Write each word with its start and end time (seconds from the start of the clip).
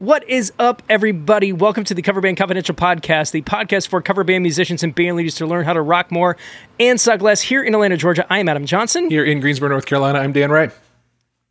What 0.00 0.26
is 0.30 0.50
up, 0.58 0.82
everybody? 0.88 1.52
Welcome 1.52 1.84
to 1.84 1.92
the 1.92 2.00
Cover 2.00 2.22
Band 2.22 2.38
Confidential 2.38 2.74
podcast, 2.74 3.32
the 3.32 3.42
podcast 3.42 3.88
for 3.88 4.00
cover 4.00 4.24
band 4.24 4.42
musicians 4.42 4.82
and 4.82 4.94
band 4.94 5.14
leaders 5.18 5.34
to 5.34 5.46
learn 5.46 5.66
how 5.66 5.74
to 5.74 5.82
rock 5.82 6.10
more 6.10 6.38
and 6.78 6.98
suck 6.98 7.20
less. 7.20 7.42
Here 7.42 7.62
in 7.62 7.74
Atlanta, 7.74 7.98
Georgia, 7.98 8.26
I 8.30 8.38
am 8.38 8.48
Adam 8.48 8.64
Johnson. 8.64 9.10
Here 9.10 9.26
in 9.26 9.40
Greensboro, 9.40 9.68
North 9.68 9.84
Carolina, 9.84 10.20
I'm 10.20 10.32
Dan 10.32 10.50
Wright. 10.50 10.72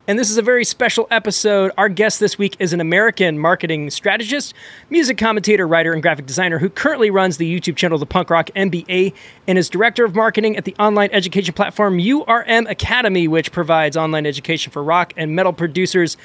And 0.08 0.18
this 0.18 0.30
is 0.30 0.36
a 0.36 0.42
very 0.42 0.64
special 0.64 1.06
episode. 1.12 1.70
Our 1.78 1.88
guest 1.88 2.18
this 2.18 2.38
week 2.38 2.56
is 2.58 2.72
an 2.72 2.80
American 2.80 3.38
marketing 3.38 3.88
strategist, 3.90 4.52
music 4.88 5.16
commentator, 5.16 5.68
writer, 5.68 5.92
and 5.92 6.02
graphic 6.02 6.26
designer 6.26 6.58
who 6.58 6.70
currently 6.70 7.08
runs 7.08 7.36
the 7.36 7.60
YouTube 7.60 7.76
channel 7.76 7.98
The 7.98 8.06
Punk 8.06 8.30
Rock 8.30 8.50
MBA 8.56 9.14
and 9.46 9.58
is 9.58 9.68
director 9.68 10.04
of 10.04 10.16
marketing 10.16 10.56
at 10.56 10.64
the 10.64 10.74
online 10.80 11.10
education 11.12 11.54
platform 11.54 11.98
URM 11.98 12.68
Academy, 12.68 13.28
which 13.28 13.52
provides 13.52 13.96
online 13.96 14.26
education 14.26 14.72
for 14.72 14.82
rock 14.82 15.12
and 15.16 15.36
metal 15.36 15.52
producers 15.52 16.16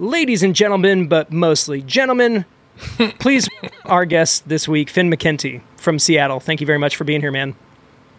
ladies 0.00 0.42
and 0.42 0.56
gentlemen, 0.56 1.06
but 1.06 1.30
mostly 1.30 1.82
gentlemen, 1.82 2.44
please, 3.20 3.48
our 3.84 4.04
guest 4.04 4.48
this 4.48 4.66
week, 4.66 4.90
Finn 4.90 5.10
McKenty 5.10 5.60
from 5.76 5.98
Seattle. 5.98 6.40
Thank 6.40 6.60
you 6.60 6.66
very 6.66 6.78
much 6.78 6.96
for 6.96 7.04
being 7.04 7.20
here, 7.20 7.30
man. 7.30 7.54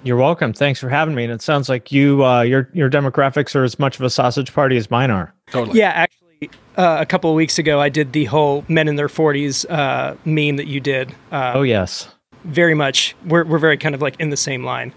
You're 0.04 0.18
welcome. 0.18 0.54
Thanks 0.54 0.80
for 0.80 0.90
having 0.90 1.14
me. 1.14 1.24
And 1.26 1.34
it 1.34 1.42
sounds 1.42 1.70
like 1.70 1.92
you, 1.92 2.26
uh, 2.26 2.42
your 2.42 2.70
your 2.74 2.90
demographics 2.90 3.56
are 3.56 3.64
as 3.64 3.78
much 3.78 3.98
of 3.98 4.06
a 4.06 4.10
sausage 4.10 4.54
party 4.54 4.78
as 4.78 4.90
mine 4.90 5.12
are. 5.12 5.34
Totally. 5.52 5.78
Yeah, 5.78 5.90
actually, 5.90 6.50
uh, 6.76 6.98
a 7.00 7.06
couple 7.06 7.30
of 7.30 7.36
weeks 7.36 7.60
ago, 7.60 7.80
I 7.80 7.90
did 7.90 8.14
the 8.14 8.26
whole 8.26 8.66
men 8.68 8.88
in 8.88 8.96
their 8.96 9.10
40s 9.10 9.70
uh, 9.70 10.16
meme 10.26 10.56
that 10.56 10.68
you 10.68 10.80
did. 10.80 11.14
Uh, 11.32 11.54
oh 11.56 11.62
yes, 11.62 12.10
very 12.46 12.74
much. 12.74 13.16
We're 13.26 13.44
we're 13.44 13.60
very 13.60 13.78
kind 13.78 13.94
of 13.94 14.02
like 14.02 14.20
in 14.20 14.32
the 14.32 14.38
same 14.38 14.64
line. 14.64 14.92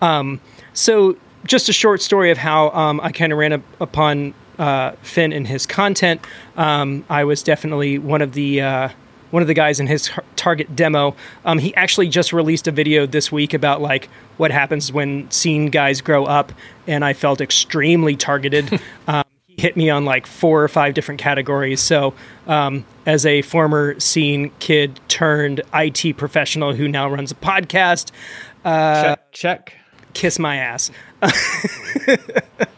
Um, 0.00 0.40
so, 0.72 1.16
just 1.44 1.68
a 1.68 1.72
short 1.72 2.00
story 2.00 2.30
of 2.30 2.38
how 2.38 2.70
um, 2.70 3.00
I 3.00 3.10
kind 3.10 3.32
of 3.32 3.38
ran 3.40 3.54
up 3.54 3.62
upon 3.80 4.34
uh, 4.58 4.92
Finn 5.02 5.32
in 5.32 5.44
his 5.44 5.66
content. 5.66 6.20
Um, 6.56 7.04
I 7.08 7.24
was 7.24 7.42
definitely 7.42 7.98
one 7.98 8.22
of 8.22 8.32
the 8.32 8.60
uh, 8.60 8.88
one 9.30 9.42
of 9.42 9.48
the 9.48 9.54
guys 9.54 9.80
in 9.80 9.88
his 9.88 10.10
target 10.36 10.76
demo. 10.76 11.16
Um, 11.44 11.58
he 11.58 11.74
actually 11.74 12.08
just 12.08 12.32
released 12.32 12.68
a 12.68 12.70
video 12.70 13.04
this 13.04 13.32
week 13.32 13.52
about 13.52 13.80
like 13.80 14.08
what 14.36 14.52
happens 14.52 14.92
when 14.92 15.28
scene 15.30 15.66
guys 15.66 16.00
grow 16.00 16.24
up, 16.24 16.52
and 16.86 17.04
I 17.04 17.14
felt 17.14 17.40
extremely 17.40 18.14
targeted. 18.14 18.80
um, 19.08 19.24
he 19.46 19.60
hit 19.60 19.76
me 19.76 19.90
on 19.90 20.04
like 20.04 20.26
four 20.26 20.62
or 20.62 20.68
five 20.68 20.94
different 20.94 21.20
categories. 21.20 21.80
So, 21.80 22.14
um, 22.46 22.84
as 23.06 23.26
a 23.26 23.42
former 23.42 23.98
scene 23.98 24.52
kid 24.60 25.00
turned 25.08 25.62
IT 25.74 26.16
professional 26.16 26.72
who 26.72 26.86
now 26.86 27.10
runs 27.10 27.32
a 27.32 27.36
podcast, 27.36 28.12
uh, 28.64 29.02
check, 29.02 29.32
check, 29.32 29.76
kiss 30.12 30.38
my 30.38 30.56
ass. 30.56 30.92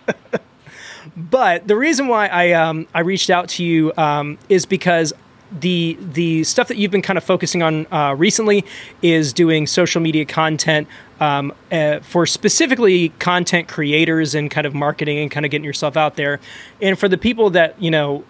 But 1.16 1.66
the 1.66 1.76
reason 1.76 2.08
why 2.08 2.26
I 2.26 2.52
um, 2.52 2.86
I 2.94 3.00
reached 3.00 3.30
out 3.30 3.48
to 3.50 3.64
you 3.64 3.92
um, 3.96 4.38
is 4.48 4.66
because 4.66 5.12
the 5.60 5.96
the 6.00 6.44
stuff 6.44 6.68
that 6.68 6.76
you've 6.76 6.90
been 6.90 7.02
kind 7.02 7.16
of 7.16 7.24
focusing 7.24 7.62
on 7.62 7.86
uh, 7.92 8.14
recently 8.14 8.64
is 9.00 9.32
doing 9.32 9.66
social 9.66 10.00
media 10.00 10.24
content 10.24 10.88
um, 11.20 11.52
uh, 11.72 12.00
for 12.00 12.26
specifically 12.26 13.10
content 13.20 13.68
creators 13.68 14.34
and 14.34 14.50
kind 14.50 14.66
of 14.66 14.74
marketing 14.74 15.18
and 15.18 15.30
kind 15.30 15.46
of 15.46 15.50
getting 15.50 15.64
yourself 15.64 15.96
out 15.96 16.16
there. 16.16 16.40
And 16.82 16.98
for 16.98 17.08
the 17.08 17.18
people 17.18 17.50
that 17.50 17.80
you 17.80 17.90
know 17.90 18.24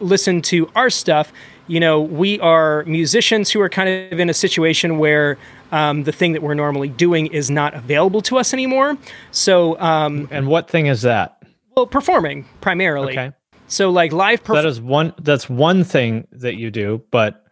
listen 0.00 0.40
to 0.42 0.70
our 0.76 0.90
stuff, 0.90 1.32
you 1.66 1.80
know 1.80 2.00
we 2.00 2.38
are 2.40 2.84
musicians 2.84 3.50
who 3.50 3.60
are 3.60 3.68
kind 3.68 4.12
of 4.12 4.20
in 4.20 4.30
a 4.30 4.34
situation 4.34 4.98
where 4.98 5.38
um, 5.72 6.04
the 6.04 6.12
thing 6.12 6.32
that 6.32 6.42
we're 6.42 6.54
normally 6.54 6.88
doing 6.88 7.26
is 7.26 7.50
not 7.50 7.74
available 7.74 8.22
to 8.22 8.38
us 8.38 8.52
anymore. 8.52 8.96
So, 9.32 9.78
um, 9.80 10.28
and 10.30 10.46
what 10.46 10.68
thing 10.68 10.86
is 10.86 11.02
that? 11.02 11.37
Well, 11.78 11.86
performing 11.86 12.44
primarily. 12.60 13.12
Okay. 13.12 13.30
So 13.68 13.88
like 13.90 14.12
live. 14.12 14.42
Perf- 14.42 14.54
that 14.54 14.66
is 14.66 14.80
one. 14.80 15.14
That's 15.20 15.48
one 15.48 15.84
thing 15.84 16.26
that 16.32 16.56
you 16.56 16.72
do, 16.72 17.00
but 17.12 17.44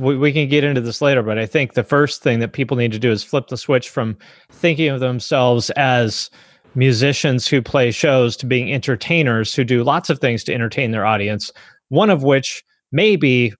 we, 0.00 0.16
we 0.16 0.32
can 0.32 0.48
get 0.48 0.64
into 0.64 0.80
this 0.80 1.00
later. 1.00 1.22
But 1.22 1.38
I 1.38 1.46
think 1.46 1.74
the 1.74 1.84
first 1.84 2.20
thing 2.20 2.40
that 2.40 2.52
people 2.52 2.76
need 2.76 2.90
to 2.90 2.98
do 2.98 3.12
is 3.12 3.22
flip 3.22 3.46
the 3.46 3.56
switch 3.56 3.88
from 3.88 4.18
thinking 4.50 4.88
of 4.88 4.98
themselves 4.98 5.70
as 5.76 6.30
musicians 6.74 7.46
who 7.46 7.62
play 7.62 7.92
shows 7.92 8.36
to 8.38 8.46
being 8.46 8.72
entertainers 8.72 9.54
who 9.54 9.62
do 9.62 9.84
lots 9.84 10.10
of 10.10 10.18
things 10.18 10.42
to 10.44 10.52
entertain 10.52 10.90
their 10.90 11.06
audience. 11.06 11.52
One 11.90 12.10
of 12.10 12.24
which 12.24 12.64
may 12.90 13.14
be 13.14 13.52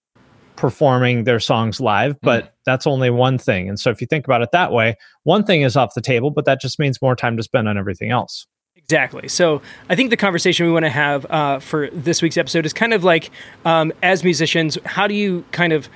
performing 0.56 1.22
their 1.22 1.38
songs 1.38 1.78
live, 1.80 2.16
but 2.20 2.46
mm. 2.46 2.50
that's 2.66 2.84
only 2.84 3.10
one 3.10 3.38
thing. 3.38 3.68
And 3.68 3.78
so 3.78 3.90
if 3.90 4.00
you 4.00 4.08
think 4.08 4.26
about 4.26 4.42
it 4.42 4.48
that 4.50 4.72
way, 4.72 4.96
one 5.22 5.44
thing 5.44 5.62
is 5.62 5.76
off 5.76 5.94
the 5.94 6.00
table, 6.00 6.32
but 6.32 6.46
that 6.46 6.60
just 6.60 6.80
means 6.80 7.00
more 7.00 7.14
time 7.14 7.36
to 7.36 7.44
spend 7.44 7.68
on 7.68 7.78
everything 7.78 8.10
else. 8.10 8.44
Exactly. 8.90 9.28
So 9.28 9.62
I 9.88 9.94
think 9.94 10.10
the 10.10 10.16
conversation 10.16 10.66
we 10.66 10.72
want 10.72 10.84
to 10.84 10.90
have 10.90 11.24
uh, 11.30 11.60
for 11.60 11.90
this 11.90 12.22
week's 12.22 12.36
episode 12.36 12.66
is 12.66 12.72
kind 12.72 12.92
of 12.92 13.04
like, 13.04 13.30
um, 13.64 13.92
as 14.02 14.24
musicians, 14.24 14.78
how 14.84 15.06
do 15.06 15.14
you 15.14 15.44
kind 15.52 15.72
of 15.72 15.88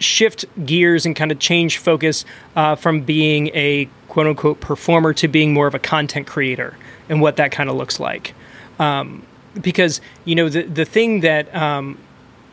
shift 0.00 0.44
gears 0.66 1.06
and 1.06 1.14
kind 1.14 1.30
of 1.30 1.38
change 1.38 1.78
focus 1.78 2.24
uh, 2.56 2.74
from 2.74 3.02
being 3.02 3.46
a 3.54 3.88
quote 4.08 4.26
unquote 4.26 4.58
performer 4.58 5.12
to 5.14 5.28
being 5.28 5.52
more 5.52 5.68
of 5.68 5.74
a 5.76 5.78
content 5.78 6.26
creator 6.26 6.76
and 7.08 7.20
what 7.20 7.36
that 7.36 7.52
kind 7.52 7.70
of 7.70 7.76
looks 7.76 8.00
like? 8.00 8.34
Um, 8.80 9.24
because 9.60 10.00
you 10.24 10.34
know 10.34 10.48
the 10.48 10.62
the 10.62 10.84
thing 10.84 11.20
that 11.20 11.54
um, 11.54 11.96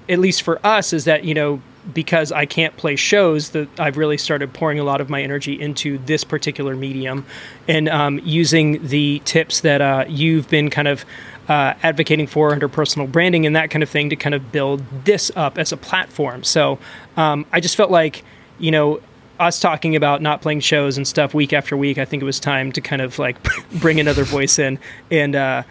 at 0.08 0.19
least 0.19 0.44
for 0.44 0.63
us 0.63 0.94
is 0.94 1.06
that 1.06 1.23
you 1.23 1.34
know 1.34 1.63
because 1.94 2.31
I 2.31 2.46
can't 2.46 2.75
play 2.78 2.96
shows, 2.96 3.50
that 3.52 3.68
I've 3.80 3.97
really 3.97 4.18
started 4.18 4.53
pouring 4.53 4.80
a 4.80 4.84
lot 4.84 5.02
of 5.02 5.09
my 5.09 5.22
energy 5.22 5.59
into 5.59 5.97
this 6.00 6.24
particular 6.24 6.75
medium, 6.75 7.25
and 7.68 7.90
um, 7.90 8.19
using 8.24 8.86
the 8.88 9.22
tips 9.25 9.62
that 9.62 9.81
uh, 9.81 10.06
you've 10.08 10.50
been 10.50 10.70
kind 10.70 10.88
of 10.88 11.06
uh, 11.47 11.74
advocating 11.84 12.28
for 12.28 12.52
under 12.52 12.68
personal 12.68 13.08
branding 13.08 13.46
and 13.46 13.56
that 13.56 13.70
kind 13.72 13.84
of 13.84 13.90
thing 13.90 14.09
to 14.09 14.16
kind 14.16 14.36
of 14.36 14.52
build 14.52 14.84
this 15.06 15.31
up 15.36 15.58
as 15.58 15.72
a 15.72 15.78
platform. 15.78 16.44
So 16.44 16.80
um, 17.18 17.46
I 17.52 17.59
just 17.59 17.75
felt 17.75 17.91
like 17.91 18.24
you 18.59 18.72
know 18.72 19.02
us 19.40 19.59
talking 19.59 19.96
about 19.96 20.22
not 20.22 20.41
playing 20.41 20.59
shows 20.59 20.97
and 20.97 21.08
stuff 21.08 21.34
week 21.34 21.52
after 21.52 21.75
week. 21.75 21.97
I 21.97 22.06
think 22.06 22.22
it 22.22 22.25
was 22.25 22.40
time 22.40 22.72
to 22.74 22.81
kind 22.81 23.02
of 23.02 23.18
like 23.18 23.38
bring 23.80 24.00
another 24.00 24.24
voice 24.24 24.59
in 24.59 24.80
and. 25.09 25.36
Uh, 25.36 25.64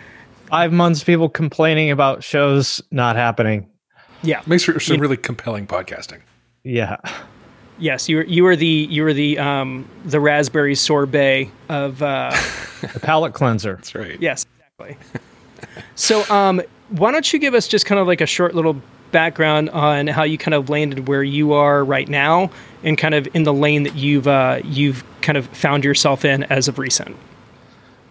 Five 0.51 0.73
months, 0.73 1.01
of 1.01 1.07
people 1.07 1.29
complaining 1.29 1.93
about 1.93 2.25
shows 2.25 2.83
not 2.91 3.15
happening. 3.15 3.69
Yeah, 4.23 4.43
makes 4.47 4.65
for 4.65 4.79
some 4.81 4.99
really 4.99 5.17
compelling 5.17 5.67
podcasting. 5.67 6.21
Yeah. 6.63 6.97
Yes, 7.79 8.09
you 8.09 8.17
were 8.17 8.25
you 8.25 8.45
were 8.45 8.57
the 8.57 8.67
you 8.67 9.03
were 9.03 9.15
the 9.15 9.39
um, 9.39 9.89
the 10.05 10.21
raspberry 10.21 10.75
sorbet 10.75 11.51
of 11.71 12.03
uh, 12.03 12.31
the 12.93 13.01
palate 13.01 13.33
cleanser. 13.33 13.77
That's 13.77 13.95
right. 13.95 14.21
Yes, 14.21 14.45
exactly. 14.79 14.99
so, 15.95 16.31
um, 16.33 16.61
why 16.91 17.11
don't 17.11 17.33
you 17.33 17.39
give 17.39 17.55
us 17.55 17.67
just 17.67 17.87
kind 17.87 17.99
of 17.99 18.07
like 18.07 18.21
a 18.21 18.27
short 18.27 18.55
little 18.55 18.77
background 19.13 19.71
on 19.71 20.07
how 20.07 20.23
you 20.23 20.37
kind 20.37 20.55
of 20.55 20.69
landed 20.69 21.09
where 21.09 21.23
you 21.23 21.55
are 21.55 21.83
right 21.83 22.09
now, 22.09 22.51
and 22.83 22.99
kind 22.99 23.15
of 23.15 23.27
in 23.35 23.45
the 23.45 23.53
lane 23.53 23.85
that 23.85 23.95
you've 23.95 24.29
uh, 24.29 24.61
you've 24.63 25.03
kind 25.23 25.39
of 25.39 25.47
found 25.47 25.83
yourself 25.83 26.27
in 26.27 26.43
as 26.45 26.69
of 26.69 26.79
recent. 26.79 27.17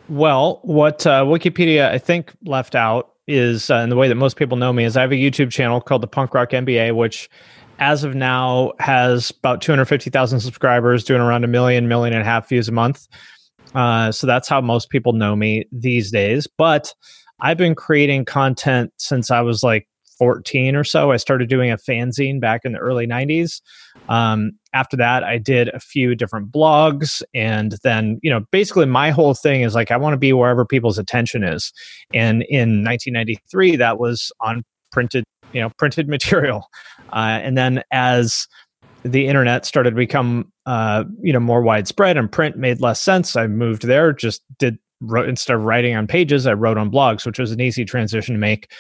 Well, 0.08 0.60
what 0.64 1.06
uh, 1.06 1.26
Wikipedia 1.26 1.90
I 1.90 2.00
think 2.00 2.34
left 2.44 2.74
out 2.74 3.14
is, 3.30 3.70
uh, 3.70 3.76
in 3.76 3.90
the 3.90 3.96
way 3.96 4.08
that 4.08 4.16
most 4.16 4.36
people 4.36 4.58
know 4.58 4.74
me, 4.74 4.84
is 4.84 4.98
I 4.98 5.02
have 5.02 5.12
a 5.12 5.16
YouTube 5.16 5.52
channel 5.52 5.80
called 5.80 6.02
the 6.02 6.08
Punk 6.08 6.34
Rock 6.34 6.50
MBA, 6.50 6.96
which 6.96 7.30
as 7.78 8.04
of 8.04 8.16
now 8.16 8.74
has 8.80 9.30
about 9.30 9.62
250,000 9.62 10.40
subscribers, 10.40 11.04
doing 11.04 11.22
around 11.22 11.44
a 11.44 11.48
million, 11.48 11.88
million 11.88 12.14
and 12.14 12.24
a 12.24 12.26
half 12.26 12.50
views 12.50 12.68
a 12.68 12.72
month. 12.72 13.08
Uh, 13.76 14.12
so 14.12 14.26
that's 14.26 14.50
how 14.50 14.60
most 14.60 14.90
people 14.90 15.14
know 15.14 15.36
me 15.36 15.66
these 15.72 16.12
days. 16.12 16.48
But 16.48 16.94
I've 17.40 17.58
been 17.58 17.76
creating 17.76 18.26
content 18.26 18.92
since 18.98 19.32
I 19.32 19.42
was 19.42 19.64
like 19.64 19.88
14 20.18 20.76
or 20.76 20.84
so. 20.84 21.12
I 21.12 21.18
started 21.18 21.50
doing 21.50 21.72
a 21.72 21.78
fanzine 21.78 22.42
back 22.42 22.62
in 22.66 22.74
the 22.74 22.80
early 22.80 23.08
90s. 23.08 23.62
Um, 24.10 24.54
after 24.74 24.96
that, 24.98 25.24
I 25.24 25.38
did 25.38 25.70
a 25.70 25.80
few 25.80 26.16
different 26.16 26.52
blogs. 26.52 27.22
And 27.34 27.76
then, 27.84 28.20
you 28.22 28.30
know, 28.30 28.42
basically 28.52 28.86
my 28.86 29.12
whole 29.12 29.34
thing 29.34 29.62
is 29.62 29.76
like, 29.76 29.92
I 29.92 29.98
want 29.98 30.14
to 30.14 30.18
be 30.18 30.34
wherever 30.34 30.66
people's 30.66 30.98
attention 30.98 31.44
is. 31.44 31.72
And 32.14 32.44
in 32.50 32.84
1993, 32.84 33.78
that 33.78 34.00
was 34.00 34.32
on 34.42 34.64
printed, 34.92 35.24
you 35.54 35.62
know, 35.62 35.70
printed 35.78 36.08
material. 36.10 36.68
Uh, 37.12 37.40
and 37.42 37.58
then 37.58 37.84
as 37.92 38.48
the 39.04 39.28
internet 39.28 39.66
started 39.66 39.92
to 39.92 39.96
become, 39.96 40.52
uh, 40.66 41.04
you 41.22 41.34
know, 41.34 41.40
more 41.40 41.62
widespread 41.62 42.18
and 42.18 42.32
print 42.32 42.58
made 42.58 42.82
less 42.82 43.02
sense, 43.02 43.36
I 43.36 43.48
moved 43.48 43.84
there, 43.84 44.14
just 44.14 44.42
did 44.58 44.78
wrote 45.02 45.30
instead 45.30 45.56
of 45.56 45.64
writing 45.64 45.96
on 45.96 46.08
pages, 46.08 46.46
I 46.46 46.54
wrote 46.54 46.78
on 46.78 46.92
blogs, 46.92 47.26
which 47.26 47.40
was 47.40 47.52
an 47.52 47.62
easy 47.62 47.86
transition 47.86 48.36
to 48.36 48.40
make. 48.40 48.72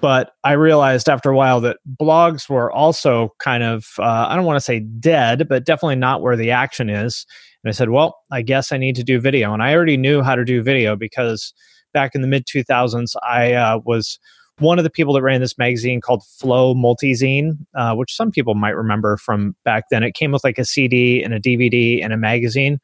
But 0.00 0.32
I 0.44 0.52
realized 0.52 1.08
after 1.08 1.30
a 1.30 1.36
while 1.36 1.60
that 1.60 1.78
blogs 2.00 2.48
were 2.48 2.72
also 2.72 3.34
kind 3.38 3.62
of, 3.62 3.86
uh, 3.98 4.26
I 4.28 4.36
don't 4.36 4.46
want 4.46 4.56
to 4.56 4.64
say 4.64 4.80
dead, 4.80 5.46
but 5.48 5.66
definitely 5.66 5.96
not 5.96 6.22
where 6.22 6.36
the 6.36 6.50
action 6.50 6.88
is. 6.88 7.26
And 7.62 7.68
I 7.68 7.72
said, 7.72 7.90
well, 7.90 8.16
I 8.32 8.40
guess 8.40 8.72
I 8.72 8.78
need 8.78 8.96
to 8.96 9.04
do 9.04 9.20
video. 9.20 9.52
And 9.52 9.62
I 9.62 9.74
already 9.74 9.98
knew 9.98 10.22
how 10.22 10.34
to 10.34 10.44
do 10.44 10.62
video 10.62 10.96
because 10.96 11.52
back 11.92 12.14
in 12.14 12.22
the 12.22 12.28
mid 12.28 12.46
2000s, 12.46 13.14
I 13.22 13.52
uh, 13.52 13.80
was 13.84 14.18
one 14.58 14.78
of 14.78 14.84
the 14.84 14.90
people 14.90 15.12
that 15.14 15.22
ran 15.22 15.40
this 15.40 15.58
magazine 15.58 16.00
called 16.00 16.22
Flow 16.38 16.74
Multizine, 16.74 17.58
uh, 17.74 17.94
which 17.94 18.14
some 18.14 18.30
people 18.30 18.54
might 18.54 18.76
remember 18.76 19.18
from 19.18 19.54
back 19.64 19.84
then. 19.90 20.02
It 20.02 20.14
came 20.14 20.32
with 20.32 20.44
like 20.44 20.58
a 20.58 20.64
CD 20.64 21.22
and 21.22 21.34
a 21.34 21.40
DVD 21.40 22.02
and 22.02 22.12
a 22.12 22.16
magazine. 22.16 22.78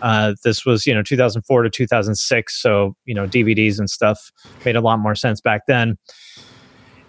Uh, 0.00 0.34
this 0.44 0.64
was, 0.64 0.86
you 0.86 0.94
know, 0.94 1.02
2004 1.02 1.62
to 1.62 1.70
2006. 1.70 2.60
So, 2.60 2.94
you 3.04 3.14
know, 3.14 3.26
DVDs 3.26 3.78
and 3.78 3.88
stuff 3.88 4.30
made 4.64 4.76
a 4.76 4.80
lot 4.80 4.98
more 4.98 5.14
sense 5.14 5.40
back 5.40 5.62
then 5.66 5.96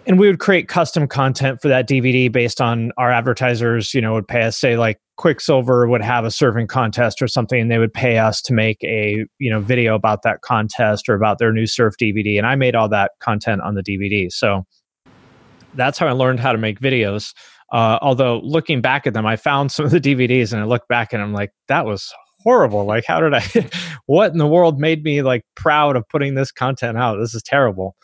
and 0.06 0.20
we 0.20 0.28
would 0.28 0.40
create 0.40 0.68
custom 0.68 1.08
content 1.08 1.62
for 1.62 1.68
that 1.70 1.88
DVD 1.88 2.32
based 2.32 2.60
on 2.60 2.92
our 2.98 3.12
advertisers, 3.12 3.94
you 3.94 4.02
know, 4.02 4.14
would 4.14 4.28
pay 4.28 4.44
us 4.44 4.58
say 4.58 4.76
like 4.76 5.00
Quiksilver 5.18 5.88
would 5.88 6.02
have 6.02 6.26
a 6.26 6.32
serving 6.32 6.68
contest 6.68 7.22
or 7.22 7.28
something 7.28 7.62
and 7.62 7.72
they 7.72 7.78
would 7.78 7.94
pay 7.94 8.18
us 8.18 8.42
to 8.42 8.54
make 8.54 8.84
a, 8.84 9.26
you 9.40 9.50
know, 9.50 9.62
video 9.62 9.96
about 9.96 10.24
that 10.24 10.42
contest 10.42 11.08
or 11.08 11.16
about 11.16 11.40
their 11.40 11.54
new 11.54 11.66
surf 11.66 11.96
DVD 12.02 12.38
and 12.38 12.46
I 12.46 12.56
made 12.56 12.76
all 12.76 12.90
that 12.90 13.12
content 13.20 13.62
on 13.62 13.76
the 13.76 13.84
DVD. 13.84 14.32
So 14.32 14.66
that's 15.76 15.98
how 15.98 16.08
I 16.08 16.12
learned 16.12 16.40
how 16.40 16.52
to 16.52 16.58
make 16.58 16.80
videos. 16.80 17.34
Uh, 17.72 17.98
although 18.02 18.40
looking 18.44 18.82
back 18.82 19.08
at 19.08 19.14
them, 19.14 19.26
I 19.26 19.36
found 19.36 19.72
some 19.72 19.86
of 19.86 19.92
the 19.92 20.02
DVDs 20.02 20.52
and 20.52 20.62
I 20.62 20.66
look 20.66 20.88
back 20.88 21.14
and 21.14 21.22
I'm 21.22 21.34
like, 21.34 21.52
that 21.70 21.86
was 21.86 22.14
horrible. 22.44 22.86
Like, 22.86 23.06
how 23.08 23.22
did 23.22 23.34
I, 23.34 23.44
what 24.06 24.32
in 24.32 24.38
the 24.38 24.48
world 24.48 24.80
made 24.80 25.04
me 25.04 25.22
like 25.22 25.44
proud 25.56 25.96
of 25.96 26.04
putting 26.10 26.36
this 26.36 26.52
content 26.52 26.98
out? 26.98 27.18
This 27.20 27.34
is 27.34 27.42
terrible. 27.42 27.96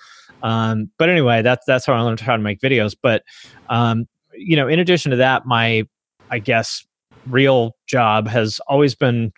Um, 0.43 0.89
but 0.97 1.09
anyway, 1.09 1.41
that's 1.41 1.65
that's 1.65 1.85
how 1.85 1.93
I 1.93 2.01
learned 2.01 2.19
how 2.19 2.35
to 2.35 2.41
make 2.41 2.59
videos. 2.59 2.95
But 3.01 3.23
um, 3.69 4.07
you 4.33 4.55
know, 4.55 4.67
in 4.67 4.79
addition 4.79 5.11
to 5.11 5.17
that, 5.17 5.45
my 5.45 5.87
I 6.29 6.39
guess 6.39 6.85
real 7.27 7.75
job 7.87 8.27
has 8.27 8.59
always 8.67 8.95
been 8.95 9.31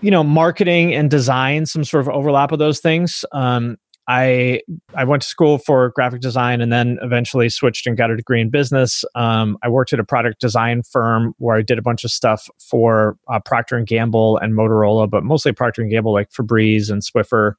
you 0.00 0.10
know 0.10 0.22
marketing 0.22 0.94
and 0.94 1.10
design 1.10 1.66
some 1.66 1.84
sort 1.84 2.02
of 2.02 2.08
overlap 2.08 2.52
of 2.52 2.58
those 2.58 2.80
things 2.80 3.24
um, 3.32 3.76
I 4.08 4.60
I 4.94 5.04
went 5.04 5.22
to 5.22 5.28
school 5.28 5.58
for 5.58 5.90
graphic 5.90 6.20
design 6.20 6.60
and 6.60 6.72
then 6.72 6.98
eventually 7.02 7.48
switched 7.48 7.86
and 7.86 7.96
got 7.96 8.10
a 8.10 8.16
degree 8.16 8.40
in 8.40 8.50
business. 8.50 9.04
Um, 9.14 9.58
I 9.62 9.68
worked 9.68 9.92
at 9.92 9.98
a 9.98 10.04
product 10.04 10.40
design 10.40 10.82
firm 10.82 11.34
where 11.38 11.56
I 11.56 11.62
did 11.62 11.78
a 11.78 11.82
bunch 11.82 12.04
of 12.04 12.10
stuff 12.12 12.48
for 12.60 13.18
uh, 13.28 13.40
Procter 13.40 13.76
and 13.76 13.86
Gamble 13.86 14.38
and 14.38 14.54
Motorola, 14.54 15.10
but 15.10 15.24
mostly 15.24 15.52
Procter 15.52 15.82
and 15.82 15.90
Gamble, 15.90 16.12
like 16.12 16.30
Febreze 16.30 16.88
and 16.88 17.02
Swiffer, 17.02 17.54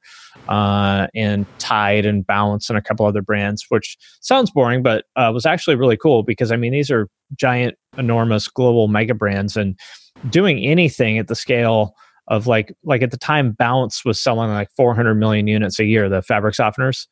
uh, 0.48 1.06
and 1.14 1.46
Tide 1.58 2.06
and 2.06 2.26
Balance 2.26 2.68
and 2.68 2.78
a 2.78 2.82
couple 2.82 3.06
other 3.06 3.22
brands. 3.22 3.64
Which 3.68 3.96
sounds 4.20 4.50
boring, 4.50 4.82
but 4.82 5.04
uh, 5.16 5.30
was 5.32 5.46
actually 5.46 5.76
really 5.76 5.96
cool 5.96 6.22
because 6.22 6.52
I 6.52 6.56
mean 6.56 6.72
these 6.72 6.90
are 6.90 7.08
giant, 7.36 7.76
enormous 7.96 8.48
global 8.48 8.88
mega 8.88 9.14
brands, 9.14 9.56
and 9.56 9.78
doing 10.28 10.58
anything 10.64 11.18
at 11.18 11.28
the 11.28 11.36
scale 11.36 11.94
of 12.28 12.46
like 12.46 12.72
like 12.84 13.02
at 13.02 13.10
the 13.10 13.16
time 13.16 13.52
Balance 13.52 14.04
was 14.04 14.20
selling 14.20 14.50
like 14.50 14.68
400 14.76 15.14
million 15.14 15.46
units 15.46 15.78
a 15.78 15.84
year 15.84 16.08
the 16.08 16.22
fabric 16.22 16.54
softeners 16.54 17.06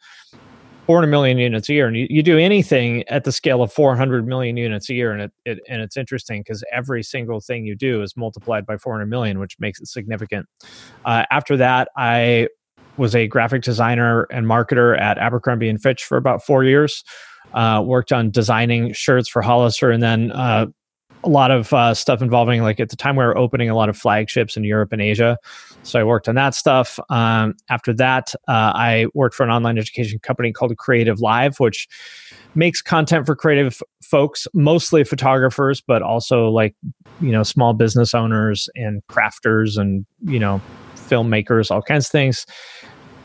400 0.87 1.09
million 1.09 1.39
units 1.39 1.69
a 1.69 1.73
year 1.73 1.89
and 1.89 1.97
you, 1.97 2.07
you 2.09 2.23
do 2.23 2.39
anything 2.39 3.03
at 3.09 3.25
the 3.25 3.33
scale 3.33 3.63
of 3.63 3.73
400 3.73 4.27
million 4.27 4.57
units 4.57 4.89
a 4.89 4.95
year 4.95 5.13
and 5.13 5.23
it, 5.23 5.33
it 5.45 5.59
and 5.69 5.83
it's 5.83 5.97
interesting 5.97 6.43
because 6.43 6.63
every 6.73 7.03
single 7.03 7.41
thing 7.41 7.65
you 7.65 7.75
do 7.75 8.03
is 8.03 8.17
multiplied 8.17 8.65
by 8.65 8.77
400 8.77 9.07
million 9.07 9.41
which 9.41 9.57
makes 9.59 9.81
it 9.81 9.89
significant 9.89 10.47
uh, 11.05 11.25
after 11.31 11.57
that 11.57 11.89
i 11.97 12.47
was 12.99 13.15
a 13.15 13.27
graphic 13.27 13.63
designer 13.63 14.23
and 14.31 14.47
marketer 14.47 14.99
at 15.01 15.19
abercrombie 15.19 15.69
and 15.69 15.81
fitch 15.81 16.05
for 16.05 16.17
about 16.17 16.45
four 16.45 16.65
years 16.65 17.05
uh, 17.55 17.83
worked 17.85 18.13
on 18.13 18.31
designing 18.31 18.93
shirts 18.93 19.29
for 19.29 19.43
hollister 19.43 19.91
and 19.91 20.03
then 20.03 20.33
uh, 20.33 20.67
a 21.27 21.29
lot 21.29 21.51
of 21.51 21.73
uh, 21.73 21.93
stuff 21.93 22.23
involving 22.23 22.63
like 22.63 22.79
at 22.81 22.89
the 22.89 22.97
time 22.97 23.17
we 23.17 23.25
were 23.25 23.37
opening 23.37 23.69
a 23.69 23.75
lot 23.75 23.89
of 23.89 23.97
flagships 23.97 24.57
in 24.57 24.65
Europe 24.65 24.93
and 24.93 25.03
Asia. 25.03 25.37
So 25.83 26.01
I 26.01 26.05
worked 26.05 26.29
on 26.29 26.37
that 26.37 26.55
stuff. 26.55 26.99
Um, 27.11 27.55
after 27.69 27.93
that, 27.95 28.35
uh, 28.49 28.73
I 28.75 29.07
worked 29.13 29.35
for 29.35 29.43
an 29.43 29.51
online 29.51 29.77
education 29.77 30.19
company 30.21 30.53
called 30.53 30.77
Creative 30.77 31.21
Live, 31.21 31.59
which 31.59 31.89
makes 32.55 32.81
content 32.81 33.27
for 33.27 33.35
creative 33.35 33.83
folks, 34.03 34.47
mostly 34.55 35.05
photographers, 35.05 35.81
but 35.81 36.01
also 36.01 36.49
like 36.49 36.75
you 37.21 37.33
know 37.33 37.43
small 37.43 37.73
business 37.73 38.15
owners 38.15 38.69
and 38.75 39.03
crafters 39.09 39.79
and 39.79 40.07
you 40.25 40.39
know 40.39 40.61
filmmakers, 41.09 41.71
all 41.71 41.83
kinds 41.83 42.07
of 42.07 42.11
things. 42.13 42.47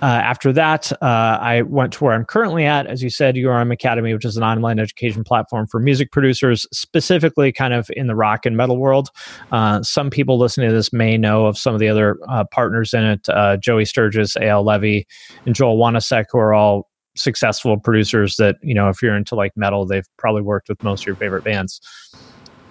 Uh, 0.01 0.05
after 0.05 0.51
that, 0.51 0.91
uh, 0.93 1.37
I 1.39 1.61
went 1.61 1.93
to 1.93 2.03
where 2.03 2.13
I'm 2.13 2.25
currently 2.25 2.65
at. 2.65 2.87
As 2.87 3.03
you 3.03 3.11
said, 3.11 3.35
URM 3.35 3.71
Academy, 3.71 4.13
which 4.13 4.25
is 4.25 4.35
an 4.35 4.43
online 4.43 4.79
education 4.79 5.23
platform 5.23 5.67
for 5.67 5.79
music 5.79 6.11
producers, 6.11 6.65
specifically 6.73 7.51
kind 7.51 7.73
of 7.73 7.87
in 7.91 8.07
the 8.07 8.15
rock 8.15 8.47
and 8.47 8.57
metal 8.57 8.77
world. 8.77 9.09
Uh, 9.51 9.83
some 9.83 10.09
people 10.09 10.39
listening 10.39 10.69
to 10.69 10.75
this 10.75 10.91
may 10.91 11.17
know 11.17 11.45
of 11.45 11.55
some 11.55 11.75
of 11.75 11.79
the 11.79 11.87
other 11.87 12.17
uh, 12.29 12.43
partners 12.45 12.95
in 12.95 13.03
it 13.03 13.29
uh, 13.29 13.57
Joey 13.57 13.85
Sturgis, 13.85 14.33
Eyal 14.33 14.65
Levi, 14.65 15.03
and 15.45 15.53
Joel 15.53 15.77
Wanasek, 15.77 16.25
who 16.31 16.39
are 16.39 16.53
all 16.53 16.89
successful 17.15 17.77
producers 17.77 18.37
that, 18.37 18.55
you 18.63 18.73
know, 18.73 18.89
if 18.89 19.03
you're 19.03 19.15
into 19.15 19.35
like 19.35 19.55
metal, 19.55 19.85
they've 19.85 20.07
probably 20.17 20.41
worked 20.41 20.67
with 20.67 20.81
most 20.81 21.03
of 21.03 21.07
your 21.07 21.15
favorite 21.15 21.43
bands. 21.43 21.79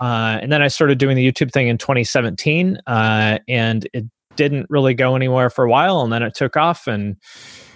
Uh, 0.01 0.39
and 0.43 0.51
then 0.51 0.63
I 0.63 0.69
started 0.69 0.99
doing 0.99 1.15
the 1.15 1.31
YouTube 1.31 1.53
thing 1.53 1.69
in 1.69 1.79
2017, 1.79 2.79
and 2.87 3.89
it 3.93 4.05
didn't 4.37 4.67
really 4.71 4.95
go 4.95 5.17
anywhere 5.17 5.51
for 5.51 5.65
a 5.65 5.71
while 5.71 6.01
and 6.01 6.13
then 6.13 6.23
it 6.23 6.35
took 6.35 6.57
off 6.57 6.87
and 6.87 7.17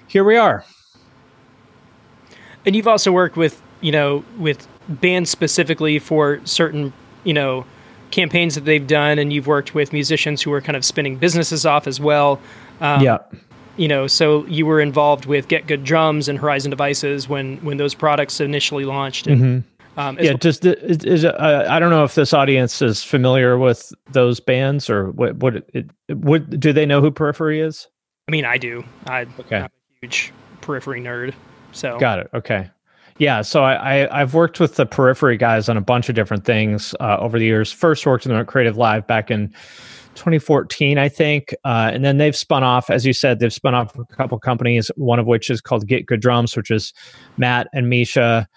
here 0.06 0.24
we 0.24 0.36
are. 0.36 0.64
And 2.66 2.74
you've 2.74 2.88
also 2.88 3.12
worked 3.12 3.36
with 3.36 3.60
you 3.80 3.92
know 3.92 4.24
with 4.38 4.66
bands 4.88 5.30
specifically 5.30 5.98
for 5.98 6.40
certain 6.44 6.92
you 7.24 7.32
know 7.32 7.66
campaigns 8.10 8.54
that 8.54 8.64
they've 8.64 8.86
done 8.86 9.18
and 9.18 9.32
you've 9.32 9.46
worked 9.46 9.74
with 9.74 9.92
musicians 9.92 10.40
who 10.40 10.52
are 10.52 10.60
kind 10.60 10.76
of 10.76 10.84
spinning 10.84 11.16
businesses 11.16 11.66
off 11.66 11.86
as 11.86 12.00
well. 12.00 12.40
Um, 12.80 13.02
yeah. 13.02 13.18
you 13.76 13.88
know 13.88 14.06
so 14.06 14.46
you 14.46 14.66
were 14.66 14.80
involved 14.80 15.26
with 15.26 15.48
get 15.48 15.66
good 15.66 15.84
drums 15.84 16.28
and 16.28 16.38
horizon 16.38 16.70
devices 16.70 17.28
when 17.28 17.58
when 17.58 17.76
those 17.76 17.94
products 17.94 18.40
initially 18.40 18.84
launched 18.84 19.26
and, 19.26 19.40
mm-hmm. 19.40 19.68
Um, 19.96 20.18
yeah, 20.18 20.30
well. 20.30 20.38
just 20.38 20.64
is, 20.64 21.04
is 21.04 21.24
uh, 21.24 21.66
I 21.68 21.78
don't 21.78 21.90
know 21.90 22.04
if 22.04 22.14
this 22.14 22.32
audience 22.32 22.82
is 22.82 23.02
familiar 23.04 23.58
with 23.58 23.92
those 24.10 24.40
bands 24.40 24.90
or 24.90 25.10
what. 25.12 25.36
What 25.36 25.64
it, 25.72 25.90
would 26.08 26.58
do 26.58 26.72
they 26.72 26.86
know 26.86 27.00
who 27.00 27.10
Periphery 27.10 27.60
is? 27.60 27.86
I 28.28 28.32
mean, 28.32 28.44
I 28.44 28.58
do. 28.58 28.82
I, 29.06 29.26
okay. 29.40 29.56
I'm 29.58 29.64
a 29.64 29.70
huge 30.00 30.32
Periphery 30.62 31.00
nerd. 31.00 31.34
So 31.72 31.98
got 31.98 32.18
it. 32.18 32.30
Okay. 32.34 32.70
Yeah, 33.18 33.42
so 33.42 33.62
I, 33.62 34.12
I 34.12 34.18
have 34.18 34.34
worked 34.34 34.58
with 34.58 34.74
the 34.74 34.86
Periphery 34.86 35.36
guys 35.36 35.68
on 35.68 35.76
a 35.76 35.80
bunch 35.80 36.08
of 36.08 36.16
different 36.16 36.44
things 36.44 36.96
uh, 36.98 37.16
over 37.20 37.38
the 37.38 37.44
years. 37.44 37.70
First, 37.70 38.04
worked 38.06 38.24
with 38.24 38.30
them 38.30 38.40
at 38.40 38.48
Creative 38.48 38.76
Live 38.76 39.06
back 39.06 39.30
in 39.30 39.50
2014, 40.16 40.98
I 40.98 41.08
think, 41.08 41.54
uh, 41.64 41.90
and 41.92 42.04
then 42.04 42.18
they've 42.18 42.34
spun 42.34 42.64
off, 42.64 42.90
as 42.90 43.06
you 43.06 43.12
said, 43.12 43.38
they've 43.38 43.52
spun 43.52 43.72
off 43.72 43.96
a 43.96 44.04
couple 44.16 44.36
companies. 44.40 44.90
One 44.96 45.20
of 45.20 45.26
which 45.26 45.48
is 45.48 45.60
called 45.60 45.86
Get 45.86 46.06
Good 46.06 46.20
Drums, 46.20 46.56
which 46.56 46.72
is 46.72 46.92
Matt 47.36 47.68
and 47.72 47.88
Misha 47.88 48.48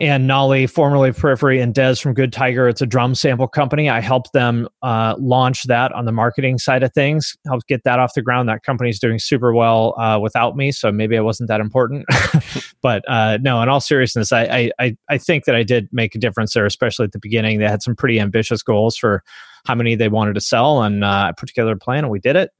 and 0.00 0.26
Nolly, 0.26 0.66
formerly 0.66 1.12
Periphery, 1.12 1.60
and 1.60 1.74
Des 1.74 1.96
from 1.96 2.14
Good 2.14 2.32
Tiger. 2.32 2.68
It's 2.68 2.80
a 2.80 2.86
drum 2.86 3.14
sample 3.14 3.48
company. 3.48 3.88
I 3.88 4.00
helped 4.00 4.32
them 4.32 4.68
uh, 4.82 5.14
launch 5.18 5.64
that 5.64 5.92
on 5.92 6.04
the 6.04 6.12
marketing 6.12 6.58
side 6.58 6.82
of 6.82 6.92
things, 6.92 7.36
helped 7.46 7.66
get 7.68 7.84
that 7.84 7.98
off 7.98 8.14
the 8.14 8.22
ground. 8.22 8.48
That 8.48 8.62
company's 8.62 8.98
doing 8.98 9.18
super 9.18 9.52
well 9.52 9.98
uh, 10.00 10.18
without 10.18 10.56
me, 10.56 10.72
so 10.72 10.90
maybe 10.92 11.16
I 11.16 11.20
wasn't 11.20 11.48
that 11.48 11.60
important. 11.60 12.06
but 12.82 13.02
uh, 13.08 13.38
no, 13.40 13.62
in 13.62 13.68
all 13.68 13.80
seriousness, 13.80 14.32
I, 14.32 14.70
I 14.78 14.96
I 15.08 15.18
think 15.18 15.44
that 15.44 15.54
I 15.54 15.62
did 15.62 15.88
make 15.92 16.14
a 16.14 16.18
difference 16.18 16.54
there, 16.54 16.66
especially 16.66 17.04
at 17.04 17.12
the 17.12 17.20
beginning. 17.20 17.58
They 17.58 17.68
had 17.68 17.82
some 17.82 17.96
pretty 17.96 18.20
ambitious 18.20 18.62
goals 18.62 18.96
for 18.96 19.22
how 19.66 19.74
many 19.74 19.94
they 19.94 20.08
wanted 20.08 20.34
to 20.34 20.40
sell, 20.40 20.82
and 20.82 21.04
uh, 21.04 21.28
I 21.28 21.32
put 21.36 21.48
together 21.48 21.72
a 21.72 21.76
plan, 21.76 22.04
and 22.04 22.10
we 22.10 22.20
did 22.20 22.36
it. 22.36 22.50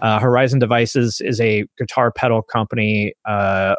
Uh, 0.00 0.18
Horizon 0.18 0.58
Devices 0.58 1.20
is 1.20 1.40
a 1.40 1.64
guitar 1.78 2.10
pedal 2.10 2.42
company 2.42 3.14
uh, 3.24 3.74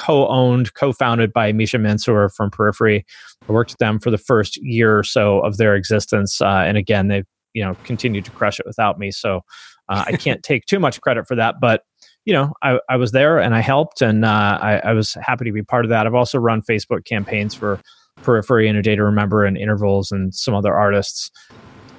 co-owned, 0.00 0.72
co-founded 0.74 1.30
by 1.32 1.52
Misha 1.52 1.78
Mansour 1.78 2.30
from 2.30 2.50
Periphery. 2.50 3.04
I 3.48 3.52
worked 3.52 3.72
with 3.72 3.78
them 3.78 4.00
for 4.00 4.10
the 4.10 4.18
first 4.18 4.56
year 4.62 4.98
or 4.98 5.04
so 5.04 5.40
of 5.40 5.58
their 5.58 5.76
existence, 5.76 6.40
uh, 6.40 6.64
and 6.66 6.78
again, 6.78 7.08
they've 7.08 7.26
you 7.52 7.62
know 7.62 7.76
continued 7.84 8.24
to 8.24 8.30
crush 8.30 8.58
it 8.58 8.66
without 8.66 8.98
me. 8.98 9.10
So 9.10 9.42
uh, 9.88 10.04
I 10.06 10.12
can't 10.16 10.42
take 10.50 10.64
too 10.64 10.80
much 10.80 11.00
credit 11.02 11.28
for 11.28 11.34
that, 11.36 11.56
but 11.60 11.82
you 12.24 12.32
know, 12.32 12.52
I, 12.62 12.78
I 12.88 12.96
was 12.96 13.12
there 13.12 13.38
and 13.38 13.54
I 13.54 13.60
helped, 13.60 14.00
and 14.02 14.24
uh, 14.24 14.58
I, 14.60 14.78
I, 14.78 14.92
was 14.92 15.14
happy 15.20 15.44
to 15.46 15.52
be 15.52 15.62
part 15.62 15.84
of 15.84 15.88
that. 15.90 16.06
I've 16.06 16.14
also 16.14 16.38
run 16.38 16.62
Facebook 16.62 17.04
campaigns 17.04 17.54
for 17.54 17.80
Periphery 18.22 18.68
and 18.68 18.78
A 18.78 18.82
Day 18.82 18.94
to 18.94 19.02
Remember 19.02 19.44
and 19.44 19.56
Intervals 19.56 20.12
and 20.12 20.34
some 20.34 20.54
other 20.54 20.74
artists. 20.74 21.30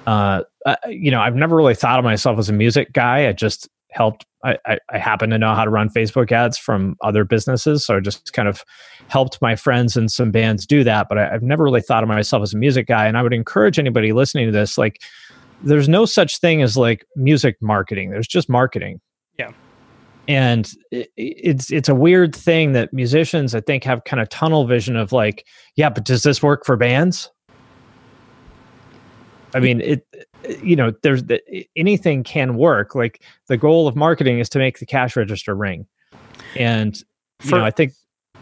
Uh, 0.06 0.42
you 0.88 1.10
know, 1.10 1.20
I've 1.20 1.34
never 1.34 1.56
really 1.56 1.74
thought 1.74 1.98
of 1.98 2.04
myself 2.04 2.38
as 2.38 2.48
a 2.48 2.52
music 2.52 2.92
guy. 2.92 3.28
I 3.28 3.32
just 3.32 3.68
helped 3.92 4.26
I, 4.44 4.58
I, 4.66 4.78
I, 4.90 4.98
happen 4.98 5.30
to 5.30 5.38
know 5.38 5.54
how 5.54 5.64
to 5.64 5.70
run 5.70 5.88
Facebook 5.88 6.32
ads 6.32 6.58
from 6.58 6.96
other 7.02 7.24
businesses. 7.24 7.86
So 7.86 7.96
I 7.96 8.00
just 8.00 8.32
kind 8.32 8.48
of 8.48 8.64
helped 9.08 9.40
my 9.40 9.54
friends 9.54 9.96
and 9.96 10.10
some 10.10 10.30
bands 10.30 10.66
do 10.66 10.82
that. 10.82 11.08
But 11.08 11.18
I, 11.18 11.30
have 11.30 11.42
never 11.42 11.62
really 11.62 11.80
thought 11.80 12.02
of 12.02 12.08
myself 12.08 12.42
as 12.42 12.52
a 12.52 12.56
music 12.56 12.88
guy. 12.88 13.06
And 13.06 13.16
I 13.16 13.22
would 13.22 13.32
encourage 13.32 13.78
anybody 13.78 14.12
listening 14.12 14.46
to 14.46 14.52
this, 14.52 14.76
like, 14.76 15.00
there's 15.62 15.88
no 15.88 16.04
such 16.04 16.40
thing 16.40 16.62
as 16.62 16.76
like 16.76 17.04
music 17.16 17.56
marketing. 17.60 18.10
There's 18.10 18.26
just 18.26 18.48
marketing. 18.48 19.00
Yeah. 19.38 19.52
And 20.28 20.70
it, 20.90 21.10
it's 21.16 21.70
it's 21.70 21.88
a 21.88 21.94
weird 21.94 22.34
thing 22.34 22.72
that 22.72 22.92
musicians 22.92 23.54
I 23.54 23.60
think 23.60 23.84
have 23.84 24.04
kind 24.04 24.20
of 24.20 24.28
tunnel 24.28 24.66
vision 24.66 24.96
of 24.96 25.12
like, 25.12 25.46
yeah, 25.76 25.88
but 25.88 26.04
does 26.04 26.22
this 26.22 26.42
work 26.42 26.64
for 26.64 26.76
bands? 26.76 27.30
I 29.54 29.60
mean, 29.60 29.80
it 29.80 30.06
you 30.62 30.76
know 30.76 30.92
there's 31.02 31.22
anything 31.76 32.24
can 32.24 32.56
work 32.56 32.94
like 32.94 33.22
the 33.46 33.56
goal 33.56 33.86
of 33.86 33.94
marketing 33.94 34.40
is 34.40 34.48
to 34.48 34.58
make 34.58 34.80
the 34.80 34.86
cash 34.86 35.14
register 35.14 35.54
ring 35.54 35.86
and 36.56 36.96
you 37.44 37.50
For, 37.50 37.58
know 37.58 37.64
i 37.64 37.70
think 37.70 37.92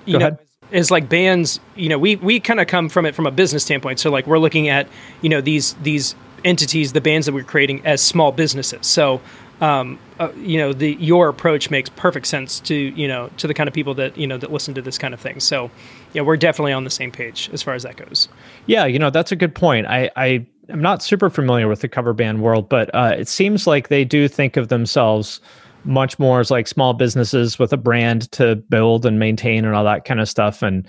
you 0.07 0.19
know 0.19 0.35
is 0.73 0.91
like 0.91 1.09
bands. 1.09 1.61
You 1.77 1.89
know, 1.89 1.99
we 1.99 2.17
we 2.17 2.41
kind 2.41 2.61
of 2.61 2.67
come 2.67 2.89
from 2.89 3.07
it 3.07 3.15
from 3.15 3.27
a 3.27 3.31
business 3.31 3.63
standpoint. 3.63 3.99
So 4.01 4.11
like 4.11 4.27
we're 4.27 4.39
looking 4.39 4.69
at 4.69 4.89
you 5.23 5.29
know 5.29 5.41
these 5.41 5.75
these 5.83 6.15
entities, 6.45 6.93
the 6.93 7.01
bands 7.01 7.27
that 7.27 7.33
we're 7.33 7.45
creating 7.45 7.85
as 7.85 8.03
small 8.03 8.33
businesses. 8.33 8.87
So 8.87 9.21
um, 9.61 9.99
uh, 10.19 10.31
you 10.37 10.59
know, 10.59 10.73
the 10.73 10.95
your 10.95 11.29
approach 11.29 11.71
makes 11.71 11.89
perfect 11.91 12.27
sense 12.27 12.61
to 12.61 12.75
you 12.75 13.07
know 13.07 13.31
to 13.37 13.47
the 13.47 13.55
kind 13.55 13.69
of 13.69 13.75
people 13.75 13.95
that 13.95 14.17
you 14.17 14.27
know 14.27 14.39
that 14.39 14.53
listen 14.53 14.75
to 14.75 14.83
this 14.83 14.99
kind 14.99 15.15
of 15.15 15.21
thing. 15.21 15.41
So, 15.41 15.71
yeah, 16.13 16.23
we're 16.23 16.37
definitely 16.37 16.73
on 16.73 16.85
the 16.85 16.91
same 16.91 17.11
page 17.11 17.51
as 17.53 17.63
far 17.63 17.75
as 17.75 17.83
that 17.83 17.97
goes. 17.97 18.29
Yeah, 18.67 18.87
you 18.87 18.99
know, 18.99 19.11
that's 19.11 19.33
a 19.33 19.37
good 19.37 19.55
point. 19.55 19.87
I 19.87 20.11
I 20.17 20.47
am 20.69 20.81
not 20.81 21.03
super 21.03 21.31
familiar 21.31 21.69
with 21.69 21.81
the 21.81 21.89
cover 21.89 22.13
band 22.13 22.43
world, 22.43 22.69
but 22.69 22.95
uh, 22.95 23.15
it 23.19 23.29
seems 23.29 23.67
like 23.67 23.89
they 23.89 24.05
do 24.05 24.29
think 24.29 24.57
of 24.57 24.69
themselves 24.69 25.41
much 25.85 26.19
more 26.19 26.41
as 26.41 26.51
like 26.51 26.69
small 26.69 26.93
businesses 26.93 27.59
with 27.59 27.73
a 27.73 27.77
brand 27.77 28.31
to 28.33 28.57
build 28.57 29.07
and 29.07 29.19
maintain 29.19 29.65
and 29.65 29.75
all 29.75 29.85
that 29.85 30.05
kind 30.05 30.21
of 30.21 30.29
stuff 30.29 30.63
and 30.63 30.87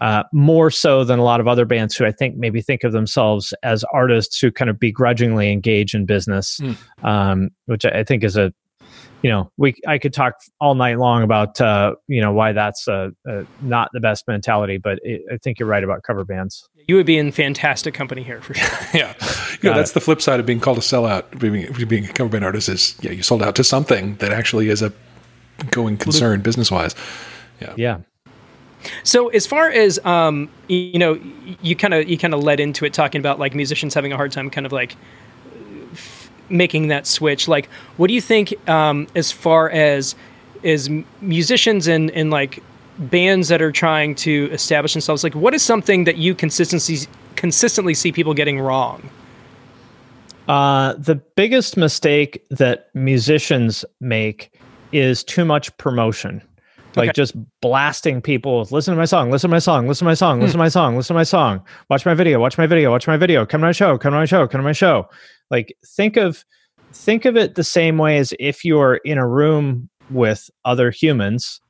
uh, 0.00 0.22
more 0.32 0.70
so 0.70 1.04
than 1.04 1.18
a 1.18 1.22
lot 1.22 1.40
of 1.40 1.48
other 1.48 1.66
bands 1.66 1.94
who 1.94 2.06
I 2.06 2.12
think 2.12 2.36
maybe 2.36 2.62
think 2.62 2.84
of 2.84 2.92
themselves 2.92 3.52
as 3.62 3.84
artists 3.92 4.40
who 4.40 4.50
kind 4.50 4.70
of 4.70 4.78
begrudgingly 4.78 5.52
engage 5.52 5.94
in 5.94 6.06
business, 6.06 6.58
mm. 6.60 6.76
um, 7.04 7.50
which 7.66 7.84
I 7.84 8.02
think 8.04 8.24
is 8.24 8.36
a 8.36 8.52
you 9.22 9.30
know 9.30 9.50
we 9.56 9.74
I 9.86 9.98
could 9.98 10.12
talk 10.12 10.34
all 10.60 10.74
night 10.74 10.98
long 10.98 11.22
about 11.22 11.60
uh, 11.60 11.94
you 12.08 12.20
know 12.20 12.32
why 12.32 12.52
that's 12.52 12.88
uh, 12.88 13.10
uh, 13.28 13.44
not 13.62 13.88
the 13.92 14.00
best 14.00 14.26
mentality, 14.26 14.78
but 14.78 14.98
it, 15.02 15.22
I 15.32 15.36
think 15.36 15.58
you're 15.58 15.68
right 15.68 15.84
about 15.84 16.02
cover 16.02 16.24
bands. 16.24 16.68
You 16.88 16.96
would 16.96 17.06
be 17.06 17.18
in 17.18 17.30
fantastic 17.32 17.94
company 17.94 18.22
here 18.22 18.40
for 18.40 18.54
sure. 18.54 18.78
yeah, 18.94 19.14
you 19.62 19.70
know, 19.70 19.76
that's 19.76 19.90
it. 19.90 19.94
the 19.94 20.00
flip 20.00 20.22
side 20.22 20.40
of 20.40 20.46
being 20.46 20.60
called 20.60 20.78
a 20.78 20.82
sellout. 20.82 21.38
Being, 21.38 21.88
being 21.88 22.04
a 22.04 22.12
cover 22.12 22.30
band 22.30 22.44
artist 22.44 22.68
is 22.68 22.96
yeah, 23.00 23.12
you 23.12 23.22
sold 23.22 23.42
out 23.42 23.54
to 23.56 23.64
something 23.64 24.16
that 24.16 24.32
actually 24.32 24.68
is 24.68 24.82
a 24.82 24.92
going 25.70 25.96
concern 25.96 26.40
business 26.40 26.70
wise. 26.70 26.94
Yeah, 27.60 27.74
yeah. 27.76 27.98
So 29.02 29.28
as 29.28 29.46
far 29.46 29.68
as 29.68 29.98
um, 30.04 30.48
you 30.68 30.98
know, 30.98 31.20
you 31.62 31.76
kind 31.76 31.94
of 31.94 32.08
you 32.08 32.16
kind 32.18 32.34
of 32.34 32.42
led 32.42 32.60
into 32.60 32.84
it 32.84 32.94
talking 32.94 33.18
about 33.18 33.38
like 33.38 33.54
musicians 33.54 33.94
having 33.94 34.12
a 34.12 34.16
hard 34.16 34.32
time 34.32 34.50
kind 34.50 34.66
of 34.66 34.72
like 34.72 34.92
f- 34.92 34.98
making 36.50 36.88
that 36.88 37.06
switch. 37.06 37.48
Like, 37.48 37.68
what 37.96 38.08
do 38.08 38.14
you 38.14 38.20
think 38.20 38.54
um, 38.68 39.06
as 39.14 39.32
far 39.32 39.70
as 39.70 40.14
is 40.62 40.90
musicians 41.20 41.86
and 41.86 42.10
and 42.10 42.30
like 42.30 42.62
bands 42.98 43.48
that 43.48 43.62
are 43.62 43.72
trying 43.72 44.14
to 44.16 44.48
establish 44.52 44.92
themselves? 44.92 45.24
Like, 45.24 45.34
what 45.34 45.54
is 45.54 45.62
something 45.62 46.04
that 46.04 46.16
you 46.16 46.34
consistently 46.34 47.08
consistently 47.36 47.94
see 47.94 48.12
people 48.12 48.34
getting 48.34 48.60
wrong? 48.60 49.08
Uh, 50.48 50.94
the 50.94 51.14
biggest 51.14 51.76
mistake 51.76 52.44
that 52.50 52.90
musicians 52.94 53.84
make 54.00 54.58
is 54.92 55.22
too 55.22 55.44
much 55.44 55.74
promotion 55.76 56.42
like 56.96 57.10
okay. 57.10 57.12
just 57.12 57.34
blasting 57.60 58.20
people 58.20 58.60
with 58.60 58.72
listen 58.72 58.92
to 58.92 58.98
my 58.98 59.04
song 59.04 59.30
listen 59.30 59.48
to 59.48 59.52
my 59.52 59.58
song 59.58 59.86
listen 59.86 60.04
to 60.04 60.10
my 60.10 60.14
song 60.14 60.40
listen 60.40 60.52
to 60.52 60.58
my 60.58 60.68
song 60.68 60.96
listen 60.96 61.14
to 61.14 61.18
my 61.18 61.22
song 61.22 61.62
watch 61.88 62.04
my 62.04 62.14
video 62.14 62.40
watch 62.40 62.58
my 62.58 62.66
video 62.66 62.90
watch 62.90 63.06
my 63.06 63.16
video 63.16 63.46
come 63.46 63.60
to 63.60 63.66
my 63.66 63.72
show 63.72 63.96
come 63.96 64.12
to 64.12 64.18
my 64.18 64.24
show 64.24 64.46
come 64.46 64.58
to 64.58 64.64
my 64.64 64.72
show 64.72 65.08
like 65.50 65.76
think 65.86 66.16
of 66.16 66.44
think 66.92 67.24
of 67.24 67.36
it 67.36 67.54
the 67.54 67.64
same 67.64 67.98
way 67.98 68.18
as 68.18 68.32
if 68.38 68.64
you're 68.64 68.96
in 68.96 69.18
a 69.18 69.26
room 69.26 69.88
with 70.10 70.50
other 70.64 70.90
humans 70.90 71.60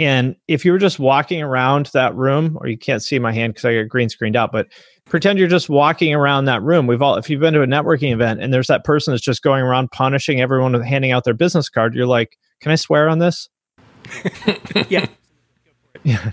and 0.00 0.36
if 0.48 0.64
you 0.64 0.72
were 0.72 0.78
just 0.78 0.98
walking 0.98 1.42
around 1.42 1.86
that 1.92 2.14
room 2.14 2.56
or 2.60 2.68
you 2.68 2.78
can't 2.78 3.02
see 3.02 3.18
my 3.18 3.32
hand 3.32 3.52
because 3.52 3.64
i 3.64 3.72
get 3.72 3.88
green 3.88 4.08
screened 4.08 4.36
out 4.36 4.52
but 4.52 4.68
pretend 5.06 5.38
you're 5.38 5.48
just 5.48 5.68
walking 5.68 6.14
around 6.14 6.44
that 6.44 6.62
room 6.62 6.86
we've 6.86 7.02
all 7.02 7.16
if 7.16 7.28
you've 7.28 7.40
been 7.40 7.54
to 7.54 7.62
a 7.62 7.66
networking 7.66 8.12
event 8.12 8.40
and 8.40 8.54
there's 8.54 8.68
that 8.68 8.84
person 8.84 9.12
that's 9.12 9.24
just 9.24 9.42
going 9.42 9.62
around 9.62 9.90
punishing 9.90 10.40
everyone 10.40 10.72
with 10.72 10.84
handing 10.84 11.10
out 11.10 11.24
their 11.24 11.34
business 11.34 11.68
card 11.68 11.94
you're 11.94 12.06
like 12.06 12.36
can 12.60 12.70
i 12.70 12.76
swear 12.76 13.08
on 13.08 13.18
this 13.18 13.48
yeah. 14.88 15.06
Yeah. 16.02 16.30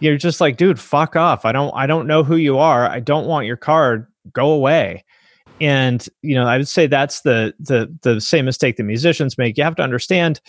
You're 0.00 0.16
just 0.16 0.40
like, 0.40 0.56
dude, 0.56 0.80
fuck 0.80 1.16
off. 1.16 1.44
I 1.44 1.52
don't 1.52 1.72
I 1.74 1.86
don't 1.86 2.06
know 2.06 2.24
who 2.24 2.36
you 2.36 2.58
are. 2.58 2.88
I 2.88 3.00
don't 3.00 3.26
want 3.26 3.46
your 3.46 3.56
card. 3.56 4.06
Go 4.32 4.50
away. 4.50 5.04
And, 5.60 6.06
you 6.22 6.34
know, 6.34 6.46
I 6.46 6.56
would 6.56 6.68
say 6.68 6.86
that's 6.86 7.20
the 7.22 7.54
the 7.60 7.94
the 8.02 8.20
same 8.20 8.44
mistake 8.44 8.76
that 8.76 8.84
musicians 8.84 9.38
make. 9.38 9.56
You 9.56 9.64
have 9.64 9.76
to 9.76 9.82
understand 9.82 10.40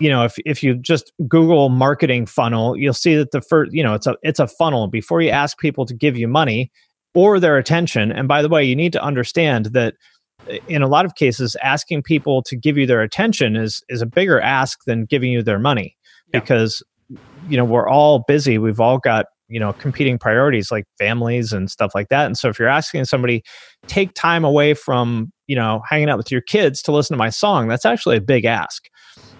you 0.00 0.08
know 0.08 0.24
if, 0.24 0.36
if 0.44 0.62
you 0.62 0.74
just 0.74 1.12
google 1.28 1.68
marketing 1.68 2.26
funnel 2.26 2.76
you'll 2.76 2.92
see 2.92 3.14
that 3.14 3.30
the 3.30 3.40
first 3.40 3.72
you 3.72 3.84
know 3.84 3.94
it's 3.94 4.06
a 4.06 4.16
it's 4.22 4.40
a 4.40 4.48
funnel 4.48 4.88
before 4.88 5.20
you 5.20 5.30
ask 5.30 5.58
people 5.58 5.86
to 5.86 5.94
give 5.94 6.16
you 6.16 6.26
money 6.26 6.72
or 7.14 7.38
their 7.38 7.56
attention 7.56 8.10
and 8.10 8.26
by 8.26 8.42
the 8.42 8.48
way 8.48 8.64
you 8.64 8.74
need 8.74 8.92
to 8.92 9.02
understand 9.02 9.66
that 9.66 9.94
eh, 10.48 10.58
in 10.66 10.82
a 10.82 10.88
lot 10.88 11.04
of 11.04 11.14
cases 11.14 11.54
asking 11.62 12.02
people 12.02 12.42
to 12.42 12.56
give 12.56 12.76
you 12.76 12.86
their 12.86 13.02
attention 13.02 13.54
is 13.54 13.84
is 13.88 14.02
a 14.02 14.06
bigger 14.06 14.40
ask 14.40 14.80
than 14.86 15.04
giving 15.04 15.30
you 15.30 15.42
their 15.42 15.58
money 15.58 15.96
yeah. 16.32 16.40
because 16.40 16.82
you 17.48 17.56
know 17.56 17.64
we're 17.64 17.88
all 17.88 18.24
busy 18.26 18.58
we've 18.58 18.80
all 18.80 18.98
got 18.98 19.26
you 19.50 19.60
know 19.60 19.72
competing 19.74 20.18
priorities 20.18 20.70
like 20.70 20.84
families 20.98 21.52
and 21.52 21.70
stuff 21.70 21.92
like 21.94 22.08
that 22.08 22.26
and 22.26 22.38
so 22.38 22.48
if 22.48 22.58
you're 22.58 22.68
asking 22.68 23.04
somebody 23.04 23.42
take 23.86 24.14
time 24.14 24.44
away 24.44 24.72
from 24.74 25.32
you 25.46 25.56
know 25.56 25.82
hanging 25.88 26.08
out 26.08 26.16
with 26.16 26.30
your 26.30 26.40
kids 26.40 26.80
to 26.80 26.92
listen 26.92 27.14
to 27.14 27.18
my 27.18 27.30
song 27.30 27.68
that's 27.68 27.84
actually 27.84 28.16
a 28.16 28.20
big 28.20 28.44
ask 28.44 28.88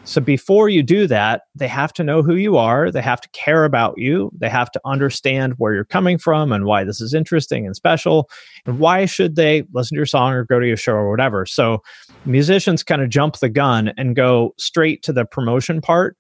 so 0.05 0.21
before 0.21 0.69
you 0.69 0.83
do 0.83 1.07
that, 1.07 1.43
they 1.55 1.69
have 1.69 1.93
to 1.95 2.05
know 2.05 2.23
who 2.23 2.35
you 2.35 2.57
are. 2.57 2.91
They 2.91 3.03
have 3.03 3.21
to 3.21 3.29
care 3.31 3.65
about 3.65 3.95
you. 3.99 4.31
They 4.37 4.49
have 4.49 4.71
to 4.73 4.81
understand 4.85 5.55
where 5.59 5.75
you're 5.75 5.85
coming 5.85 6.19
from 6.19 6.53
and 6.53 6.65
why 6.65 6.85
this 6.85 7.01
is 7.01 7.13
interesting 7.13 7.67
and 7.67 7.77
special. 7.77 8.29
And 8.67 8.79
why 8.79 9.05
should 9.05 9.37
they 9.37 9.65
listen 9.73 9.95
to 9.95 9.99
your 9.99 10.07
song 10.07 10.33
or 10.33 10.45
go 10.45 10.59
to 10.59 10.67
your 10.67 10.77
show 10.77 10.95
or 10.95 11.11
whatever. 11.11 11.45
So 11.47 11.83
musicians 12.25 12.83
kind 12.83 13.03
of 13.03 13.11
jump 13.11 13.39
the 13.39 13.49
gun 13.49 13.93
and 13.97 14.17
go 14.17 14.55
straight 14.59 15.03
to 15.03 15.13
the 15.13 15.25
promotion 15.25 15.81
part. 15.81 16.17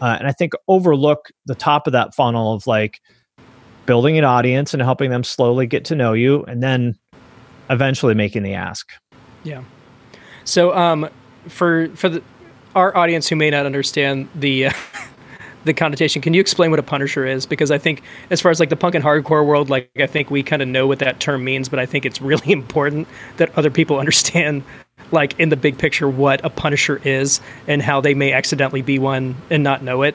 Uh, 0.00 0.16
and 0.18 0.28
I 0.28 0.32
think 0.32 0.52
overlook 0.68 1.30
the 1.46 1.54
top 1.54 1.86
of 1.86 1.92
that 1.94 2.14
funnel 2.14 2.54
of 2.54 2.66
like 2.66 3.00
building 3.86 4.18
an 4.18 4.24
audience 4.24 4.72
and 4.72 4.82
helping 4.82 5.10
them 5.10 5.24
slowly 5.24 5.66
get 5.66 5.84
to 5.86 5.94
know 5.94 6.12
you 6.12 6.44
and 6.44 6.62
then 6.62 6.96
eventually 7.70 8.14
making 8.14 8.42
the 8.42 8.54
ask. 8.54 8.92
Yeah. 9.44 9.62
So 10.44 10.76
um, 10.76 11.08
for 11.48 11.88
for 11.94 12.08
the 12.08 12.22
our 12.74 12.96
audience 12.96 13.28
who 13.28 13.36
may 13.36 13.50
not 13.50 13.66
understand 13.66 14.28
the 14.34 14.66
uh, 14.66 14.72
the 15.64 15.74
connotation, 15.74 16.22
can 16.22 16.34
you 16.34 16.40
explain 16.40 16.70
what 16.70 16.80
a 16.80 16.82
punisher 16.82 17.26
is? 17.26 17.46
Because 17.46 17.70
I 17.70 17.78
think, 17.78 18.02
as 18.30 18.40
far 18.40 18.50
as 18.50 18.60
like 18.60 18.68
the 18.68 18.76
punk 18.76 18.94
and 18.94 19.04
hardcore 19.04 19.44
world, 19.44 19.70
like 19.70 19.90
I 19.98 20.06
think 20.06 20.30
we 20.30 20.42
kind 20.42 20.62
of 20.62 20.68
know 20.68 20.86
what 20.86 20.98
that 21.00 21.20
term 21.20 21.44
means, 21.44 21.68
but 21.68 21.78
I 21.78 21.86
think 21.86 22.04
it's 22.04 22.20
really 22.20 22.52
important 22.52 23.08
that 23.36 23.56
other 23.56 23.70
people 23.70 23.98
understand, 24.00 24.62
like 25.10 25.38
in 25.38 25.48
the 25.48 25.56
big 25.56 25.78
picture, 25.78 26.08
what 26.08 26.44
a 26.44 26.50
punisher 26.50 27.00
is 27.04 27.40
and 27.66 27.82
how 27.82 28.00
they 28.00 28.14
may 28.14 28.32
accidentally 28.32 28.82
be 28.82 28.98
one 28.98 29.36
and 29.50 29.62
not 29.62 29.82
know 29.82 30.02
it. 30.02 30.14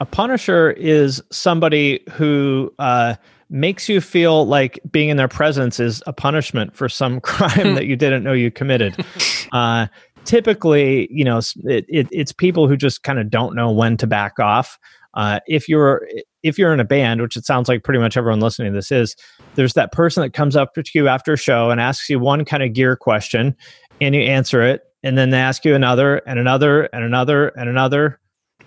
A 0.00 0.06
punisher 0.06 0.70
is 0.70 1.22
somebody 1.30 2.02
who 2.12 2.72
uh, 2.78 3.16
makes 3.50 3.88
you 3.88 4.00
feel 4.00 4.46
like 4.46 4.78
being 4.90 5.08
in 5.08 5.16
their 5.16 5.28
presence 5.28 5.80
is 5.80 6.02
a 6.06 6.12
punishment 6.12 6.76
for 6.76 6.88
some 6.88 7.20
crime 7.22 7.74
that 7.74 7.86
you 7.86 7.96
didn't 7.96 8.22
know 8.22 8.32
you 8.32 8.50
committed. 8.50 8.96
Uh, 9.50 9.86
typically, 10.26 11.08
you 11.10 11.24
know, 11.24 11.38
it, 11.64 11.86
it, 11.88 12.06
it's 12.10 12.32
people 12.32 12.68
who 12.68 12.76
just 12.76 13.02
kind 13.02 13.18
of 13.18 13.30
don't 13.30 13.56
know 13.56 13.70
when 13.70 13.96
to 13.96 14.06
back 14.06 14.38
off. 14.38 14.78
Uh, 15.14 15.40
if 15.46 15.70
you're 15.70 16.06
if 16.42 16.58
you're 16.58 16.74
in 16.74 16.80
a 16.80 16.84
band, 16.84 17.22
which 17.22 17.34
it 17.34 17.46
sounds 17.46 17.66
like 17.66 17.82
pretty 17.82 17.98
much 17.98 18.18
everyone 18.18 18.40
listening 18.40 18.70
to 18.70 18.76
this 18.76 18.92
is, 18.92 19.16
there's 19.54 19.72
that 19.72 19.90
person 19.90 20.22
that 20.22 20.34
comes 20.34 20.54
up 20.54 20.74
to 20.74 20.84
you 20.94 21.08
after 21.08 21.32
a 21.32 21.36
show 21.38 21.70
and 21.70 21.80
asks 21.80 22.10
you 22.10 22.18
one 22.18 22.44
kind 22.44 22.62
of 22.62 22.74
gear 22.74 22.94
question, 22.94 23.56
and 24.02 24.14
you 24.14 24.20
answer 24.20 24.62
it, 24.62 24.82
and 25.02 25.16
then 25.16 25.30
they 25.30 25.38
ask 25.38 25.64
you 25.64 25.74
another 25.74 26.18
and 26.26 26.38
another 26.38 26.84
and 26.92 27.04
another 27.04 27.48
and 27.48 27.70
another, 27.70 28.20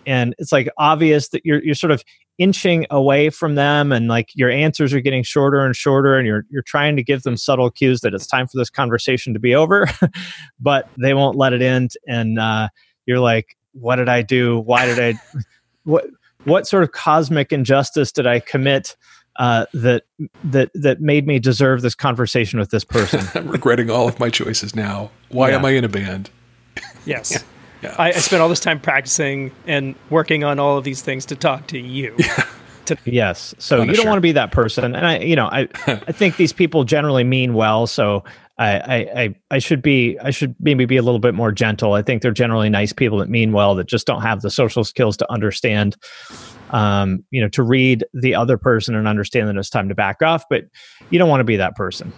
and 0.05 0.35
it's 0.37 0.51
like 0.51 0.69
obvious 0.77 1.29
that 1.29 1.45
you're 1.45 1.63
you're 1.63 1.75
sort 1.75 1.91
of 1.91 2.03
inching 2.37 2.87
away 2.89 3.29
from 3.29 3.55
them 3.55 3.91
and 3.91 4.07
like 4.07 4.29
your 4.33 4.49
answers 4.49 4.93
are 4.93 4.99
getting 4.99 5.21
shorter 5.21 5.63
and 5.63 5.75
shorter 5.75 6.17
and 6.17 6.25
you're 6.25 6.45
you're 6.49 6.63
trying 6.63 6.95
to 6.95 7.03
give 7.03 7.23
them 7.23 7.37
subtle 7.37 7.69
cues 7.69 8.01
that 8.01 8.13
it's 8.13 8.25
time 8.25 8.47
for 8.47 8.57
this 8.57 8.69
conversation 8.69 9.33
to 9.33 9.39
be 9.39 9.53
over 9.53 9.87
but 10.59 10.89
they 10.97 11.13
won't 11.13 11.37
let 11.37 11.53
it 11.53 11.61
end 11.61 11.91
and 12.07 12.39
uh, 12.39 12.67
you're 13.05 13.19
like 13.19 13.57
what 13.73 13.97
did 13.97 14.09
i 14.09 14.21
do? 14.21 14.59
Why 14.59 14.85
did 14.85 14.99
i 14.99 15.19
what 15.83 16.05
what 16.43 16.67
sort 16.67 16.83
of 16.83 16.91
cosmic 16.91 17.51
injustice 17.51 18.11
did 18.11 18.27
i 18.27 18.39
commit 18.39 18.95
uh, 19.37 19.65
that 19.73 20.03
that 20.43 20.69
that 20.73 20.99
made 20.99 21.25
me 21.25 21.39
deserve 21.39 21.81
this 21.81 21.95
conversation 21.95 22.59
with 22.59 22.69
this 22.69 22.83
person? 22.83 23.21
I'm 23.35 23.47
regretting 23.51 23.89
all 23.89 24.07
of 24.07 24.19
my 24.19 24.29
choices 24.29 24.75
now. 24.75 25.09
Why 25.29 25.49
yeah. 25.49 25.55
am 25.57 25.65
i 25.65 25.71
in 25.71 25.83
a 25.83 25.89
band? 25.89 26.29
Yes 27.05 27.43
yeah. 27.81 27.89
Yeah. 27.89 27.95
I, 27.97 28.09
I 28.09 28.11
spent 28.13 28.41
all 28.41 28.49
this 28.49 28.59
time 28.59 28.79
practicing 28.79 29.51
and 29.67 29.95
working 30.09 30.43
on 30.43 30.59
all 30.59 30.77
of 30.77 30.83
these 30.83 31.01
things 31.01 31.25
to 31.27 31.35
talk 31.35 31.67
to 31.67 31.79
you. 31.79 32.15
Yeah. 32.17 32.45
To- 32.85 32.97
yes. 33.05 33.53
So 33.59 33.83
you 33.83 33.93
don't 33.93 34.07
want 34.07 34.17
to 34.17 34.21
be 34.21 34.31
that 34.31 34.51
person. 34.51 34.95
And 34.95 35.05
I, 35.05 35.19
you 35.19 35.35
know, 35.35 35.45
I, 35.45 35.67
I 35.87 36.11
think 36.11 36.37
these 36.37 36.51
people 36.53 36.83
generally 36.83 37.23
mean 37.23 37.53
well. 37.53 37.85
So 37.85 38.23
I, 38.57 39.07
I, 39.15 39.35
I 39.49 39.59
should 39.59 39.81
be, 39.81 40.17
I 40.19 40.31
should 40.31 40.55
maybe 40.59 40.85
be 40.85 40.97
a 40.97 41.01
little 41.01 41.19
bit 41.19 41.33
more 41.33 41.51
gentle. 41.51 41.93
I 41.93 42.01
think 42.01 42.21
they're 42.21 42.31
generally 42.31 42.69
nice 42.69 42.93
people 42.93 43.17
that 43.19 43.29
mean 43.29 43.53
well, 43.53 43.75
that 43.75 43.87
just 43.87 44.05
don't 44.05 44.21
have 44.21 44.41
the 44.41 44.51
social 44.51 44.83
skills 44.83 45.17
to 45.17 45.31
understand, 45.31 45.95
um, 46.69 47.23
you 47.31 47.41
know, 47.41 47.49
to 47.49 47.63
read 47.63 48.03
the 48.13 48.35
other 48.35 48.57
person 48.57 48.95
and 48.95 49.07
understand 49.07 49.47
that 49.47 49.57
it's 49.57 49.69
time 49.69 49.89
to 49.89 49.95
back 49.95 50.21
off. 50.21 50.43
But 50.49 50.65
you 51.09 51.17
don't 51.17 51.29
want 51.29 51.39
to 51.39 51.45
be 51.45 51.57
that 51.57 51.75
person. 51.75 52.13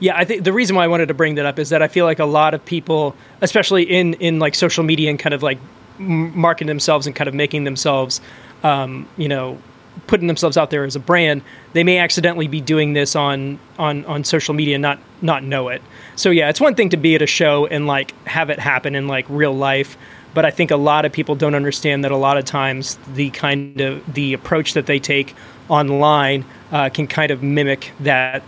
Yeah, 0.00 0.16
I 0.16 0.24
think 0.24 0.44
the 0.44 0.52
reason 0.52 0.76
why 0.76 0.84
I 0.84 0.88
wanted 0.88 1.06
to 1.08 1.14
bring 1.14 1.34
that 1.36 1.46
up 1.46 1.58
is 1.58 1.70
that 1.70 1.82
I 1.82 1.88
feel 1.88 2.04
like 2.04 2.18
a 2.18 2.24
lot 2.24 2.54
of 2.54 2.64
people, 2.64 3.14
especially 3.40 3.82
in 3.82 4.14
in 4.14 4.38
like 4.38 4.54
social 4.54 4.84
media 4.84 5.10
and 5.10 5.18
kind 5.18 5.34
of 5.34 5.42
like 5.42 5.58
marketing 5.98 6.68
themselves 6.68 7.06
and 7.06 7.16
kind 7.16 7.28
of 7.28 7.34
making 7.34 7.64
themselves, 7.64 8.20
um, 8.62 9.08
you 9.16 9.28
know, 9.28 9.58
putting 10.06 10.26
themselves 10.26 10.56
out 10.56 10.70
there 10.70 10.84
as 10.84 10.94
a 10.96 11.00
brand, 11.00 11.42
they 11.72 11.82
may 11.84 11.98
accidentally 11.98 12.48
be 12.48 12.60
doing 12.60 12.92
this 12.92 13.16
on 13.16 13.58
on 13.78 14.04
on 14.06 14.24
social 14.24 14.54
media, 14.54 14.78
not 14.78 14.98
not 15.22 15.42
know 15.42 15.68
it. 15.68 15.82
So 16.16 16.30
yeah, 16.30 16.48
it's 16.48 16.60
one 16.60 16.74
thing 16.74 16.90
to 16.90 16.96
be 16.96 17.14
at 17.14 17.22
a 17.22 17.26
show 17.26 17.66
and 17.66 17.86
like 17.86 18.14
have 18.26 18.50
it 18.50 18.58
happen 18.58 18.94
in 18.94 19.08
like 19.08 19.26
real 19.28 19.54
life, 19.54 19.96
but 20.34 20.44
I 20.44 20.50
think 20.50 20.70
a 20.70 20.76
lot 20.76 21.04
of 21.04 21.12
people 21.12 21.34
don't 21.34 21.54
understand 21.54 22.04
that 22.04 22.12
a 22.12 22.16
lot 22.16 22.36
of 22.36 22.44
times 22.44 22.98
the 23.14 23.30
kind 23.30 23.80
of 23.80 24.14
the 24.14 24.34
approach 24.34 24.74
that 24.74 24.86
they 24.86 24.98
take 24.98 25.34
online 25.68 26.44
uh, 26.72 26.88
can 26.90 27.06
kind 27.06 27.30
of 27.30 27.42
mimic 27.42 27.92
that 28.00 28.42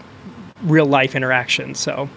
real 0.63 0.87
life 0.87 1.15
interaction. 1.15 1.75
So 1.75 2.09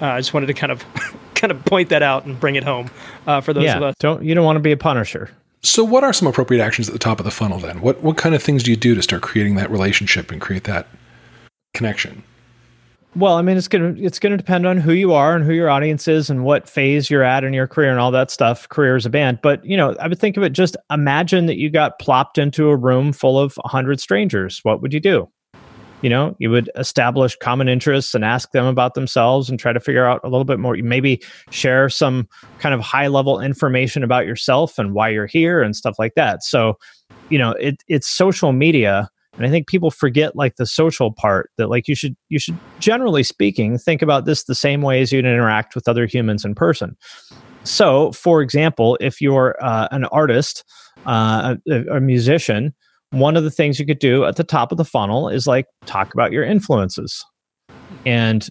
uh, 0.00 0.06
I 0.06 0.18
just 0.18 0.34
wanted 0.34 0.46
to 0.46 0.54
kind 0.54 0.72
of 0.72 0.84
kind 1.34 1.50
of 1.50 1.64
point 1.64 1.88
that 1.90 2.02
out 2.02 2.24
and 2.24 2.38
bring 2.38 2.56
it 2.56 2.64
home 2.64 2.90
uh, 3.26 3.40
for 3.40 3.52
those 3.52 3.64
yeah, 3.64 3.76
of 3.76 3.82
us. 3.82 3.94
Don't 3.98 4.24
you 4.24 4.34
don't 4.34 4.44
want 4.44 4.56
to 4.56 4.60
be 4.60 4.72
a 4.72 4.76
punisher. 4.76 5.30
So, 5.62 5.82
what 5.82 6.04
are 6.04 6.12
some 6.12 6.28
appropriate 6.28 6.62
actions 6.62 6.88
at 6.88 6.92
the 6.92 6.98
top 6.98 7.18
of 7.18 7.24
the 7.24 7.30
funnel 7.30 7.58
then? 7.58 7.80
What 7.80 8.02
what 8.02 8.16
kind 8.16 8.34
of 8.34 8.42
things 8.42 8.62
do 8.62 8.70
you 8.70 8.76
do 8.76 8.94
to 8.94 9.02
start 9.02 9.22
creating 9.22 9.54
that 9.56 9.70
relationship 9.70 10.30
and 10.30 10.40
create 10.40 10.64
that 10.64 10.86
connection? 11.72 12.22
Well, 13.16 13.36
I 13.36 13.42
mean, 13.42 13.56
it's 13.56 13.68
gonna 13.68 13.94
it's 13.96 14.18
gonna 14.18 14.36
depend 14.36 14.66
on 14.66 14.76
who 14.76 14.92
you 14.92 15.12
are 15.12 15.34
and 15.34 15.44
who 15.44 15.52
your 15.52 15.70
audience 15.70 16.08
is 16.08 16.28
and 16.28 16.44
what 16.44 16.68
phase 16.68 17.08
you're 17.08 17.22
at 17.22 17.44
in 17.44 17.54
your 17.54 17.66
career 17.66 17.90
and 17.90 18.00
all 18.00 18.10
that 18.10 18.30
stuff. 18.30 18.68
Career 18.68 18.96
as 18.96 19.06
a 19.06 19.10
band, 19.10 19.38
but 19.40 19.64
you 19.64 19.76
know, 19.76 19.94
I 20.00 20.08
would 20.08 20.18
think 20.18 20.36
of 20.36 20.42
it. 20.42 20.50
Just 20.50 20.76
imagine 20.90 21.46
that 21.46 21.56
you 21.56 21.70
got 21.70 21.98
plopped 21.98 22.38
into 22.38 22.68
a 22.68 22.76
room 22.76 23.12
full 23.12 23.38
of 23.38 23.56
hundred 23.64 24.00
strangers. 24.00 24.60
What 24.64 24.82
would 24.82 24.92
you 24.92 25.00
do? 25.00 25.28
You 26.04 26.10
know 26.10 26.36
you 26.38 26.50
would 26.50 26.70
establish 26.76 27.34
common 27.36 27.66
interests 27.66 28.14
and 28.14 28.26
ask 28.26 28.50
them 28.52 28.66
about 28.66 28.92
themselves 28.92 29.48
and 29.48 29.58
try 29.58 29.72
to 29.72 29.80
figure 29.80 30.04
out 30.04 30.20
a 30.22 30.28
little 30.28 30.44
bit 30.44 30.60
more 30.60 30.76
maybe 30.82 31.20
share 31.48 31.88
some 31.88 32.28
kind 32.58 32.74
of 32.74 32.80
high 32.82 33.06
level 33.06 33.40
information 33.40 34.04
about 34.04 34.26
yourself 34.26 34.78
and 34.78 34.92
why 34.92 35.08
you're 35.08 35.26
here 35.26 35.62
and 35.62 35.74
stuff 35.74 35.94
like 35.98 36.12
that. 36.14 36.44
So 36.44 36.78
you 37.30 37.38
know 37.38 37.52
it, 37.52 37.82
it's 37.88 38.06
social 38.06 38.52
media 38.52 39.08
and 39.36 39.46
i 39.46 39.50
think 39.50 39.66
people 39.66 39.90
forget 39.90 40.36
like 40.36 40.56
the 40.56 40.66
social 40.66 41.10
part 41.10 41.50
that 41.56 41.70
like 41.70 41.88
you 41.88 41.94
should 41.94 42.14
you 42.28 42.38
should 42.38 42.56
generally 42.80 43.22
speaking 43.22 43.78
think 43.78 44.02
about 44.02 44.26
this 44.26 44.44
the 44.44 44.54
same 44.54 44.82
way 44.82 45.00
as 45.00 45.10
you'd 45.10 45.24
interact 45.24 45.74
with 45.74 45.88
other 45.88 46.04
humans 46.06 46.44
in 46.44 46.54
person. 46.54 46.96
So 47.64 48.12
for 48.12 48.42
example 48.42 48.98
if 49.00 49.22
you're 49.22 49.56
uh, 49.64 49.88
an 49.90 50.04
artist 50.06 50.64
uh, 51.06 51.56
a, 51.70 51.96
a 51.96 52.00
musician 52.00 52.74
one 53.14 53.36
of 53.36 53.44
the 53.44 53.50
things 53.50 53.78
you 53.78 53.86
could 53.86 53.98
do 53.98 54.24
at 54.24 54.36
the 54.36 54.44
top 54.44 54.72
of 54.72 54.78
the 54.78 54.84
funnel 54.84 55.28
is 55.28 55.46
like 55.46 55.66
talk 55.86 56.12
about 56.14 56.32
your 56.32 56.44
influences. 56.44 57.24
And 58.06 58.48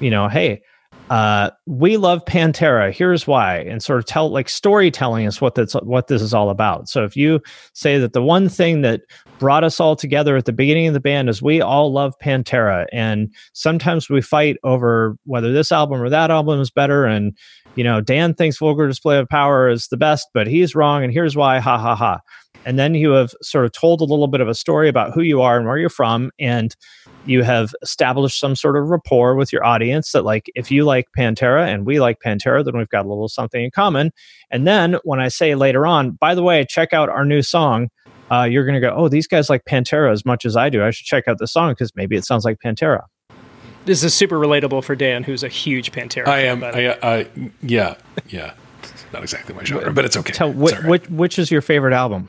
you 0.00 0.10
know 0.10 0.28
hey 0.28 0.60
uh, 1.08 1.50
we 1.66 1.96
love 1.96 2.24
pantera. 2.24 2.92
Here's 2.92 3.26
why. 3.26 3.58
And 3.58 3.82
sort 3.82 4.00
of 4.00 4.06
tell 4.06 4.30
like 4.30 4.48
storytelling 4.48 5.26
is 5.26 5.40
what 5.40 5.54
that's 5.54 5.74
what 5.74 6.08
this 6.08 6.20
is 6.20 6.34
all 6.34 6.50
about. 6.50 6.88
So 6.88 7.04
if 7.04 7.16
you 7.16 7.40
say 7.74 7.98
that 7.98 8.12
the 8.12 8.22
one 8.22 8.48
thing 8.48 8.80
that 8.82 9.02
brought 9.38 9.64
us 9.64 9.78
all 9.78 9.94
together 9.94 10.36
at 10.36 10.46
the 10.46 10.52
beginning 10.52 10.88
of 10.88 10.94
the 10.94 11.00
band 11.00 11.28
is 11.28 11.40
we 11.40 11.60
all 11.60 11.92
love 11.92 12.14
pantera 12.22 12.86
and 12.92 13.32
sometimes 13.52 14.08
we 14.08 14.20
fight 14.22 14.56
over 14.64 15.16
whether 15.24 15.52
this 15.52 15.70
album 15.70 16.02
or 16.02 16.08
that 16.08 16.30
album 16.30 16.60
is 16.60 16.70
better 16.70 17.04
and 17.04 17.36
you 17.74 17.84
know 17.84 18.00
dan 18.00 18.32
thinks 18.32 18.56
vulgar 18.56 18.88
display 18.88 19.18
of 19.18 19.28
power 19.28 19.68
is 19.68 19.88
the 19.88 19.96
best 19.96 20.26
but 20.32 20.46
he's 20.46 20.74
wrong 20.74 21.04
and 21.04 21.12
here's 21.12 21.36
why 21.36 21.58
ha 21.58 21.76
ha 21.76 21.94
ha 21.94 22.18
and 22.66 22.80
then 22.80 22.94
you 22.96 23.12
have 23.12 23.32
sort 23.40 23.64
of 23.64 23.72
told 23.72 24.00
a 24.00 24.04
little 24.04 24.26
bit 24.26 24.40
of 24.40 24.48
a 24.48 24.54
story 24.54 24.88
about 24.88 25.14
who 25.14 25.22
you 25.22 25.40
are 25.40 25.56
and 25.56 25.66
where 25.66 25.78
you're 25.78 25.88
from 25.88 26.30
and 26.38 26.76
you 27.24 27.42
have 27.44 27.74
established 27.80 28.38
some 28.40 28.56
sort 28.56 28.76
of 28.76 28.88
rapport 28.88 29.36
with 29.36 29.52
your 29.52 29.64
audience 29.64 30.12
that 30.12 30.24
like 30.24 30.50
if 30.56 30.70
you 30.70 30.84
like 30.84 31.06
pantera 31.16 31.66
and 31.66 31.86
we 31.86 32.00
like 32.00 32.18
pantera 32.20 32.64
then 32.64 32.76
we've 32.76 32.88
got 32.88 33.06
a 33.06 33.08
little 33.08 33.28
something 33.28 33.64
in 33.64 33.70
common. 33.70 34.10
And 34.50 34.66
then 34.66 34.96
when 35.04 35.20
i 35.20 35.28
say 35.28 35.54
later 35.54 35.86
on 35.86 36.10
by 36.10 36.34
the 36.34 36.42
way 36.42 36.66
check 36.68 36.92
out 36.92 37.08
our 37.08 37.24
new 37.24 37.40
song 37.40 37.88
uh, 38.28 38.42
you're 38.42 38.64
going 38.64 38.74
to 38.74 38.80
go 38.80 38.92
oh 38.94 39.08
these 39.08 39.28
guys 39.28 39.48
like 39.48 39.64
pantera 39.64 40.12
as 40.12 40.26
much 40.26 40.44
as 40.44 40.56
i 40.56 40.68
do. 40.68 40.84
I 40.84 40.90
should 40.90 41.06
check 41.06 41.28
out 41.28 41.38
the 41.38 41.46
song 41.46 41.70
because 41.70 41.92
maybe 41.94 42.16
it 42.16 42.24
sounds 42.24 42.44
like 42.44 42.58
pantera. 42.64 43.04
This 43.84 44.02
is 44.02 44.12
super 44.14 44.36
relatable 44.36 44.82
for 44.82 44.96
dan 44.96 45.22
who's 45.22 45.44
a 45.44 45.48
huge 45.48 45.92
pantera 45.92 46.26
i 46.26 46.40
am. 46.40 46.64
I, 46.64 46.98
I, 47.00 47.28
yeah 47.62 47.94
yeah. 48.28 48.54
Not 49.12 49.22
exactly 49.22 49.54
my 49.54 49.62
genre 49.62 49.92
but 49.92 50.04
it's 50.04 50.16
okay. 50.16 50.32
Tell, 50.32 50.52
wh- 50.52 50.72
right. 50.72 50.84
which, 50.84 51.08
which 51.08 51.38
is 51.38 51.52
your 51.52 51.62
favorite 51.62 51.94
album 51.94 52.28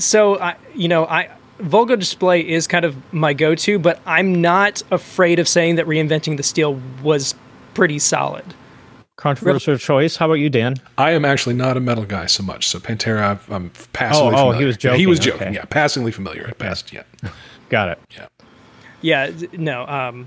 so 0.00 0.38
I, 0.38 0.56
you 0.74 0.88
know, 0.88 1.06
I 1.06 1.30
Vulgar 1.60 1.96
Display 1.96 2.48
is 2.48 2.66
kind 2.66 2.84
of 2.84 2.96
my 3.12 3.34
go-to, 3.34 3.78
but 3.78 4.00
I'm 4.06 4.40
not 4.40 4.82
afraid 4.90 5.38
of 5.38 5.46
saying 5.46 5.76
that 5.76 5.86
reinventing 5.86 6.36
the 6.36 6.42
steel 6.42 6.80
was 7.02 7.34
pretty 7.74 7.98
solid. 7.98 8.44
Controversial 9.16 9.76
choice. 9.76 10.16
How 10.16 10.26
about 10.26 10.34
you, 10.34 10.48
Dan? 10.48 10.76
I 10.96 11.10
am 11.10 11.26
actually 11.26 11.54
not 11.54 11.76
a 11.76 11.80
metal 11.80 12.06
guy 12.06 12.24
so 12.24 12.42
much. 12.42 12.66
So 12.66 12.78
Pantera, 12.78 13.38
I'm 13.50 13.70
passively. 13.92 14.30
Oh, 14.30 14.34
oh 14.34 14.36
familiar. 14.36 14.58
he 14.58 14.64
was 14.64 14.76
joking. 14.78 15.00
He 15.00 15.06
was 15.06 15.18
joking. 15.18 15.48
Okay. 15.48 15.54
Yeah, 15.56 15.64
passingly 15.66 16.10
familiar 16.10 16.46
at 16.46 16.56
best. 16.56 16.92
Yeah. 16.92 17.02
Got 17.68 17.90
it. 17.90 17.98
Yeah. 18.10 18.28
Yeah. 19.02 19.30
No. 19.52 19.86
Um, 19.86 20.26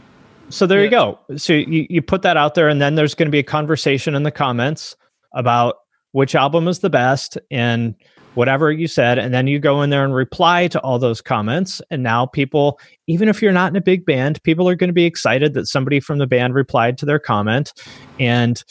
so 0.50 0.68
there 0.68 0.78
yeah. 0.78 0.84
you 0.84 0.92
go. 0.92 1.20
So 1.38 1.54
you, 1.54 1.88
you 1.90 2.04
put 2.04 2.22
that 2.22 2.38
out 2.38 2.54
there, 2.54 2.70
and 2.70 2.80
then 2.80 2.94
there's 2.94 3.16
going 3.16 3.26
to 3.26 3.32
be 3.32 3.40
a 3.40 3.44
conversation 3.44 4.14
in 4.14 4.22
the 4.22 4.32
comments 4.32 4.96
about 5.34 5.78
which 6.12 6.36
album 6.36 6.68
is 6.68 6.80
the 6.80 6.92
best 6.92 7.40
and 7.50 7.96
whatever 8.36 8.72
you 8.72 8.88
said 8.88 9.20
and 9.20 9.34
then 9.34 9.48
you 9.48 9.60
go 9.60 9.82
in 9.82 9.90
there 9.90 10.04
and 10.04 10.16
reply 10.16 10.68
to 10.68 10.80
all 10.82 11.00
those 11.00 11.22
comments 11.22 11.82
and 11.90 12.04
now 12.04 12.26
people 12.26 12.80
even 13.08 13.30
if 13.30 13.42
you're 13.42 13.52
not 13.52 13.72
in 13.72 13.76
a 13.76 13.82
big 13.82 14.06
band 14.06 14.42
people 14.44 14.68
are 14.68 14.76
going 14.76 14.90
to 14.90 14.94
be 14.94 15.06
excited 15.06 15.54
that 15.54 15.68
somebody 15.68 16.00
from 16.00 16.18
the 16.18 16.28
band 16.28 16.54
replied 16.54 16.98
to 16.98 17.06
their 17.06 17.20
comment 17.20 17.74
and 18.20 18.64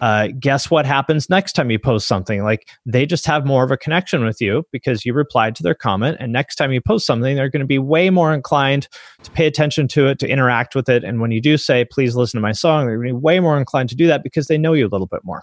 uh, 0.00 0.28
guess 0.38 0.70
what 0.70 0.86
happens 0.86 1.28
next 1.28 1.52
time 1.52 1.70
you 1.70 1.78
post 1.78 2.08
something? 2.08 2.42
Like 2.42 2.68
they 2.86 3.04
just 3.06 3.26
have 3.26 3.44
more 3.44 3.64
of 3.64 3.70
a 3.70 3.76
connection 3.76 4.24
with 4.24 4.40
you 4.40 4.64
because 4.72 5.04
you 5.04 5.12
replied 5.12 5.54
to 5.56 5.62
their 5.62 5.74
comment 5.74 6.16
and 6.20 6.32
next 6.32 6.56
time 6.56 6.72
you 6.72 6.80
post 6.80 7.06
something 7.06 7.36
they're 7.36 7.50
going 7.50 7.60
to 7.60 7.66
be 7.66 7.78
way 7.78 8.10
more 8.10 8.32
inclined 8.32 8.88
to 9.22 9.30
pay 9.30 9.46
attention 9.46 9.88
to 9.88 10.08
it 10.08 10.18
to 10.20 10.28
interact 10.28 10.74
with 10.74 10.88
it 10.88 11.04
and 11.04 11.20
when 11.20 11.30
you 11.30 11.40
do 11.40 11.56
say 11.56 11.84
please 11.84 12.16
listen 12.16 12.38
to 12.38 12.42
my 12.42 12.52
song 12.52 12.86
they're 12.86 12.96
going 12.96 13.08
to 13.08 13.14
be 13.14 13.20
way 13.20 13.40
more 13.40 13.58
inclined 13.58 13.88
to 13.88 13.96
do 13.96 14.06
that 14.06 14.22
because 14.22 14.46
they 14.46 14.56
know 14.56 14.72
you 14.72 14.86
a 14.86 14.88
little 14.88 15.06
bit 15.06 15.20
more 15.22 15.42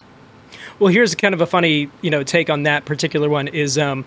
well, 0.80 0.92
here's 0.92 1.16
kind 1.16 1.34
of 1.34 1.42
a 1.42 1.46
funny, 1.46 1.90
you 2.02 2.10
know, 2.10 2.24
take 2.24 2.50
on 2.50 2.64
that 2.64 2.86
particular 2.86 3.30
one. 3.30 3.48
Is 3.48 3.78
um, 3.78 4.06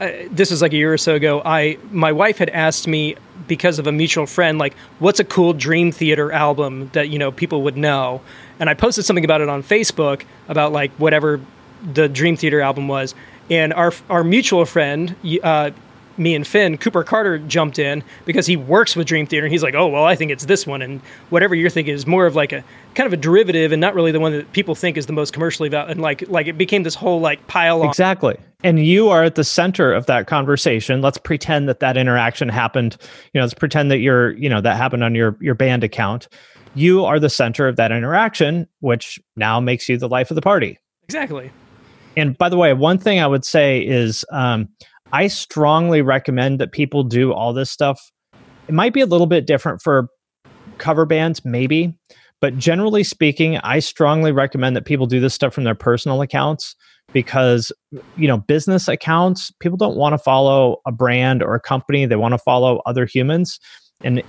uh, 0.00 0.10
this 0.30 0.50
was 0.50 0.62
like 0.62 0.72
a 0.72 0.76
year 0.76 0.92
or 0.92 0.98
so 0.98 1.14
ago. 1.14 1.42
I 1.44 1.78
my 1.90 2.12
wife 2.12 2.38
had 2.38 2.50
asked 2.50 2.86
me 2.86 3.16
because 3.48 3.78
of 3.78 3.86
a 3.86 3.92
mutual 3.92 4.26
friend, 4.26 4.58
like, 4.58 4.74
what's 4.98 5.20
a 5.20 5.24
cool 5.24 5.52
Dream 5.52 5.90
Theater 5.92 6.32
album 6.32 6.90
that 6.92 7.08
you 7.08 7.18
know 7.18 7.32
people 7.32 7.62
would 7.62 7.76
know, 7.76 8.20
and 8.60 8.70
I 8.70 8.74
posted 8.74 9.04
something 9.04 9.24
about 9.24 9.40
it 9.40 9.48
on 9.48 9.62
Facebook 9.62 10.24
about 10.48 10.72
like 10.72 10.92
whatever 10.92 11.40
the 11.92 12.08
Dream 12.08 12.36
Theater 12.36 12.60
album 12.60 12.88
was, 12.88 13.14
and 13.50 13.72
our 13.72 13.92
our 14.08 14.22
mutual 14.22 14.64
friend, 14.64 15.16
uh, 15.42 15.70
me 16.16 16.34
and 16.34 16.46
Finn, 16.46 16.78
Cooper 16.78 17.02
Carter 17.04 17.38
jumped 17.38 17.78
in 17.78 18.04
because 18.24 18.46
he 18.46 18.56
works 18.56 18.94
with 18.94 19.06
Dream 19.06 19.26
Theater. 19.26 19.46
And 19.46 19.52
he's 19.52 19.62
like, 19.62 19.74
oh, 19.74 19.88
well, 19.88 20.04
I 20.04 20.14
think 20.14 20.30
it's 20.30 20.44
this 20.44 20.66
one. 20.66 20.82
And 20.82 21.00
whatever 21.30 21.54
you're 21.54 21.70
thinking 21.70 21.94
is 21.94 22.06
more 22.06 22.26
of 22.26 22.36
like 22.36 22.52
a 22.52 22.62
kind 22.94 23.06
of 23.06 23.12
a 23.12 23.16
derivative 23.16 23.72
and 23.72 23.80
not 23.80 23.94
really 23.94 24.12
the 24.12 24.20
one 24.20 24.32
that 24.32 24.52
people 24.52 24.74
think 24.74 24.96
is 24.96 25.06
the 25.06 25.12
most 25.12 25.32
commercially 25.32 25.68
valuable. 25.68 25.92
And 25.92 26.00
like, 26.00 26.28
like 26.28 26.46
it 26.46 26.58
became 26.58 26.82
this 26.82 26.94
whole 26.94 27.20
like 27.20 27.46
pile 27.46 27.82
on. 27.82 27.88
Exactly. 27.88 28.36
And 28.64 28.84
you 28.84 29.08
are 29.08 29.24
at 29.24 29.34
the 29.34 29.44
center 29.44 29.92
of 29.92 30.06
that 30.06 30.26
conversation. 30.26 31.00
Let's 31.00 31.18
pretend 31.18 31.68
that 31.68 31.80
that 31.80 31.96
interaction 31.96 32.48
happened. 32.48 32.96
You 33.32 33.40
know, 33.40 33.44
let's 33.44 33.54
pretend 33.54 33.90
that 33.90 33.98
you're, 33.98 34.32
you 34.36 34.48
know, 34.48 34.60
that 34.60 34.76
happened 34.76 35.02
on 35.02 35.14
your, 35.14 35.36
your 35.40 35.54
band 35.54 35.82
account. 35.82 36.28
You 36.74 37.04
are 37.04 37.18
the 37.18 37.28
center 37.28 37.66
of 37.66 37.76
that 37.76 37.90
interaction, 37.90 38.68
which 38.80 39.18
now 39.36 39.60
makes 39.60 39.88
you 39.88 39.98
the 39.98 40.08
life 40.08 40.30
of 40.30 40.36
the 40.36 40.42
party. 40.42 40.78
Exactly. 41.04 41.50
And 42.16 42.38
by 42.38 42.48
the 42.48 42.56
way, 42.56 42.72
one 42.72 42.98
thing 42.98 43.20
I 43.20 43.26
would 43.26 43.44
say 43.44 43.80
is, 43.80 44.24
um, 44.30 44.68
I 45.12 45.26
strongly 45.28 46.02
recommend 46.02 46.58
that 46.60 46.72
people 46.72 47.04
do 47.04 47.32
all 47.32 47.52
this 47.52 47.70
stuff. 47.70 48.00
It 48.68 48.74
might 48.74 48.94
be 48.94 49.00
a 49.00 49.06
little 49.06 49.26
bit 49.26 49.46
different 49.46 49.82
for 49.82 50.08
cover 50.78 51.04
bands, 51.04 51.44
maybe, 51.44 51.94
but 52.40 52.56
generally 52.58 53.04
speaking, 53.04 53.58
I 53.58 53.78
strongly 53.78 54.32
recommend 54.32 54.74
that 54.76 54.84
people 54.84 55.06
do 55.06 55.20
this 55.20 55.34
stuff 55.34 55.54
from 55.54 55.64
their 55.64 55.74
personal 55.74 56.22
accounts 56.22 56.74
because 57.12 57.72
you 58.16 58.26
know 58.28 58.38
business 58.38 58.88
accounts 58.88 59.52
people 59.60 59.76
don't 59.76 59.96
want 59.96 60.12
to 60.12 60.18
follow 60.18 60.78
a 60.86 60.92
brand 60.92 61.42
or 61.42 61.54
a 61.54 61.60
company 61.60 62.06
they 62.06 62.16
want 62.16 62.32
to 62.32 62.38
follow 62.38 62.80
other 62.86 63.04
humans 63.06 63.58
and 64.02 64.22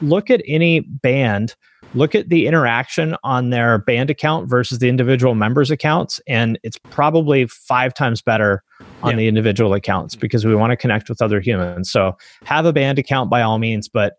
look 0.00 0.30
at 0.30 0.42
any 0.46 0.80
band 0.80 1.54
look 1.94 2.14
at 2.14 2.28
the 2.28 2.46
interaction 2.46 3.16
on 3.22 3.50
their 3.50 3.78
band 3.78 4.10
account 4.10 4.48
versus 4.48 4.78
the 4.78 4.88
individual 4.88 5.34
members 5.34 5.70
accounts 5.70 6.20
and 6.26 6.58
it's 6.62 6.78
probably 6.90 7.46
five 7.46 7.94
times 7.94 8.20
better 8.20 8.62
on 9.02 9.12
yeah. 9.12 9.16
the 9.16 9.28
individual 9.28 9.74
accounts 9.74 10.14
because 10.14 10.44
we 10.44 10.54
want 10.54 10.70
to 10.70 10.76
connect 10.76 11.08
with 11.08 11.22
other 11.22 11.40
humans 11.40 11.90
so 11.90 12.16
have 12.44 12.66
a 12.66 12.72
band 12.72 12.98
account 12.98 13.30
by 13.30 13.42
all 13.42 13.58
means 13.58 13.88
but 13.88 14.14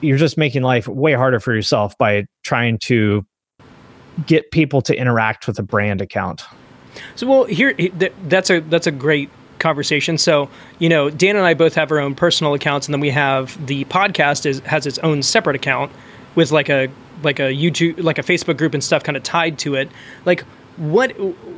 you're 0.00 0.18
just 0.18 0.36
making 0.36 0.62
life 0.62 0.88
way 0.88 1.12
harder 1.12 1.38
for 1.38 1.54
yourself 1.54 1.96
by 1.98 2.26
trying 2.42 2.78
to 2.78 3.24
get 4.26 4.50
people 4.50 4.82
to 4.82 4.96
interact 4.96 5.46
with 5.46 5.58
a 5.58 5.62
brand 5.62 6.00
account 6.00 6.42
so 7.14 7.26
well 7.26 7.44
here 7.44 7.74
that's 8.24 8.50
a 8.50 8.60
that's 8.60 8.86
a 8.86 8.92
great 8.92 9.30
conversation. 9.62 10.18
So, 10.18 10.50
you 10.78 10.90
know, 10.90 11.08
Dan 11.08 11.36
and 11.36 11.46
I 11.46 11.54
both 11.54 11.74
have 11.76 11.90
our 11.90 12.00
own 12.00 12.14
personal 12.14 12.52
accounts, 12.52 12.86
and 12.86 12.92
then 12.92 13.00
we 13.00 13.10
have 13.10 13.64
the 13.66 13.86
podcast 13.86 14.44
is 14.44 14.58
has 14.60 14.86
its 14.86 14.98
own 14.98 15.22
separate 15.22 15.56
account 15.56 15.90
with 16.34 16.50
like 16.50 16.68
a 16.68 16.88
like 17.22 17.38
a 17.38 17.52
YouTube 17.54 18.02
like 18.02 18.18
a 18.18 18.22
Facebook 18.22 18.58
group 18.58 18.74
and 18.74 18.82
stuff 18.82 19.02
kind 19.04 19.16
of 19.16 19.22
tied 19.22 19.58
to 19.60 19.74
it. 19.74 19.90
Like 20.24 20.44
what 20.76 21.12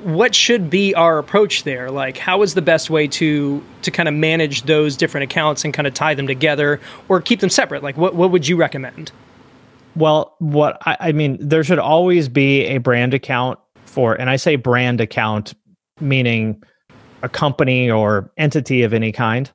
what 0.05 0.35
should 0.35 0.69
be 0.69 0.95
our 0.95 1.19
approach 1.19 1.65
there? 1.65 1.91
Like, 1.91 2.19
how 2.19 2.43
is 2.43 2.55
the 2.55 2.63
best 2.63 2.91
way 2.91 3.07
to 3.09 3.63
to 3.83 3.91
kind 3.91 4.09
of 4.09 4.15
manage 4.15 4.63
those 4.63 4.97
different 4.97 5.25
accounts 5.25 5.65
and 5.65 5.73
kind 5.73 5.87
of 5.87 5.95
tie 5.95 6.15
them 6.15 6.27
together 6.27 6.81
or 7.09 7.21
keep 7.21 7.41
them 7.41 7.51
separate? 7.51 7.83
Like, 7.83 7.97
what 7.97 8.15
what 8.15 8.31
would 8.31 8.49
you 8.49 8.57
recommend? 8.57 9.13
Well, 9.97 10.35
what 10.41 10.79
I, 10.87 10.97
I 11.01 11.13
mean, 11.13 11.39
there 11.41 11.63
should 11.63 11.79
always 11.79 12.29
be 12.29 12.65
a 12.65 12.79
brand 12.79 13.15
account 13.15 13.59
for, 13.85 14.15
and 14.15 14.29
I 14.29 14.37
say 14.37 14.57
brand 14.57 15.01
account 15.01 15.55
meaning 16.01 16.63
a 17.23 17.29
company 17.29 17.89
or 17.89 18.33
entity 18.37 18.83
of 18.83 18.93
any 18.93 19.13
kind. 19.13 19.51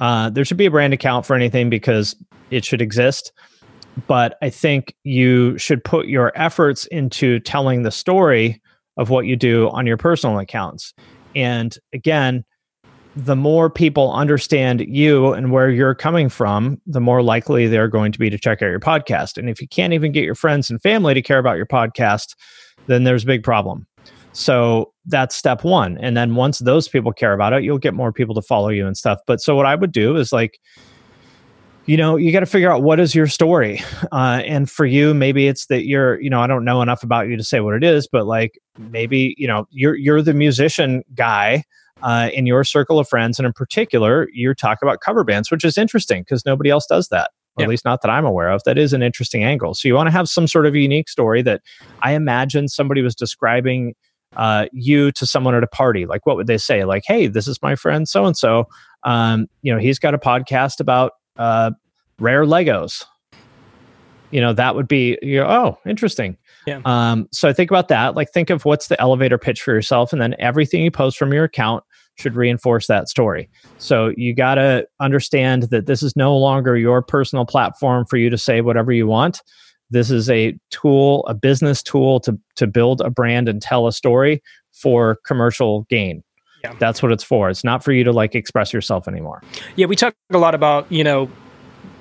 Uh, 0.00 0.28
there 0.30 0.44
should 0.44 0.56
be 0.56 0.66
a 0.66 0.70
brand 0.70 0.92
account 0.92 1.24
for 1.24 1.36
anything 1.36 1.70
because 1.70 2.16
it 2.50 2.64
should 2.64 2.82
exist. 2.82 3.32
But 4.06 4.36
I 4.42 4.50
think 4.50 4.94
you 5.04 5.56
should 5.58 5.82
put 5.82 6.06
your 6.06 6.32
efforts 6.34 6.86
into 6.86 7.40
telling 7.40 7.82
the 7.82 7.90
story 7.90 8.60
of 8.96 9.10
what 9.10 9.26
you 9.26 9.36
do 9.36 9.68
on 9.70 9.86
your 9.86 9.96
personal 9.96 10.38
accounts. 10.38 10.92
And 11.34 11.76
again, 11.92 12.44
the 13.16 13.36
more 13.36 13.70
people 13.70 14.12
understand 14.12 14.84
you 14.86 15.32
and 15.32 15.50
where 15.50 15.70
you're 15.70 15.94
coming 15.94 16.28
from, 16.28 16.78
the 16.86 17.00
more 17.00 17.22
likely 17.22 17.66
they're 17.66 17.88
going 17.88 18.12
to 18.12 18.18
be 18.18 18.28
to 18.28 18.38
check 18.38 18.60
out 18.60 18.68
your 18.68 18.80
podcast. 18.80 19.38
And 19.38 19.48
if 19.48 19.60
you 19.60 19.68
can't 19.68 19.94
even 19.94 20.12
get 20.12 20.24
your 20.24 20.34
friends 20.34 20.68
and 20.68 20.80
family 20.82 21.14
to 21.14 21.22
care 21.22 21.38
about 21.38 21.56
your 21.56 21.66
podcast, 21.66 22.36
then 22.86 23.04
there's 23.04 23.24
a 23.24 23.26
big 23.26 23.42
problem. 23.42 23.86
So 24.32 24.92
that's 25.06 25.34
step 25.34 25.64
one. 25.64 25.96
And 25.98 26.14
then 26.14 26.34
once 26.34 26.58
those 26.58 26.88
people 26.88 27.10
care 27.10 27.32
about 27.32 27.54
it, 27.54 27.62
you'll 27.62 27.78
get 27.78 27.94
more 27.94 28.12
people 28.12 28.34
to 28.34 28.42
follow 28.42 28.68
you 28.68 28.86
and 28.86 28.96
stuff. 28.96 29.18
But 29.26 29.40
so 29.40 29.56
what 29.56 29.64
I 29.64 29.74
would 29.74 29.92
do 29.92 30.16
is 30.16 30.30
like, 30.30 30.58
you 31.86 31.96
know, 31.96 32.16
you 32.16 32.32
got 32.32 32.40
to 32.40 32.46
figure 32.46 32.70
out 32.70 32.82
what 32.82 32.98
is 32.98 33.14
your 33.14 33.28
story. 33.28 33.80
Uh, 34.12 34.42
and 34.44 34.70
for 34.70 34.84
you, 34.84 35.14
maybe 35.14 35.46
it's 35.46 35.66
that 35.66 35.86
you're, 35.86 36.20
you 36.20 36.28
know, 36.28 36.40
I 36.40 36.46
don't 36.46 36.64
know 36.64 36.82
enough 36.82 37.02
about 37.02 37.28
you 37.28 37.36
to 37.36 37.44
say 37.44 37.60
what 37.60 37.74
it 37.74 37.84
is, 37.84 38.08
but 38.10 38.26
like 38.26 38.58
maybe, 38.78 39.34
you 39.38 39.46
know, 39.46 39.66
you're, 39.70 39.94
you're 39.94 40.22
the 40.22 40.34
musician 40.34 41.02
guy 41.14 41.62
uh, 42.02 42.30
in 42.34 42.46
your 42.46 42.64
circle 42.64 42.98
of 42.98 43.08
friends. 43.08 43.38
And 43.38 43.46
in 43.46 43.52
particular, 43.52 44.28
you're 44.32 44.54
talking 44.54 44.86
about 44.86 45.00
cover 45.00 45.24
bands, 45.24 45.50
which 45.50 45.64
is 45.64 45.78
interesting 45.78 46.22
because 46.22 46.44
nobody 46.44 46.70
else 46.70 46.86
does 46.86 47.08
that. 47.08 47.30
Yeah. 47.58 47.64
at 47.64 47.70
least 47.70 47.86
not 47.86 48.02
that 48.02 48.10
I'm 48.10 48.26
aware 48.26 48.50
of. 48.50 48.62
That 48.64 48.76
is 48.76 48.92
an 48.92 49.02
interesting 49.02 49.42
angle. 49.42 49.72
So 49.72 49.88
you 49.88 49.94
want 49.94 50.08
to 50.08 50.12
have 50.12 50.28
some 50.28 50.46
sort 50.46 50.66
of 50.66 50.74
unique 50.74 51.08
story 51.08 51.40
that 51.42 51.62
I 52.02 52.12
imagine 52.12 52.68
somebody 52.68 53.00
was 53.00 53.14
describing 53.14 53.94
uh, 54.36 54.66
you 54.72 55.10
to 55.12 55.24
someone 55.24 55.54
at 55.54 55.62
a 55.62 55.68
party. 55.68 56.04
Like, 56.04 56.26
what 56.26 56.36
would 56.36 56.48
they 56.48 56.58
say? 56.58 56.84
Like, 56.84 57.04
hey, 57.06 57.28
this 57.28 57.48
is 57.48 57.62
my 57.62 57.74
friend 57.74 58.06
so 58.06 58.26
and 58.26 58.36
so. 58.36 58.66
You 59.06 59.72
know, 59.72 59.78
he's 59.78 59.98
got 59.98 60.12
a 60.12 60.18
podcast 60.18 60.80
about 60.80 61.12
uh, 61.38 61.72
rare 62.18 62.44
Legos. 62.44 63.04
You 64.30 64.40
know, 64.40 64.52
that 64.52 64.74
would 64.74 64.88
be, 64.88 65.18
you 65.22 65.40
know, 65.40 65.46
oh, 65.46 65.78
interesting. 65.88 66.36
Yeah. 66.66 66.80
Um, 66.84 67.28
so 67.32 67.48
I 67.48 67.52
think 67.52 67.70
about 67.70 67.88
that. 67.88 68.16
Like, 68.16 68.32
think 68.32 68.50
of 68.50 68.64
what's 68.64 68.88
the 68.88 69.00
elevator 69.00 69.38
pitch 69.38 69.62
for 69.62 69.72
yourself, 69.72 70.12
and 70.12 70.20
then 70.20 70.34
everything 70.38 70.82
you 70.82 70.90
post 70.90 71.16
from 71.16 71.32
your 71.32 71.44
account 71.44 71.84
should 72.16 72.34
reinforce 72.34 72.86
that 72.86 73.08
story. 73.08 73.48
So 73.78 74.12
you 74.16 74.34
got 74.34 74.56
to 74.56 74.86
understand 75.00 75.64
that 75.64 75.86
this 75.86 76.02
is 76.02 76.16
no 76.16 76.36
longer 76.36 76.76
your 76.76 77.02
personal 77.02 77.44
platform 77.44 78.04
for 78.06 78.16
you 78.16 78.30
to 78.30 78.38
say 78.38 78.62
whatever 78.62 78.90
you 78.90 79.06
want. 79.06 79.42
This 79.90 80.10
is 80.10 80.28
a 80.28 80.58
tool, 80.70 81.24
a 81.28 81.34
business 81.34 81.82
tool 81.82 82.18
to 82.20 82.36
to 82.56 82.66
build 82.66 83.00
a 83.02 83.10
brand 83.10 83.48
and 83.48 83.62
tell 83.62 83.86
a 83.86 83.92
story 83.92 84.42
for 84.72 85.18
commercial 85.24 85.86
gain. 85.88 86.24
Yeah. 86.72 86.78
That's 86.78 87.02
what 87.02 87.12
it's 87.12 87.24
for. 87.24 87.50
It's 87.50 87.64
not 87.64 87.82
for 87.82 87.92
you 87.92 88.04
to 88.04 88.12
like 88.12 88.34
express 88.34 88.72
yourself 88.72 89.08
anymore. 89.08 89.42
Yeah, 89.76 89.86
we 89.86 89.96
talk 89.96 90.14
a 90.30 90.38
lot 90.38 90.54
about, 90.54 90.90
you 90.90 91.04
know, 91.04 91.30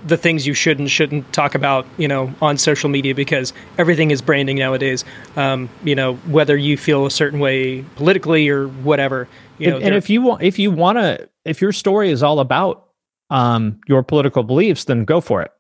the 0.06 0.18
things 0.18 0.46
you 0.46 0.54
should 0.54 0.78
and 0.78 0.90
shouldn't 0.90 1.32
talk 1.34 1.56
about, 1.56 1.86
you 1.98 2.08
know, 2.08 2.32
on 2.42 2.58
social 2.58 2.90
media 2.90 3.16
because 3.16 3.54
everything 3.78 4.12
is 4.12 4.22
branding 4.22 4.58
nowadays. 4.58 5.04
Um, 5.36 5.70
you 5.84 5.96
know, 5.96 6.16
whether 6.28 6.56
you 6.56 6.78
feel 6.78 7.06
a 7.06 7.12
certain 7.12 7.40
way 7.40 7.82
politically 7.96 8.48
or 8.50 8.68
whatever. 8.68 9.28
You 9.58 9.72
know, 9.72 9.78
and 9.78 9.96
if 9.96 10.10
you 10.10 10.22
want, 10.22 10.44
if 10.44 10.60
you 10.60 10.70
want 10.70 10.98
to, 10.98 11.28
if 11.44 11.62
your 11.62 11.72
story 11.72 12.12
is 12.12 12.22
all 12.22 12.40
about 12.40 12.88
um, 13.30 13.80
your 13.88 14.04
political 14.04 14.44
beliefs, 14.44 14.86
then 14.86 15.06
go 15.06 15.22
for 15.22 15.42
it. 15.42 15.52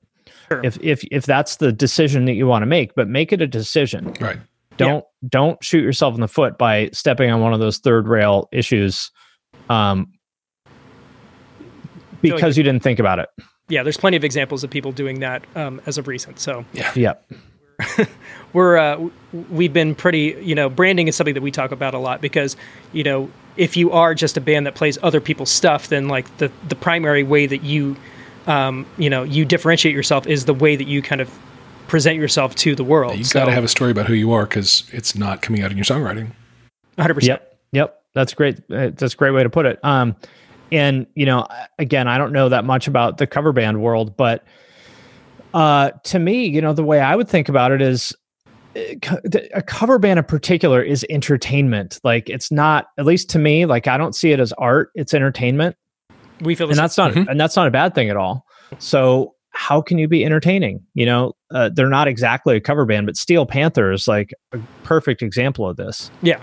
Sure. 0.49 0.61
If 0.63 0.77
if 0.83 1.03
if 1.11 1.25
that's 1.25 1.55
the 1.55 1.71
decision 1.71 2.25
that 2.25 2.33
you 2.33 2.45
want 2.45 2.61
to 2.61 2.67
make, 2.67 2.93
but 2.93 3.07
make 3.07 3.33
it 3.33 3.41
a 3.41 3.47
decision. 3.47 4.13
Right. 4.19 4.37
Don't 4.77 5.05
yeah. 5.21 5.29
don't 5.29 5.63
shoot 5.63 5.81
yourself 5.81 6.15
in 6.15 6.21
the 6.21 6.27
foot 6.27 6.57
by 6.57 6.89
stepping 6.93 7.31
on 7.31 7.41
one 7.41 7.53
of 7.53 7.59
those 7.59 7.77
third 7.77 8.07
rail 8.07 8.49
issues, 8.51 9.11
um, 9.69 10.11
because 12.21 12.57
you 12.57 12.63
didn't 12.63 12.83
think 12.83 12.99
about 12.99 13.19
it 13.19 13.29
yeah, 13.67 13.83
there's 13.83 13.97
plenty 13.97 14.17
of 14.17 14.23
examples 14.23 14.63
of 14.63 14.69
people 14.69 14.91
doing 14.91 15.19
that 15.21 15.43
um, 15.55 15.81
as 15.85 15.97
of 15.97 16.07
recent. 16.07 16.39
So 16.39 16.65
yeah, 16.73 16.91
yep. 16.95 17.29
we're 18.53 18.77
uh, 18.77 19.09
we've 19.49 19.73
been 19.73 19.95
pretty. 19.95 20.38
You 20.41 20.55
know, 20.55 20.69
branding 20.69 21.07
is 21.07 21.15
something 21.15 21.33
that 21.33 21.43
we 21.43 21.51
talk 21.51 21.71
about 21.71 21.93
a 21.93 21.99
lot 21.99 22.21
because 22.21 22.55
you 22.93 23.03
know 23.03 23.29
if 23.57 23.75
you 23.75 23.91
are 23.91 24.13
just 24.13 24.38
a 24.38 24.41
band 24.41 24.65
that 24.65 24.75
plays 24.75 24.97
other 25.01 25.19
people's 25.19 25.49
stuff, 25.49 25.89
then 25.89 26.07
like 26.07 26.38
the 26.38 26.51
the 26.67 26.75
primary 26.75 27.23
way 27.23 27.47
that 27.47 27.63
you 27.63 27.95
um, 28.47 28.85
you 28.97 29.09
know 29.09 29.23
you 29.23 29.45
differentiate 29.45 29.95
yourself 29.95 30.27
is 30.27 30.45
the 30.45 30.53
way 30.53 30.75
that 30.75 30.88
you 30.88 31.01
kind 31.01 31.21
of 31.21 31.29
present 31.87 32.17
yourself 32.17 32.55
to 32.55 32.75
the 32.75 32.83
world. 32.83 33.13
Yeah, 33.13 33.19
you 33.19 33.23
so, 33.25 33.39
got 33.39 33.45
to 33.45 33.51
have 33.51 33.63
a 33.63 33.67
story 33.67 33.91
about 33.91 34.07
who 34.07 34.13
you 34.13 34.31
are 34.31 34.45
because 34.45 34.83
it's 34.91 35.15
not 35.15 35.41
coming 35.41 35.61
out 35.61 35.71
in 35.71 35.77
your 35.77 35.85
songwriting. 35.85 36.31
100. 36.95 37.13
percent 37.13 37.41
Yep. 37.41 37.59
Yep. 37.71 38.01
That's 38.13 38.33
great. 38.33 38.61
That's 38.69 39.13
a 39.13 39.17
great 39.17 39.31
way 39.31 39.43
to 39.43 39.49
put 39.49 39.65
it. 39.65 39.83
Um, 39.83 40.15
and 40.71 41.05
you 41.15 41.25
know 41.25 41.47
again 41.79 42.07
i 42.07 42.17
don't 42.17 42.31
know 42.31 42.49
that 42.49 42.65
much 42.65 42.87
about 42.87 43.17
the 43.17 43.27
cover 43.27 43.51
band 43.51 43.81
world 43.81 44.15
but 44.17 44.43
uh 45.53 45.91
to 46.03 46.19
me 46.19 46.45
you 46.45 46.61
know 46.61 46.73
the 46.73 46.83
way 46.83 46.99
i 46.99 47.15
would 47.15 47.27
think 47.27 47.49
about 47.49 47.71
it 47.71 47.81
is 47.81 48.15
uh, 48.75 49.17
a 49.53 49.61
cover 49.61 49.99
band 49.99 50.19
in 50.19 50.25
particular 50.25 50.81
is 50.81 51.05
entertainment 51.09 51.99
like 52.03 52.29
it's 52.29 52.51
not 52.51 52.87
at 52.97 53.05
least 53.05 53.29
to 53.29 53.39
me 53.39 53.65
like 53.65 53.87
i 53.87 53.97
don't 53.97 54.15
see 54.15 54.31
it 54.31 54.39
as 54.39 54.51
art 54.53 54.91
it's 54.95 55.13
entertainment 55.13 55.75
we 56.41 56.55
feel 56.55 56.69
and 56.69 56.77
that's 56.77 56.97
not 56.97 57.11
mm-hmm. 57.11 57.29
and 57.29 57.39
that's 57.39 57.55
not 57.55 57.67
a 57.67 57.71
bad 57.71 57.93
thing 57.95 58.09
at 58.09 58.17
all 58.17 58.45
so 58.79 59.34
how 59.55 59.81
can 59.81 59.97
you 59.97 60.07
be 60.07 60.25
entertaining 60.25 60.81
you 60.93 61.05
know 61.05 61.33
uh, 61.51 61.69
they're 61.73 61.89
not 61.89 62.07
exactly 62.07 62.55
a 62.55 62.61
cover 62.61 62.85
band 62.85 63.05
but 63.05 63.15
steel 63.15 63.45
panther 63.45 63.91
is 63.91 64.07
like 64.07 64.33
a 64.51 64.59
perfect 64.83 65.21
example 65.21 65.67
of 65.67 65.77
this 65.77 66.11
yeah 66.21 66.39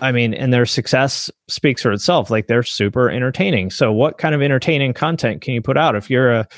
I 0.00 0.12
mean, 0.12 0.34
and 0.34 0.52
their 0.52 0.66
success 0.66 1.30
speaks 1.48 1.80
for 1.80 1.90
itself. 1.90 2.30
Like 2.30 2.46
they're 2.46 2.62
super 2.62 3.08
entertaining. 3.08 3.70
So, 3.70 3.90
what 3.90 4.18
kind 4.18 4.34
of 4.34 4.42
entertaining 4.42 4.92
content 4.92 5.40
can 5.40 5.54
you 5.54 5.62
put 5.62 5.78
out 5.78 5.96
if 5.96 6.10
you're 6.10 6.30
a, 6.30 6.48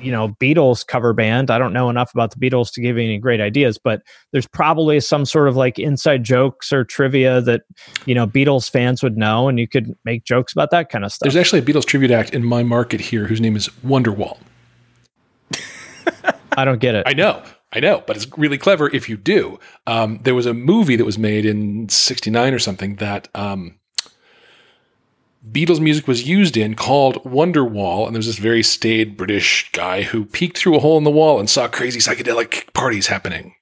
you 0.00 0.10
know, 0.10 0.30
Beatles 0.40 0.86
cover 0.86 1.12
band? 1.12 1.50
I 1.50 1.58
don't 1.58 1.74
know 1.74 1.90
enough 1.90 2.14
about 2.14 2.30
the 2.30 2.38
Beatles 2.38 2.72
to 2.72 2.80
give 2.80 2.96
you 2.96 3.04
any 3.04 3.18
great 3.18 3.42
ideas, 3.42 3.76
but 3.76 4.00
there's 4.32 4.46
probably 4.46 5.00
some 5.00 5.26
sort 5.26 5.48
of 5.48 5.56
like 5.56 5.78
inside 5.78 6.24
jokes 6.24 6.72
or 6.72 6.82
trivia 6.82 7.42
that 7.42 7.62
you 8.06 8.14
know 8.14 8.26
Beatles 8.26 8.70
fans 8.70 9.02
would 9.02 9.18
know, 9.18 9.48
and 9.48 9.58
you 9.58 9.68
could 9.68 9.92
make 10.04 10.24
jokes 10.24 10.52
about 10.52 10.70
that 10.70 10.88
kind 10.88 11.04
of 11.04 11.12
stuff. 11.12 11.26
There's 11.26 11.36
actually 11.36 11.58
a 11.58 11.62
Beatles 11.62 11.84
tribute 11.84 12.10
act 12.10 12.30
in 12.30 12.44
my 12.44 12.62
market 12.62 13.00
here 13.00 13.26
whose 13.26 13.40
name 13.40 13.54
is 13.54 13.68
Wonderwall. 13.84 14.38
I 16.56 16.64
don't 16.64 16.80
get 16.80 16.94
it. 16.94 17.04
I 17.06 17.14
know. 17.14 17.42
I 17.72 17.80
know, 17.80 18.02
but 18.06 18.16
it's 18.16 18.26
really 18.36 18.58
clever 18.58 18.90
if 18.94 19.08
you 19.08 19.16
do. 19.16 19.58
Um, 19.86 20.18
there 20.24 20.34
was 20.34 20.44
a 20.44 20.52
movie 20.52 20.96
that 20.96 21.06
was 21.06 21.18
made 21.18 21.46
in 21.46 21.88
'69 21.88 22.52
or 22.52 22.58
something 22.58 22.96
that 22.96 23.28
um, 23.34 23.78
Beatles 25.50 25.80
music 25.80 26.06
was 26.06 26.28
used 26.28 26.56
in 26.56 26.74
called 26.74 27.24
Wonderwall, 27.24 28.06
and 28.06 28.14
there 28.14 28.18
was 28.18 28.26
this 28.26 28.38
very 28.38 28.62
staid 28.62 29.16
British 29.16 29.70
guy 29.72 30.02
who 30.02 30.24
peeked 30.24 30.58
through 30.58 30.76
a 30.76 30.80
hole 30.80 30.98
in 30.98 31.04
the 31.04 31.10
wall 31.10 31.40
and 31.40 31.48
saw 31.48 31.66
crazy 31.66 31.98
psychedelic 31.98 32.72
parties 32.74 33.06
happening. 33.06 33.54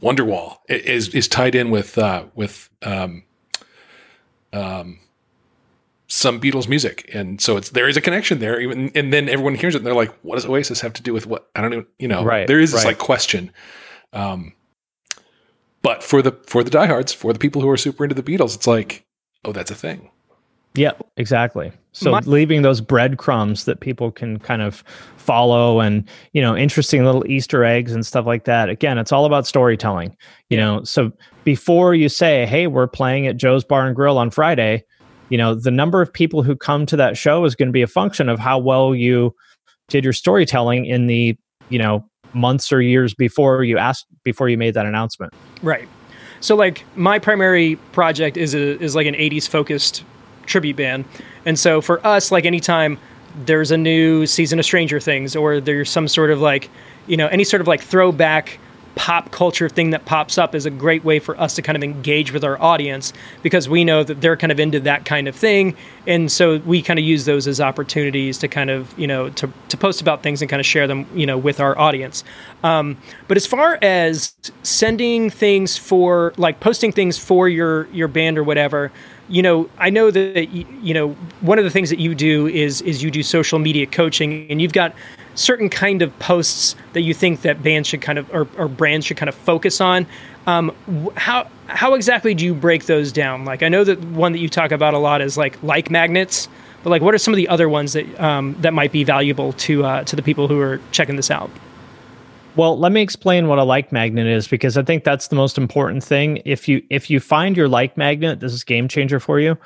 Wonderwall 0.00 0.58
is 0.68 1.14
is 1.14 1.28
tied 1.28 1.54
in 1.54 1.70
with 1.70 1.98
uh, 1.98 2.24
with 2.34 2.70
um, 2.82 3.22
um, 4.52 4.98
some 6.08 6.40
Beatles 6.40 6.68
music, 6.68 7.08
and 7.12 7.40
so 7.40 7.56
it's 7.56 7.70
there 7.70 7.88
is 7.88 7.96
a 7.96 8.00
connection 8.00 8.38
there. 8.38 8.60
Even 8.60 8.90
and 8.94 9.12
then 9.12 9.28
everyone 9.28 9.54
hears 9.54 9.74
it, 9.74 9.78
and 9.78 9.86
they're 9.86 9.94
like, 9.94 10.12
"What 10.22 10.36
does 10.36 10.46
Oasis 10.46 10.80
have 10.80 10.94
to 10.94 11.02
do 11.02 11.12
with 11.12 11.26
what?" 11.26 11.48
I 11.54 11.60
don't 11.60 11.72
even, 11.72 11.86
you 11.98 12.08
know. 12.08 12.24
Right. 12.24 12.46
There 12.46 12.60
is 12.60 12.72
this 12.72 12.84
right. 12.84 12.90
like 12.90 12.98
question. 12.98 13.52
Um, 14.12 14.54
but 15.82 16.02
for 16.02 16.22
the 16.22 16.32
for 16.46 16.64
the 16.64 16.70
diehards, 16.70 17.12
for 17.12 17.32
the 17.32 17.38
people 17.38 17.62
who 17.62 17.68
are 17.68 17.76
super 17.76 18.04
into 18.04 18.14
the 18.14 18.22
Beatles, 18.22 18.54
it's 18.54 18.66
like, 18.66 19.06
oh, 19.44 19.52
that's 19.52 19.70
a 19.70 19.74
thing. 19.74 20.10
Yeah, 20.74 20.92
exactly. 21.16 21.72
So 21.92 22.12
My- 22.12 22.20
leaving 22.20 22.62
those 22.62 22.80
breadcrumbs 22.80 23.64
that 23.64 23.80
people 23.80 24.10
can 24.12 24.38
kind 24.38 24.62
of 24.62 24.84
follow 25.16 25.80
and, 25.80 26.08
you 26.32 26.40
know, 26.40 26.56
interesting 26.56 27.04
little 27.04 27.26
Easter 27.26 27.64
eggs 27.64 27.92
and 27.92 28.06
stuff 28.06 28.26
like 28.26 28.44
that. 28.44 28.68
Again, 28.68 28.96
it's 28.96 29.10
all 29.10 29.24
about 29.24 29.46
storytelling, 29.46 30.16
you 30.48 30.56
know. 30.56 30.84
So 30.84 31.12
before 31.44 31.94
you 31.94 32.08
say, 32.08 32.46
hey, 32.46 32.66
we're 32.66 32.86
playing 32.86 33.26
at 33.26 33.36
Joe's 33.36 33.64
Bar 33.64 33.86
and 33.86 33.96
Grill 33.96 34.18
on 34.18 34.30
Friday, 34.30 34.84
you 35.28 35.38
know 35.38 35.54
the 35.54 35.70
number 35.70 36.00
of 36.02 36.12
people 36.12 36.42
who 36.42 36.56
come 36.56 36.86
to 36.86 36.96
that 36.96 37.16
show 37.16 37.44
is 37.44 37.54
going 37.54 37.68
to 37.68 37.72
be 37.72 37.82
a 37.82 37.86
function 37.86 38.28
of 38.28 38.38
how 38.38 38.58
well 38.58 38.94
you 38.94 39.34
did 39.88 40.04
your 40.04 40.12
storytelling 40.12 40.86
in 40.86 41.06
the 41.06 41.36
you 41.68 41.78
know 41.78 42.04
months 42.34 42.72
or 42.72 42.80
years 42.80 43.14
before 43.14 43.64
you 43.64 43.78
asked 43.78 44.06
before 44.22 44.48
you 44.48 44.58
made 44.58 44.74
that 44.74 44.86
announcement. 44.86 45.32
Right. 45.62 45.88
So 46.40 46.54
like 46.54 46.84
my 46.94 47.18
primary 47.18 47.76
project 47.92 48.36
is 48.36 48.54
a, 48.54 48.78
is 48.80 48.94
like 48.94 49.06
an 49.06 49.14
80s 49.14 49.48
focused 49.48 50.04
tribute 50.46 50.76
band. 50.76 51.04
And 51.44 51.58
so 51.58 51.80
for 51.80 52.04
us 52.06 52.30
like 52.30 52.44
anytime 52.44 52.98
there's 53.44 53.70
a 53.70 53.76
new 53.76 54.26
season 54.26 54.58
of 54.58 54.64
stranger 54.64 55.00
things 55.00 55.36
or 55.36 55.60
there's 55.60 55.90
some 55.90 56.08
sort 56.08 56.30
of 56.30 56.40
like 56.40 56.70
you 57.06 57.16
know 57.16 57.28
any 57.28 57.44
sort 57.44 57.60
of 57.60 57.66
like 57.66 57.80
throwback 57.80 58.58
pop 58.94 59.30
culture 59.30 59.68
thing 59.68 59.90
that 59.90 60.04
pops 60.04 60.38
up 60.38 60.54
is 60.54 60.66
a 60.66 60.70
great 60.70 61.04
way 61.04 61.18
for 61.18 61.38
us 61.40 61.54
to 61.54 61.62
kind 61.62 61.76
of 61.76 61.84
engage 61.84 62.32
with 62.32 62.44
our 62.44 62.60
audience 62.60 63.12
because 63.42 63.68
we 63.68 63.84
know 63.84 64.02
that 64.02 64.20
they're 64.20 64.36
kind 64.36 64.52
of 64.52 64.58
into 64.58 64.80
that 64.80 65.04
kind 65.04 65.28
of 65.28 65.36
thing. 65.36 65.76
And 66.06 66.30
so 66.30 66.58
we 66.58 66.82
kind 66.82 66.98
of 66.98 67.04
use 67.04 67.24
those 67.24 67.46
as 67.46 67.60
opportunities 67.60 68.38
to 68.38 68.48
kind 68.48 68.70
of 68.70 68.96
you 68.98 69.06
know 69.06 69.30
to, 69.30 69.50
to 69.68 69.76
post 69.76 70.00
about 70.00 70.22
things 70.22 70.42
and 70.42 70.50
kind 70.50 70.60
of 70.60 70.66
share 70.66 70.86
them 70.86 71.06
you 71.14 71.26
know 71.26 71.38
with 71.38 71.60
our 71.60 71.78
audience. 71.78 72.24
Um, 72.64 72.96
but 73.28 73.36
as 73.36 73.46
far 73.46 73.78
as 73.82 74.34
sending 74.62 75.30
things 75.30 75.76
for 75.76 76.32
like 76.36 76.60
posting 76.60 76.92
things 76.92 77.18
for 77.18 77.48
your 77.48 77.86
your 77.88 78.08
band 78.08 78.36
or 78.38 78.44
whatever 78.44 78.90
you 79.28 79.42
know 79.42 79.68
i 79.78 79.90
know 79.90 80.10
that 80.10 80.48
you 80.48 80.94
know 80.94 81.10
one 81.42 81.58
of 81.58 81.64
the 81.64 81.70
things 81.70 81.90
that 81.90 81.98
you 81.98 82.14
do 82.14 82.46
is 82.46 82.80
is 82.82 83.02
you 83.02 83.10
do 83.10 83.22
social 83.22 83.58
media 83.58 83.86
coaching 83.86 84.50
and 84.50 84.62
you've 84.62 84.72
got 84.72 84.94
certain 85.38 85.68
kind 85.68 86.02
of 86.02 86.16
posts 86.18 86.74
that 86.92 87.02
you 87.02 87.14
think 87.14 87.42
that 87.42 87.62
bands 87.62 87.88
should 87.88 88.02
kind 88.02 88.18
of 88.18 88.32
or, 88.34 88.48
or 88.56 88.68
brands 88.68 89.06
should 89.06 89.16
kind 89.16 89.28
of 89.28 89.34
focus 89.34 89.80
on. 89.80 90.06
Um, 90.46 90.74
how 91.16 91.48
how 91.66 91.94
exactly 91.94 92.34
do 92.34 92.44
you 92.44 92.54
break 92.54 92.86
those 92.86 93.12
down? 93.12 93.44
Like 93.44 93.62
I 93.62 93.68
know 93.68 93.84
that 93.84 94.00
one 94.00 94.32
that 94.32 94.38
you 94.38 94.48
talk 94.48 94.72
about 94.72 94.94
a 94.94 94.98
lot 94.98 95.20
is 95.20 95.36
like 95.36 95.62
like 95.62 95.90
magnets, 95.90 96.48
but 96.82 96.90
like 96.90 97.02
what 97.02 97.14
are 97.14 97.18
some 97.18 97.32
of 97.32 97.36
the 97.36 97.48
other 97.48 97.68
ones 97.68 97.92
that 97.92 98.20
um, 98.20 98.56
that 98.60 98.74
might 98.74 98.92
be 98.92 99.04
valuable 99.04 99.52
to 99.54 99.84
uh, 99.84 100.04
to 100.04 100.16
the 100.16 100.22
people 100.22 100.48
who 100.48 100.60
are 100.60 100.80
checking 100.90 101.16
this 101.16 101.30
out? 101.30 101.50
Well, 102.56 102.76
let 102.76 102.90
me 102.90 103.02
explain 103.02 103.46
what 103.46 103.60
a 103.60 103.64
like 103.64 103.92
magnet 103.92 104.26
is 104.26 104.48
because 104.48 104.76
I 104.76 104.82
think 104.82 105.04
that's 105.04 105.28
the 105.28 105.36
most 105.36 105.58
important 105.58 106.02
thing. 106.02 106.42
If 106.44 106.66
you 106.66 106.82
if 106.90 107.08
you 107.08 107.20
find 107.20 107.56
your 107.56 107.68
like 107.68 107.96
magnet, 107.96 108.40
this 108.40 108.52
is 108.52 108.64
game 108.64 108.88
changer 108.88 109.20
for 109.20 109.38
you. 109.38 109.56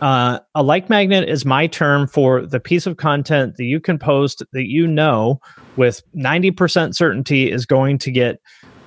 Uh, 0.00 0.38
a 0.54 0.62
like 0.62 0.88
magnet 0.88 1.28
is 1.28 1.44
my 1.44 1.66
term 1.66 2.06
for 2.06 2.46
the 2.46 2.60
piece 2.60 2.86
of 2.86 2.96
content 2.96 3.56
that 3.56 3.64
you 3.64 3.80
can 3.80 3.98
post 3.98 4.42
that 4.52 4.68
you 4.68 4.86
know 4.86 5.40
with 5.76 6.02
90% 6.16 6.94
certainty 6.94 7.50
is 7.50 7.66
going 7.66 7.98
to 7.98 8.10
get 8.10 8.40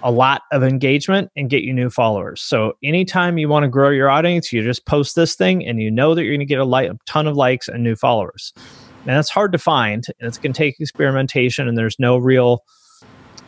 a 0.03 0.11
lot 0.11 0.43
of 0.51 0.63
engagement 0.63 1.29
and 1.35 1.49
get 1.49 1.63
you 1.63 1.73
new 1.73 1.89
followers. 1.89 2.41
So 2.41 2.73
anytime 2.83 3.37
you 3.37 3.49
want 3.49 3.63
to 3.63 3.69
grow 3.69 3.89
your 3.89 4.09
audience, 4.09 4.51
you 4.51 4.63
just 4.63 4.85
post 4.85 5.15
this 5.15 5.35
thing 5.35 5.65
and 5.65 5.81
you 5.81 5.91
know 5.91 6.15
that 6.15 6.23
you're 6.23 6.31
going 6.31 6.39
to 6.39 6.45
get 6.45 6.59
a, 6.59 6.65
like, 6.65 6.89
a 6.89 6.97
ton 7.05 7.27
of 7.27 7.35
likes 7.35 7.67
and 7.67 7.83
new 7.83 7.95
followers. 7.95 8.53
And 8.55 9.15
that's 9.15 9.29
hard 9.29 9.51
to 9.51 9.57
find 9.57 10.05
and 10.19 10.27
it's 10.27 10.37
going 10.37 10.53
to 10.53 10.57
take 10.57 10.79
experimentation 10.79 11.67
and 11.67 11.77
there's 11.77 11.99
no 11.99 12.17
real 12.17 12.63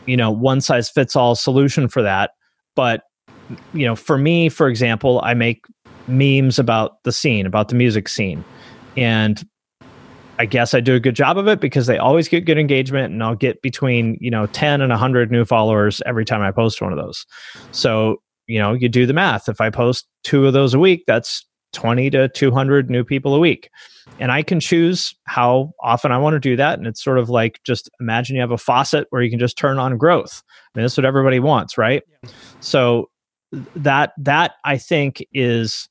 you 0.06 0.16
know 0.16 0.30
one 0.30 0.60
size 0.60 0.90
fits 0.90 1.16
all 1.16 1.34
solution 1.34 1.88
for 1.88 2.02
that. 2.02 2.32
But 2.74 3.02
you 3.72 3.84
know, 3.86 3.94
for 3.94 4.16
me, 4.18 4.48
for 4.48 4.68
example, 4.68 5.20
I 5.22 5.34
make 5.34 5.64
memes 6.06 6.58
about 6.58 7.02
the 7.04 7.12
scene, 7.12 7.46
about 7.46 7.68
the 7.68 7.74
music 7.74 8.08
scene. 8.08 8.44
And 8.96 9.46
I 10.38 10.46
guess 10.46 10.74
I 10.74 10.80
do 10.80 10.94
a 10.94 11.00
good 11.00 11.14
job 11.14 11.38
of 11.38 11.46
it 11.46 11.60
because 11.60 11.86
they 11.86 11.98
always 11.98 12.28
get 12.28 12.44
good 12.44 12.58
engagement 12.58 13.12
and 13.12 13.22
I'll 13.22 13.36
get 13.36 13.62
between, 13.62 14.18
you 14.20 14.30
know, 14.30 14.46
10 14.46 14.80
and 14.80 14.90
100 14.90 15.30
new 15.30 15.44
followers 15.44 16.02
every 16.06 16.24
time 16.24 16.42
I 16.42 16.50
post 16.50 16.82
one 16.82 16.92
of 16.92 16.98
those. 16.98 17.24
So, 17.70 18.16
you 18.46 18.58
know, 18.58 18.72
you 18.72 18.88
do 18.88 19.06
the 19.06 19.12
math. 19.12 19.48
If 19.48 19.60
I 19.60 19.70
post 19.70 20.06
two 20.24 20.46
of 20.46 20.52
those 20.52 20.74
a 20.74 20.78
week, 20.78 21.04
that's 21.06 21.46
20 21.72 22.10
to 22.10 22.28
200 22.28 22.90
new 22.90 23.04
people 23.04 23.34
a 23.34 23.38
week. 23.38 23.70
And 24.18 24.30
I 24.32 24.42
can 24.42 24.60
choose 24.60 25.14
how 25.24 25.72
often 25.82 26.12
I 26.12 26.18
want 26.18 26.34
to 26.34 26.40
do 26.40 26.56
that. 26.56 26.78
And 26.78 26.86
it's 26.86 27.02
sort 27.02 27.18
of 27.18 27.30
like 27.30 27.60
just 27.64 27.90
imagine 28.00 28.36
you 28.36 28.42
have 28.42 28.50
a 28.50 28.58
faucet 28.58 29.06
where 29.10 29.22
you 29.22 29.30
can 29.30 29.38
just 29.38 29.56
turn 29.56 29.78
on 29.78 29.96
growth. 29.98 30.42
I 30.74 30.78
mean, 30.78 30.84
that's 30.84 30.96
what 30.96 31.04
everybody 31.04 31.40
wants, 31.40 31.78
right? 31.78 32.02
Yeah. 32.22 32.30
So 32.60 33.08
that 33.52 34.12
that 34.18 34.52
I 34.64 34.78
think 34.78 35.24
is 35.32 35.88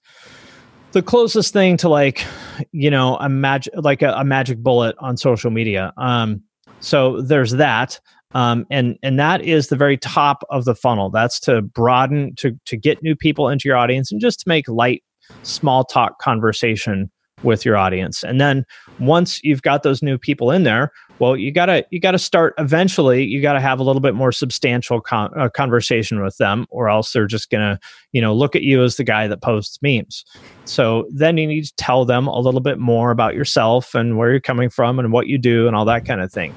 the 0.92 1.02
closest 1.02 1.54
thing 1.54 1.78
to 1.78 1.90
like 1.90 2.26
you 2.72 2.92
know 2.92 3.18
a 3.18 3.30
magic 3.30 3.74
like 3.78 4.02
a, 4.02 4.14
a, 4.14 4.24
magic 4.24 4.60
bullet 4.60 4.96
on 5.00 5.18
social 5.18 5.52
media. 5.52 5.94
Um 5.98 6.44
so 6.80 7.22
there's 7.22 7.52
that. 7.52 8.00
Um 8.32 8.66
and 8.70 8.98
and 9.02 9.20
that 9.20 9.42
is 9.42 9.68
the 9.68 9.76
very 9.76 9.98
top 9.98 10.44
of 10.50 10.66
the 10.66 10.76
funnel. 10.76 11.10
That's 11.10 11.40
to 11.42 11.62
broaden 11.62 12.36
to 12.38 12.60
to 12.66 12.78
get 12.78 13.02
new 13.02 13.16
people 13.16 13.50
into 13.50 13.68
your 13.68 13.78
audience 13.78 14.12
and 14.12 14.22
just 14.22 14.42
to 14.42 14.50
make 14.50 14.68
light 14.68 15.04
small 15.44 15.84
talk 15.84 16.20
conversation 16.20 17.10
with 17.44 17.66
your 17.66 17.78
audience. 17.78 18.24
And 18.24 18.40
then 18.40 18.66
once 19.00 19.40
you've 19.44 19.62
got 19.62 19.84
those 19.84 20.02
new 20.02 20.18
people 20.18 20.52
in 20.52 20.64
there 20.64 20.92
well 21.20 21.38
you 21.38 21.52
gotta 21.52 21.86
you 21.90 22.00
gotta 22.00 22.20
start 22.20 22.54
eventually 22.58 23.24
you 23.24 23.42
gotta 23.42 23.60
have 23.60 23.80
a 23.80 23.84
little 23.84 24.02
bit 24.02 24.16
more 24.16 24.32
substantial 24.32 25.00
con- 25.00 25.32
uh, 25.38 25.50
conversation 25.50 26.22
with 26.22 26.36
them 26.38 26.66
or 26.70 26.90
else 26.90 27.14
they're 27.14 27.28
just 27.28 27.50
gonna 27.50 27.80
you 28.12 28.22
know 28.22 28.34
look 28.34 28.56
at 28.56 28.64
you 28.64 28.84
as 28.84 28.98
the 28.98 29.04
guy 29.04 29.28
that 29.28 29.42
posts 29.42 29.80
memes. 29.82 30.26
So 30.66 31.06
then 31.12 31.38
you 31.38 31.48
need 31.48 31.66
to 31.66 31.76
tell 31.76 32.06
them 32.06 32.28
a 32.28 32.40
little 32.40 32.62
bit 32.62 32.80
more 32.80 33.12
about 33.12 33.36
yourself 33.36 33.96
and 33.96 34.18
where 34.18 34.32
you're 34.32 34.40
coming 34.40 34.70
from 34.70 35.00
and 35.00 35.12
what 35.12 35.28
you 35.28 35.38
do 35.38 35.68
and 35.68 35.76
all 35.76 35.86
that 35.86 36.06
kind 36.06 36.22
of 36.22 36.32
thing. 36.32 36.54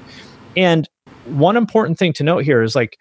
And 0.55 0.89
one 1.25 1.57
important 1.57 1.97
thing 1.97 2.13
to 2.13 2.23
note 2.23 2.43
here 2.43 2.61
is 2.61 2.75
like 2.75 2.97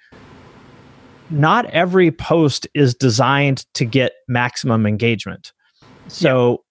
not 1.30 1.66
every 1.66 2.10
post 2.10 2.68
is 2.74 2.94
designed 2.94 3.64
to 3.74 3.84
get 3.84 4.12
maximum 4.28 4.86
engagement. 4.86 5.52
So 6.08 6.62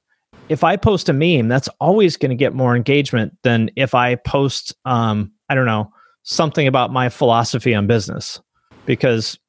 if 0.50 0.64
I 0.64 0.76
post 0.76 1.10
a 1.10 1.14
meme, 1.14 1.48
that's 1.48 1.68
always 1.80 2.18
going 2.18 2.30
to 2.30 2.36
get 2.36 2.54
more 2.54 2.76
engagement 2.76 3.36
than 3.44 3.70
if 3.76 3.96
I 3.96 4.16
post, 4.16 4.74
um, 4.86 5.32
I 5.50 5.56
don't 5.56 5.66
know, 5.66 5.92
something 6.24 6.68
about 6.68 6.92
my 6.92 7.10
philosophy 7.10 7.74
on 7.74 7.88
business. 7.88 8.40
Because, 8.86 9.40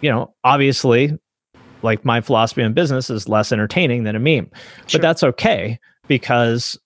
you 0.00 0.10
know, 0.10 0.34
obviously, 0.44 1.18
like 1.82 2.04
my 2.04 2.20
philosophy 2.20 2.62
on 2.62 2.72
business 2.72 3.10
is 3.10 3.28
less 3.28 3.52
entertaining 3.52 4.04
than 4.04 4.16
a 4.16 4.20
meme, 4.20 4.50
sure. 4.86 4.98
but 4.98 5.02
that's 5.02 5.22
okay 5.22 5.78
because 6.08 6.78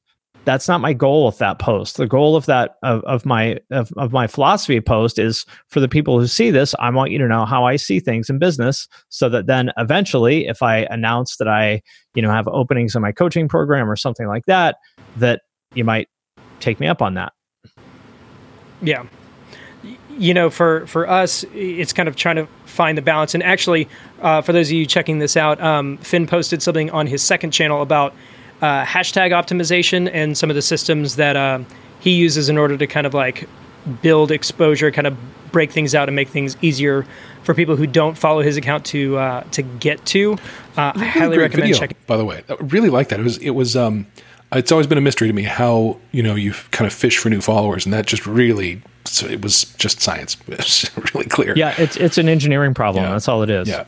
that's 0.45 0.69
not 0.69 0.81
my 0.81 0.93
goal 0.93 1.27
with 1.27 1.39
that 1.39 1.59
post. 1.59 1.97
The 1.97 2.07
goal 2.07 2.37
of 2.37 2.47
that 2.47 2.77
of, 2.83 3.03
of 3.05 3.25
my 3.25 3.59
of, 3.71 3.93
of 3.97 4.13
my 4.13 4.27
philosophy 4.27 4.81
post 4.81 5.19
is 5.19 5.47
for 5.69 5.81
the 5.81 5.89
people 5.89 6.19
who 6.21 6.27
see 6.27 6.51
this, 6.51 6.75
I 6.79 6.91
want 6.91 7.11
you 7.11 7.19
to 7.19 7.29
know 7.29 7.45
how 7.45 7.65
I 7.65 7.77
see 7.77 8.01
things 8.01 8.29
in 8.29 8.39
business 8.39 8.87
so 9.09 9.29
that 9.31 9.47
then 9.47 9.71
eventually 9.77 10.47
if 10.47 10.63
I 10.63 10.87
announce 10.91 11.37
that 11.37 11.49
I, 11.49 11.83
you 12.15 12.23
know, 12.23 12.31
have 12.31 12.47
openings 12.49 12.95
in 12.95 13.03
my 13.03 13.13
coaching 13.13 13.49
program 13.49 13.91
or 13.91 13.97
something 13.97 14.27
like 14.27 14.45
that, 14.47 14.77
that 15.17 15.43
you 15.75 15.85
might 15.85 16.09
take 16.61 16.79
me 16.81 16.87
up 16.87 17.03
on 17.03 17.15
that. 17.15 17.33
Yeah. 18.83 19.07
You 20.11 20.33
know, 20.33 20.49
for 20.49 20.87
for 20.87 21.09
us, 21.09 21.45
it's 21.55 21.93
kind 21.93 22.09
of 22.09 22.17
trying 22.17 22.37
to 22.37 22.47
find 22.67 22.97
the 22.97 23.03
balance. 23.03 23.35
And 23.35 23.43
actually, 23.43 23.89
uh, 24.23 24.43
for 24.43 24.53
those 24.53 24.69
of 24.69 24.73
you 24.73 24.87
checking 24.87 25.19
this 25.19 25.37
out, 25.37 25.61
um, 25.61 25.99
Finn 25.99 26.27
posted 26.27 26.63
something 26.63 26.91
on 26.91 27.07
his 27.07 27.23
second 27.23 27.51
channel 27.51 27.83
about 27.83 28.15
uh, 28.65 28.83
hashtag 28.87 29.31
optimization 29.31 30.11
and 30.15 30.39
some 30.39 30.49
of 30.49 30.57
the 30.57 30.63
systems 30.63 31.17
that 31.17 31.37
uh, 31.37 31.59
he 32.01 32.13
uses 32.13 32.49
in 32.49 32.57
order 32.57 32.79
to 32.79 32.87
kind 32.87 33.07
of 33.07 33.13
like 33.13 33.47
build 34.01 34.31
exposure, 34.31 34.91
kind 34.91 35.07
of 35.07 35.15
break 35.53 35.71
things 35.71 35.95
out 35.95 36.09
and 36.09 36.17
make 36.17 36.29
things 36.29 36.57
easier 36.63 37.07
for 37.43 37.53
people 37.53 37.77
who 37.77 37.87
don't 37.87 38.17
follow 38.17 38.41
his 38.41 38.57
account 38.57 38.87
to 38.87 39.19
uh, 39.19 39.43
to 39.51 39.61
get 39.61 40.05
to. 40.07 40.33
Uh, 40.79 40.93
I 40.95 41.05
highly 41.05 41.37
recommend 41.37 41.65
video, 41.65 41.79
checking. 41.79 41.97
By 42.07 42.17
the 42.17 42.25
way, 42.25 42.43
I 42.49 42.55
really 42.55 42.89
like 42.89 43.11
that. 43.11 43.21
It 43.21 43.25
was 43.25 43.37
it 43.37 43.51
was 43.51 43.77
um, 43.77 44.07
it's 44.51 44.73
always 44.73 44.87
been 44.87 44.97
a 44.97 45.03
mystery 45.03 45.29
to 45.29 45.35
me 45.35 45.43
how 45.43 45.99
you 46.13 46.23
know 46.23 46.35
you 46.35 46.55
kind 46.71 46.87
of 46.87 46.95
fish 46.95 47.19
for 47.19 47.29
new 47.29 47.43
followers, 47.43 47.85
and 47.85 47.93
that 47.93 48.07
just 48.07 48.27
really 48.27 48.81
it 49.29 49.43
was 49.43 49.65
just 49.77 50.01
science. 50.01 50.39
It 50.49 50.57
was 50.57 51.15
really 51.15 51.27
clear. 51.27 51.53
Yeah, 51.55 51.75
it's 51.77 51.99
it's 51.99 52.17
an 52.17 52.31
engineering 52.31 52.73
problem. 52.73 53.05
Yeah. 53.05 53.13
That's 53.13 53.29
all 53.29 53.43
it 53.43 53.51
is. 53.51 53.69
Yeah. 53.69 53.85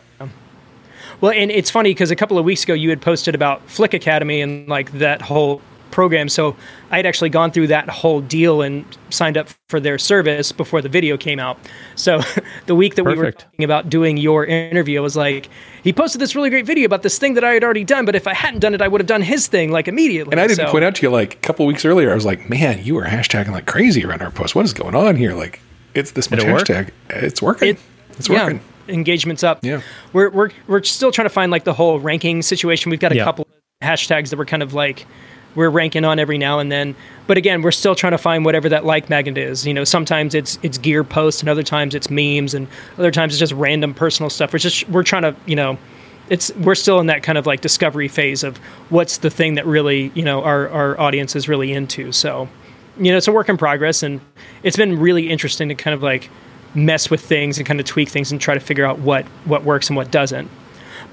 Well, 1.20 1.32
and 1.32 1.50
it's 1.50 1.70
funny 1.70 1.90
because 1.90 2.10
a 2.10 2.16
couple 2.16 2.38
of 2.38 2.44
weeks 2.44 2.64
ago 2.64 2.74
you 2.74 2.90
had 2.90 3.00
posted 3.00 3.34
about 3.34 3.62
Flick 3.68 3.94
Academy 3.94 4.40
and 4.40 4.68
like 4.68 4.92
that 4.92 5.22
whole 5.22 5.62
program. 5.90 6.28
So 6.28 6.54
I 6.90 6.96
had 6.96 7.06
actually 7.06 7.30
gone 7.30 7.50
through 7.50 7.68
that 7.68 7.88
whole 7.88 8.20
deal 8.20 8.60
and 8.60 8.84
signed 9.08 9.38
up 9.38 9.48
for 9.68 9.80
their 9.80 9.98
service 9.98 10.52
before 10.52 10.82
the 10.82 10.90
video 10.90 11.16
came 11.16 11.38
out. 11.38 11.58
So 11.94 12.20
the 12.66 12.74
week 12.74 12.96
that 12.96 13.04
Perfect. 13.04 13.18
we 13.18 13.24
were 13.24 13.32
talking 13.32 13.64
about 13.64 13.88
doing 13.88 14.18
your 14.18 14.44
interview, 14.44 14.98
I 14.98 15.00
was 15.00 15.16
like, 15.16 15.48
he 15.82 15.94
posted 15.94 16.20
this 16.20 16.34
really 16.34 16.50
great 16.50 16.66
video 16.66 16.84
about 16.84 17.02
this 17.02 17.18
thing 17.18 17.32
that 17.32 17.44
I 17.44 17.54
had 17.54 17.64
already 17.64 17.84
done, 17.84 18.04
but 18.04 18.14
if 18.14 18.26
I 18.26 18.34
hadn't 18.34 18.60
done 18.60 18.74
it, 18.74 18.82
I 18.82 18.88
would 18.88 19.00
have 19.00 19.08
done 19.08 19.22
his 19.22 19.46
thing 19.46 19.70
like 19.70 19.88
immediately. 19.88 20.32
And 20.32 20.40
I 20.40 20.46
didn't 20.46 20.66
so, 20.66 20.70
point 20.70 20.84
out 20.84 20.96
to 20.96 21.02
you 21.02 21.10
like 21.10 21.34
a 21.34 21.38
couple 21.38 21.64
weeks 21.64 21.86
earlier, 21.86 22.10
I 22.10 22.14
was 22.14 22.26
like, 22.26 22.50
man, 22.50 22.84
you 22.84 22.94
were 22.94 23.04
hashtagging 23.04 23.52
like 23.52 23.64
crazy 23.64 24.04
around 24.04 24.20
our 24.20 24.30
post. 24.30 24.54
What 24.54 24.66
is 24.66 24.74
going 24.74 24.94
on 24.94 25.16
here? 25.16 25.34
Like, 25.34 25.60
it's 25.94 26.10
this 26.10 26.30
much 26.30 26.40
it 26.40 26.46
hashtag. 26.46 26.84
Work? 26.84 26.92
It's 27.08 27.40
working. 27.40 27.68
It, 27.70 27.78
it's 28.18 28.28
working. 28.28 28.56
Yeah 28.56 28.62
engagements 28.88 29.42
up. 29.42 29.60
Yeah. 29.62 29.82
We're 30.12 30.30
we're 30.30 30.50
we're 30.66 30.82
still 30.82 31.12
trying 31.12 31.26
to 31.26 31.34
find 31.34 31.50
like 31.50 31.64
the 31.64 31.74
whole 31.74 32.00
ranking 32.00 32.42
situation. 32.42 32.90
We've 32.90 33.00
got 33.00 33.12
a 33.12 33.16
yeah. 33.16 33.24
couple 33.24 33.46
hashtags 33.82 34.30
that 34.30 34.38
we're 34.38 34.46
kind 34.46 34.62
of 34.62 34.74
like 34.74 35.06
we're 35.56 35.70
ranking 35.70 36.04
on 36.04 36.18
every 36.18 36.38
now 36.38 36.58
and 36.58 36.70
then. 36.70 36.94
But 37.26 37.38
again, 37.38 37.62
we're 37.62 37.72
still 37.72 37.94
trying 37.94 38.12
to 38.12 38.18
find 38.18 38.44
whatever 38.44 38.68
that 38.68 38.84
like 38.84 39.10
magnet 39.10 39.38
is. 39.38 39.66
You 39.66 39.74
know, 39.74 39.84
sometimes 39.84 40.34
it's 40.34 40.58
it's 40.62 40.78
gear 40.78 41.02
posts 41.02 41.40
and 41.40 41.48
other 41.48 41.62
times 41.62 41.94
it's 41.94 42.10
memes 42.10 42.54
and 42.54 42.68
other 42.98 43.10
times 43.10 43.32
it's 43.32 43.40
just 43.40 43.52
random 43.52 43.94
personal 43.94 44.30
stuff. 44.30 44.52
We're 44.52 44.60
just 44.60 44.88
we're 44.88 45.02
trying 45.02 45.22
to, 45.22 45.34
you 45.46 45.56
know, 45.56 45.78
it's 46.28 46.54
we're 46.56 46.74
still 46.74 47.00
in 47.00 47.06
that 47.06 47.22
kind 47.22 47.38
of 47.38 47.46
like 47.46 47.62
discovery 47.62 48.08
phase 48.08 48.44
of 48.44 48.58
what's 48.90 49.18
the 49.18 49.30
thing 49.30 49.54
that 49.54 49.66
really, 49.66 50.12
you 50.14 50.22
know, 50.22 50.44
our 50.44 50.68
our 50.68 51.00
audience 51.00 51.34
is 51.34 51.48
really 51.48 51.72
into. 51.72 52.12
So, 52.12 52.48
you 52.98 53.10
know, 53.10 53.16
it's 53.16 53.28
a 53.28 53.32
work 53.32 53.48
in 53.48 53.56
progress 53.56 54.02
and 54.02 54.20
it's 54.62 54.76
been 54.76 54.98
really 54.98 55.30
interesting 55.30 55.68
to 55.70 55.74
kind 55.74 55.94
of 55.94 56.02
like 56.02 56.30
mess 56.76 57.10
with 57.10 57.20
things 57.20 57.58
and 57.58 57.66
kind 57.66 57.80
of 57.80 57.86
tweak 57.86 58.08
things 58.08 58.30
and 58.30 58.40
try 58.40 58.54
to 58.54 58.60
figure 58.60 58.84
out 58.84 58.98
what 58.98 59.24
what 59.44 59.64
works 59.64 59.88
and 59.88 59.96
what 59.96 60.10
doesn't. 60.10 60.50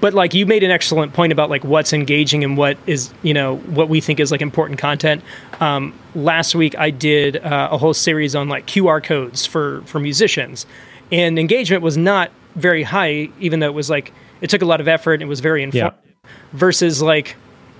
But 0.00 0.12
like 0.12 0.34
you 0.34 0.44
made 0.44 0.62
an 0.62 0.70
excellent 0.70 1.12
point 1.12 1.32
about 1.32 1.50
like 1.50 1.64
what's 1.64 1.92
engaging 1.92 2.44
and 2.44 2.56
what 2.56 2.76
is 2.86 3.12
you 3.22 3.34
know 3.34 3.56
what 3.56 3.88
we 3.88 4.00
think 4.00 4.20
is 4.20 4.30
like 4.30 4.42
important 4.42 4.78
content. 4.78 5.22
Um, 5.60 5.94
last 6.14 6.54
week 6.54 6.78
i 6.78 6.90
did 6.90 7.36
uh, 7.38 7.68
a 7.72 7.78
whole 7.78 7.94
series 7.94 8.36
on 8.36 8.48
like 8.48 8.66
qr 8.66 9.02
codes 9.02 9.46
for 9.46 9.82
for 9.86 9.98
musicians. 9.98 10.66
And 11.10 11.38
engagement 11.38 11.82
was 11.82 11.96
not 11.96 12.30
very 12.56 12.82
high, 12.82 13.28
even 13.40 13.60
though 13.60 13.66
it 13.66 13.74
was 13.74 13.90
like 13.90 14.12
it 14.40 14.50
took 14.50 14.62
a 14.62 14.66
lot 14.66 14.80
of 14.80 14.88
effort 14.88 15.14
and 15.14 15.22
it 15.22 15.26
was 15.26 15.40
very 15.40 15.62
informative. 15.62 15.98
Versus 16.52 17.02
like 17.02 17.36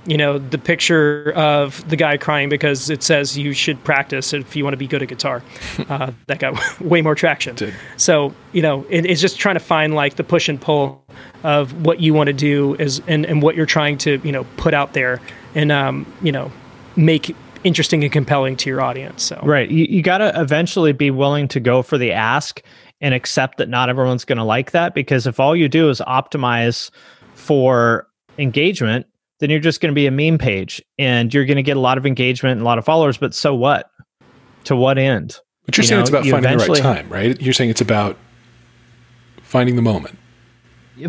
you 0.07 0.17
know 0.17 0.39
the 0.39 0.59
picture 0.59 1.33
of 1.33 1.87
the 1.89 1.97
guy 1.97 2.17
crying 2.17 2.49
because 2.49 2.91
it 2.91 3.03
says 3.03 3.37
you 3.39 3.53
should 3.53 3.83
practice 3.85 4.33
if 4.33 4.55
you 4.55 4.65
want 4.65 4.75
to 4.75 4.79
be 4.79 4.87
good 4.87 5.03
at 5.03 5.09
guitar 5.09 5.43
uh, 5.89 6.13
that 6.27 6.39
got 6.39 6.81
way 6.81 7.03
more 7.03 7.15
traction 7.15 7.55
Did. 7.57 7.75
so 7.97 8.35
you 8.53 8.63
know 8.63 8.87
it, 8.91 9.07
it's 9.07 9.21
just 9.21 9.39
trying 9.39 9.55
to 9.55 9.61
find 9.61 9.95
like 9.95 10.17
the 10.17 10.25
push 10.25 10.49
and 10.49 10.61
pull 10.61 11.05
of 11.43 11.85
what 11.85 12.01
you 12.01 12.15
want 12.15 12.29
to 12.29 12.33
do 12.33 12.75
is 12.75 13.03
and, 13.07 13.27
and 13.27 13.43
what 13.43 13.57
you're 13.57 13.67
trying 13.67 13.99
to 13.99 14.21
you 14.25 14.33
know 14.33 14.45
put 14.57 14.75
out 14.75 14.93
there 14.93 15.21
and 15.55 15.73
um, 15.73 16.13
you 16.23 16.33
know 16.33 16.51
make 16.97 17.35
interesting 17.65 18.05
and 18.05 18.13
compelling 18.13 18.57
to 18.57 18.69
your 18.69 18.83
audience 18.83 19.23
so 19.23 19.41
Right. 19.43 19.71
You, 19.71 19.87
you 19.89 20.03
got 20.03 20.19
to 20.19 20.39
eventually 20.39 20.93
be 20.93 21.11
willing 21.11 21.49
to 21.49 21.61
go 21.61 21.83
for 21.83 21.97
the 21.97 22.13
ask 22.13 22.63
and 23.01 23.15
accept 23.15 23.59
that 23.59 23.69
not 23.69 23.89
everyone's 23.89 24.25
going 24.25 24.39
to 24.39 24.45
like 24.45 24.71
that 24.73 24.95
because 24.95 25.27
if 25.27 25.41
all 25.41 25.57
you 25.57 25.69
do 25.69 25.89
is 25.89 26.01
optimize 26.07 26.91
for 27.35 28.07
engagement, 28.39 29.07
then 29.45 29.51
you're 29.51 29.61
just 29.61 29.83
going 29.83 29.93
to 29.93 29.95
be 29.95 30.07
a 30.07 30.11
meme 30.11 30.39
page 30.39 30.83
and 30.99 31.35
you're 31.35 31.45
going 31.45 31.59
to 31.59 31.63
get 31.63 31.77
a 31.77 31.81
lot 31.81 31.99
of 31.99 32.07
engagement 32.07 32.53
and 32.53 32.63
a 32.63 32.65
lot 32.65 32.79
of 32.79 32.85
followers. 32.87 33.19
But 33.19 33.35
so 33.35 33.55
what? 33.55 33.91
To 34.65 34.75
what 34.75 34.97
end? 34.97 35.39
But 35.67 35.77
you're 35.77 35.83
You 35.83 35.89
saying 35.89 35.99
know, 35.99 36.01
it's 36.01 36.09
about 36.09 36.25
finding 36.25 36.57
the 36.57 36.67
right 36.67 36.81
time, 36.81 37.07
right? 37.11 37.39
You're 37.43 37.53
saying 37.53 37.69
it's 37.69 37.83
about 37.83 38.17
finding 39.43 39.77
the 39.77 39.83
moment. 39.83 40.19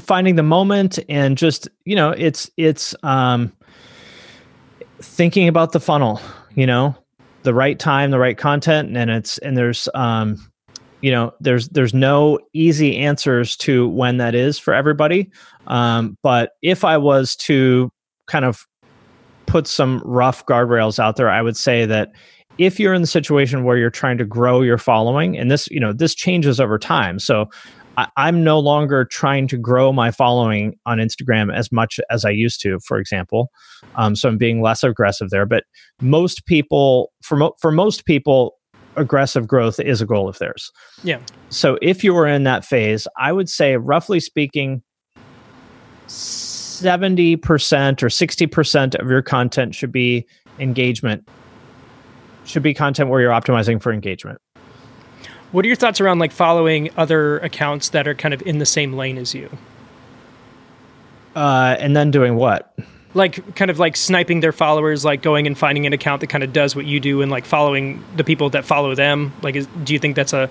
finding 0.01 0.35
the 0.35 0.43
moment 0.43 0.99
and 1.07 1.37
just 1.37 1.69
you 1.85 1.95
know 1.95 2.09
it's 2.11 2.49
it's 2.57 2.93
um 3.03 3.53
thinking 5.01 5.47
about 5.47 5.71
the 5.71 5.79
funnel 5.79 6.19
you 6.55 6.65
know 6.67 6.93
the 7.43 7.53
right 7.53 7.79
time 7.79 8.11
the 8.11 8.19
right 8.19 8.37
content 8.37 8.97
and 8.97 9.09
it's 9.09 9.37
and 9.39 9.55
there's 9.55 9.87
um 9.93 10.37
you 11.01 11.11
know 11.11 11.31
there's 11.39 11.69
there's 11.69 11.93
no 11.93 12.37
easy 12.53 12.97
answers 12.97 13.55
to 13.55 13.87
when 13.89 14.17
that 14.17 14.35
is 14.35 14.57
for 14.59 14.73
everybody 14.73 15.29
um 15.67 16.17
but 16.23 16.51
if 16.61 16.83
i 16.83 16.97
was 16.97 17.35
to 17.35 17.91
kind 18.27 18.45
of 18.45 18.65
put 19.45 19.67
some 19.67 20.01
rough 20.03 20.45
guardrails 20.45 20.99
out 20.99 21.15
there 21.15 21.29
i 21.29 21.41
would 21.41 21.57
say 21.57 21.85
that 21.85 22.11
if 22.57 22.79
you're 22.79 22.93
in 22.93 23.01
the 23.01 23.07
situation 23.07 23.63
where 23.63 23.77
you're 23.77 23.89
trying 23.89 24.17
to 24.17 24.25
grow 24.25 24.61
your 24.61 24.77
following 24.77 25.37
and 25.37 25.51
this 25.51 25.67
you 25.69 25.79
know 25.79 25.93
this 25.93 26.15
changes 26.15 26.59
over 26.59 26.77
time 26.77 27.19
so 27.19 27.47
I, 27.97 28.07
I'm 28.17 28.43
no 28.43 28.59
longer 28.59 29.05
trying 29.05 29.47
to 29.49 29.57
grow 29.57 29.91
my 29.93 30.11
following 30.11 30.75
on 30.85 30.97
Instagram 30.97 31.53
as 31.53 31.71
much 31.71 31.99
as 32.09 32.25
I 32.25 32.29
used 32.29 32.61
to, 32.61 32.79
for 32.79 32.97
example. 32.97 33.51
Um, 33.95 34.15
so 34.15 34.29
I'm 34.29 34.37
being 34.37 34.61
less 34.61 34.83
aggressive 34.83 35.29
there. 35.29 35.45
But 35.45 35.63
most 36.01 36.45
people, 36.45 37.11
for 37.23 37.37
mo- 37.37 37.53
for 37.61 37.71
most 37.71 38.05
people, 38.05 38.57
aggressive 38.97 39.47
growth 39.47 39.79
is 39.79 40.01
a 40.01 40.05
goal 40.05 40.27
of 40.27 40.37
theirs. 40.39 40.71
yeah 41.03 41.19
So 41.49 41.77
if 41.81 42.03
you 42.03 42.13
were 42.13 42.27
in 42.27 42.43
that 42.43 42.65
phase, 42.65 43.07
I 43.17 43.31
would 43.31 43.49
say, 43.49 43.77
roughly 43.77 44.19
speaking, 44.19 44.83
70% 46.83 47.39
or 48.03 48.07
60% 48.07 48.95
of 48.95 49.09
your 49.09 49.21
content 49.21 49.75
should 49.75 49.91
be 49.91 50.25
engagement, 50.59 51.27
should 52.45 52.63
be 52.63 52.73
content 52.73 53.09
where 53.09 53.21
you're 53.21 53.31
optimizing 53.31 53.81
for 53.81 53.91
engagement. 53.91 54.39
what 55.51 55.63
are 55.65 55.67
your 55.67 55.75
thoughts 55.75 56.01
around 56.01 56.19
like 56.19 56.31
following 56.31 56.89
other 56.97 57.39
accounts 57.39 57.89
that 57.89 58.07
are 58.07 58.15
kind 58.15 58.33
of 58.33 58.41
in 58.43 58.57
the 58.59 58.65
same 58.65 58.93
lane 58.93 59.17
as 59.17 59.33
you 59.33 59.49
Uh, 61.35 61.75
and 61.79 61.95
then 61.95 62.11
doing 62.11 62.35
what? 62.35 62.73
like 63.13 63.55
kind 63.55 63.71
of 63.71 63.79
like 63.79 63.95
sniping 63.95 64.41
their 64.41 64.51
followers 64.51 65.05
like 65.05 65.21
going 65.21 65.47
and 65.47 65.57
finding 65.57 65.85
an 65.85 65.93
account 65.93 66.19
that 66.19 66.27
kind 66.27 66.43
of 66.43 66.51
does 66.51 66.75
what 66.75 66.85
you 66.85 66.99
do 66.99 67.21
and 67.21 67.31
like 67.31 67.45
following 67.45 68.03
the 68.17 68.25
people 68.25 68.49
that 68.49 68.65
follow 68.65 68.93
them 68.93 69.31
like 69.41 69.55
is, 69.55 69.67
do 69.85 69.93
you 69.93 69.99
think 69.99 70.17
that's 70.17 70.33
a, 70.33 70.49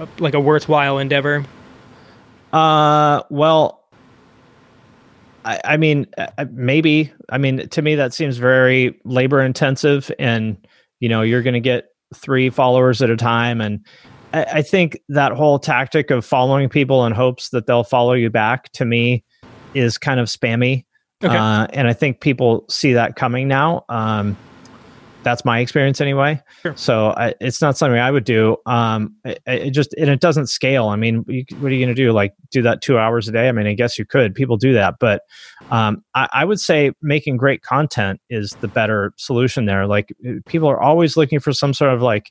a 0.00 0.08
like 0.18 0.32
a 0.32 0.40
worthwhile 0.40 0.96
endeavor 0.98 1.44
Uh, 2.54 3.22
well, 3.28 3.75
I, 5.46 5.60
I 5.64 5.76
mean, 5.76 6.06
uh, 6.18 6.44
maybe. 6.52 7.12
I 7.30 7.38
mean, 7.38 7.68
to 7.68 7.82
me, 7.82 7.94
that 7.94 8.12
seems 8.12 8.36
very 8.36 9.00
labor 9.04 9.40
intensive, 9.42 10.10
and 10.18 10.56
you 11.00 11.08
know, 11.08 11.22
you're 11.22 11.42
going 11.42 11.54
to 11.54 11.60
get 11.60 11.86
three 12.14 12.50
followers 12.50 13.00
at 13.00 13.10
a 13.10 13.16
time, 13.16 13.60
and 13.60 13.86
I, 14.32 14.44
I 14.44 14.62
think 14.62 15.00
that 15.08 15.32
whole 15.32 15.58
tactic 15.58 16.10
of 16.10 16.24
following 16.24 16.68
people 16.68 17.06
in 17.06 17.12
hopes 17.12 17.50
that 17.50 17.66
they'll 17.66 17.84
follow 17.84 18.12
you 18.12 18.28
back, 18.28 18.72
to 18.72 18.84
me, 18.84 19.24
is 19.74 19.96
kind 19.96 20.20
of 20.20 20.28
spammy. 20.28 20.84
Okay. 21.24 21.34
Uh, 21.34 21.66
and 21.72 21.88
I 21.88 21.92
think 21.92 22.20
people 22.20 22.66
see 22.68 22.92
that 22.92 23.16
coming 23.16 23.48
now. 23.48 23.84
Um, 23.88 24.36
that's 25.26 25.44
my 25.44 25.58
experience 25.58 26.00
anyway. 26.00 26.40
Sure. 26.62 26.76
So 26.76 27.08
I, 27.08 27.34
it's 27.40 27.60
not 27.60 27.76
something 27.76 27.98
I 27.98 28.12
would 28.12 28.22
do. 28.22 28.58
Um, 28.64 29.16
it, 29.24 29.42
it 29.44 29.70
just 29.70 29.92
and 29.94 30.08
it 30.08 30.20
doesn't 30.20 30.46
scale. 30.46 30.86
I 30.86 30.94
mean, 30.94 31.24
you, 31.26 31.44
what 31.58 31.72
are 31.72 31.74
you 31.74 31.84
going 31.84 31.94
to 31.94 32.00
do? 32.00 32.12
Like 32.12 32.32
do 32.52 32.62
that 32.62 32.80
two 32.80 32.96
hours 32.96 33.26
a 33.26 33.32
day? 33.32 33.48
I 33.48 33.52
mean, 33.52 33.66
I 33.66 33.74
guess 33.74 33.98
you 33.98 34.04
could. 34.04 34.36
People 34.36 34.56
do 34.56 34.72
that, 34.74 34.94
but 35.00 35.22
um, 35.72 36.04
I, 36.14 36.28
I 36.32 36.44
would 36.44 36.60
say 36.60 36.92
making 37.02 37.38
great 37.38 37.62
content 37.62 38.20
is 38.30 38.50
the 38.60 38.68
better 38.68 39.12
solution 39.16 39.64
there. 39.64 39.88
Like 39.88 40.14
people 40.46 40.68
are 40.68 40.80
always 40.80 41.16
looking 41.16 41.40
for 41.40 41.52
some 41.52 41.74
sort 41.74 41.92
of 41.92 42.02
like 42.02 42.30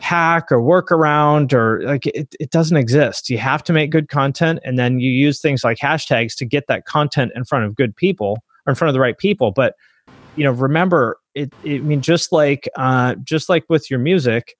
hack 0.00 0.52
or 0.52 0.58
workaround 0.58 1.54
or 1.54 1.80
like 1.84 2.04
it, 2.06 2.34
it 2.38 2.50
doesn't 2.50 2.76
exist. 2.76 3.30
You 3.30 3.38
have 3.38 3.64
to 3.64 3.72
make 3.72 3.90
good 3.90 4.10
content 4.10 4.60
and 4.62 4.78
then 4.78 5.00
you 5.00 5.10
use 5.10 5.40
things 5.40 5.64
like 5.64 5.78
hashtags 5.78 6.36
to 6.36 6.44
get 6.44 6.66
that 6.68 6.84
content 6.84 7.32
in 7.34 7.44
front 7.44 7.64
of 7.64 7.74
good 7.74 7.96
people 7.96 8.36
or 8.66 8.70
in 8.72 8.74
front 8.74 8.90
of 8.90 8.92
the 8.92 9.00
right 9.00 9.16
people. 9.16 9.52
But 9.52 9.74
you 10.36 10.44
know, 10.44 10.52
remember 10.52 11.16
it, 11.34 11.52
it 11.64 11.76
I 11.76 11.78
mean 11.78 12.00
just 12.00 12.32
like 12.32 12.68
uh 12.76 13.14
just 13.24 13.48
like 13.48 13.64
with 13.68 13.90
your 13.90 14.00
music, 14.00 14.56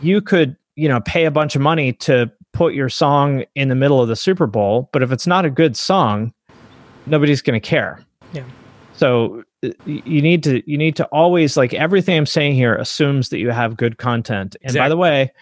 you 0.00 0.20
could, 0.20 0.56
you 0.76 0.88
know, 0.88 1.00
pay 1.00 1.24
a 1.24 1.30
bunch 1.30 1.54
of 1.54 1.62
money 1.62 1.92
to 1.92 2.30
put 2.52 2.74
your 2.74 2.88
song 2.88 3.44
in 3.54 3.68
the 3.68 3.74
middle 3.74 4.00
of 4.00 4.08
the 4.08 4.16
Super 4.16 4.46
Bowl, 4.46 4.88
but 4.92 5.02
if 5.02 5.12
it's 5.12 5.26
not 5.26 5.44
a 5.44 5.50
good 5.50 5.76
song, 5.76 6.32
nobody's 7.06 7.42
going 7.42 7.60
to 7.60 7.66
care. 7.66 8.02
Yeah. 8.32 8.44
So 8.94 9.42
uh, 9.64 9.70
you 9.84 10.22
need 10.22 10.42
to 10.44 10.62
you 10.70 10.78
need 10.78 10.96
to 10.96 11.04
always 11.06 11.56
like 11.56 11.74
everything 11.74 12.16
I'm 12.16 12.26
saying 12.26 12.54
here 12.54 12.76
assumes 12.76 13.28
that 13.30 13.38
you 13.38 13.50
have 13.50 13.76
good 13.76 13.98
content. 13.98 14.56
And 14.62 14.74
by 14.74 14.88
the 14.88 14.96
way, 14.96 15.32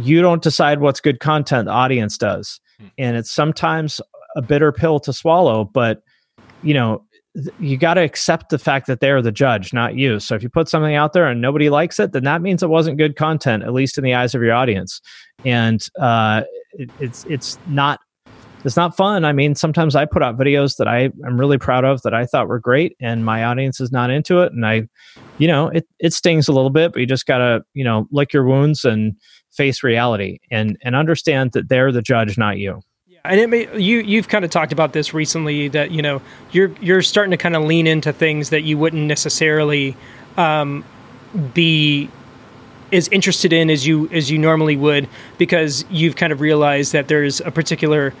you 0.00 0.22
don't 0.22 0.42
decide 0.42 0.80
what's 0.80 1.00
good 1.00 1.20
content, 1.20 1.66
the 1.66 1.72
audience 1.72 2.18
does. 2.18 2.60
Hmm. 2.78 2.86
And 2.98 3.16
it's 3.16 3.30
sometimes 3.30 4.00
a 4.36 4.42
bitter 4.42 4.72
pill 4.72 4.98
to 5.00 5.12
swallow, 5.12 5.64
but 5.64 6.02
you 6.62 6.74
know, 6.74 7.04
you 7.58 7.76
got 7.76 7.94
to 7.94 8.02
accept 8.02 8.50
the 8.50 8.58
fact 8.58 8.86
that 8.86 9.00
they're 9.00 9.20
the 9.20 9.32
judge, 9.32 9.72
not 9.72 9.96
you. 9.96 10.20
So 10.20 10.34
if 10.34 10.42
you 10.42 10.48
put 10.48 10.68
something 10.68 10.94
out 10.94 11.12
there 11.12 11.26
and 11.26 11.40
nobody 11.40 11.68
likes 11.68 11.98
it, 11.98 12.12
then 12.12 12.24
that 12.24 12.42
means 12.42 12.62
it 12.62 12.68
wasn't 12.68 12.98
good 12.98 13.16
content, 13.16 13.64
at 13.64 13.72
least 13.72 13.98
in 13.98 14.04
the 14.04 14.14
eyes 14.14 14.34
of 14.34 14.42
your 14.42 14.54
audience. 14.54 15.00
And 15.44 15.84
uh, 16.00 16.42
it, 16.72 16.90
it's 17.00 17.24
it's 17.24 17.58
not 17.66 18.00
it's 18.64 18.76
not 18.76 18.96
fun. 18.96 19.24
I 19.24 19.32
mean, 19.32 19.54
sometimes 19.54 19.94
I 19.94 20.06
put 20.06 20.22
out 20.22 20.38
videos 20.38 20.76
that 20.76 20.88
I 20.88 21.10
am 21.26 21.38
really 21.38 21.58
proud 21.58 21.84
of 21.84 22.00
that 22.02 22.14
I 22.14 22.24
thought 22.24 22.48
were 22.48 22.60
great, 22.60 22.96
and 23.00 23.24
my 23.24 23.44
audience 23.44 23.80
is 23.80 23.92
not 23.92 24.10
into 24.10 24.40
it, 24.40 24.52
and 24.52 24.64
I, 24.64 24.88
you 25.38 25.48
know, 25.48 25.68
it 25.68 25.86
it 25.98 26.12
stings 26.12 26.48
a 26.48 26.52
little 26.52 26.70
bit, 26.70 26.92
but 26.92 27.00
you 27.00 27.06
just 27.06 27.26
gotta 27.26 27.62
you 27.74 27.84
know 27.84 28.06
lick 28.12 28.32
your 28.32 28.44
wounds 28.44 28.84
and 28.84 29.16
face 29.52 29.82
reality 29.82 30.38
and 30.50 30.78
and 30.82 30.94
understand 30.94 31.52
that 31.52 31.68
they're 31.68 31.92
the 31.92 32.02
judge, 32.02 32.38
not 32.38 32.58
you. 32.58 32.80
And 33.24 33.40
it 33.40 33.48
may, 33.48 33.78
you 33.78 34.00
you've 34.00 34.28
kind 34.28 34.44
of 34.44 34.50
talked 34.50 34.72
about 34.72 34.92
this 34.92 35.14
recently 35.14 35.68
that 35.68 35.90
you 35.90 36.02
know 36.02 36.20
you're 36.52 36.70
you're 36.80 37.02
starting 37.02 37.30
to 37.30 37.36
kind 37.36 37.56
of 37.56 37.64
lean 37.64 37.86
into 37.86 38.12
things 38.12 38.50
that 38.50 38.62
you 38.62 38.76
wouldn't 38.76 39.04
necessarily 39.04 39.96
um, 40.36 40.84
be 41.54 42.10
as 42.92 43.08
interested 43.08 43.52
in 43.52 43.70
as 43.70 43.86
you 43.86 44.08
as 44.10 44.30
you 44.30 44.38
normally 44.38 44.76
would 44.76 45.08
because 45.38 45.84
you've 45.90 46.16
kind 46.16 46.32
of 46.32 46.40
realized 46.40 46.92
that 46.92 47.08
there's 47.08 47.40
a 47.40 47.50
particular 47.50 48.12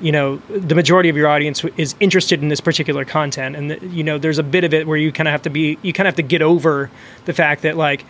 you 0.00 0.12
know 0.12 0.36
the 0.48 0.74
majority 0.74 1.08
of 1.08 1.16
your 1.16 1.28
audience 1.28 1.64
is 1.76 1.94
interested 1.98 2.40
in 2.40 2.48
this 2.48 2.60
particular 2.60 3.04
content. 3.04 3.56
And 3.56 3.92
you 3.92 4.04
know 4.04 4.18
there's 4.18 4.38
a 4.38 4.42
bit 4.44 4.62
of 4.64 4.72
it 4.72 4.86
where 4.86 4.96
you 4.96 5.10
kind 5.10 5.28
of 5.28 5.32
have 5.32 5.42
to 5.42 5.50
be 5.50 5.78
you 5.82 5.92
kind 5.92 6.06
of 6.06 6.12
have 6.12 6.16
to 6.16 6.28
get 6.28 6.42
over 6.42 6.88
the 7.24 7.32
fact 7.32 7.62
that 7.62 7.76
like 7.76 8.04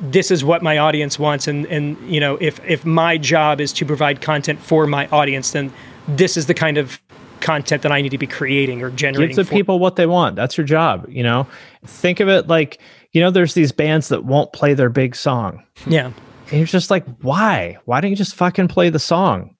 this 0.00 0.30
is 0.30 0.44
what 0.44 0.62
my 0.62 0.78
audience 0.78 1.18
wants 1.18 1.48
and 1.48 1.66
and 1.66 1.96
you 2.10 2.20
know 2.20 2.36
if 2.40 2.60
if 2.66 2.84
my 2.84 3.16
job 3.16 3.60
is 3.60 3.72
to 3.72 3.84
provide 3.86 4.20
content 4.20 4.60
for 4.60 4.86
my 4.86 5.06
audience 5.08 5.52
then 5.52 5.72
this 6.06 6.36
is 6.36 6.46
the 6.46 6.54
kind 6.54 6.76
of 6.78 7.00
content 7.40 7.82
that 7.82 7.92
I 7.92 8.00
need 8.00 8.10
to 8.10 8.18
be 8.18 8.26
creating 8.26 8.82
or 8.82 8.90
generating 8.90 9.28
Give 9.28 9.36
the 9.36 9.44
for- 9.44 9.54
people 9.54 9.78
what 9.78 9.96
they 9.96 10.06
want. 10.06 10.36
That's 10.36 10.56
your 10.56 10.66
job. 10.66 11.06
You 11.08 11.22
know, 11.22 11.46
think 11.84 12.20
of 12.20 12.28
it 12.28 12.48
like 12.48 12.80
you 13.12 13.20
know, 13.20 13.30
there's 13.30 13.54
these 13.54 13.72
bands 13.72 14.08
that 14.08 14.24
won't 14.24 14.52
play 14.52 14.74
their 14.74 14.90
big 14.90 15.16
song. 15.16 15.62
yeah 15.86 16.12
And 16.50 16.58
you're 16.58 16.66
just 16.66 16.90
like, 16.90 17.06
why? 17.22 17.78
Why 17.86 18.00
don't 18.00 18.10
you 18.10 18.16
just 18.16 18.34
fucking 18.34 18.68
play 18.68 18.90
the 18.90 18.98
song? 18.98 19.54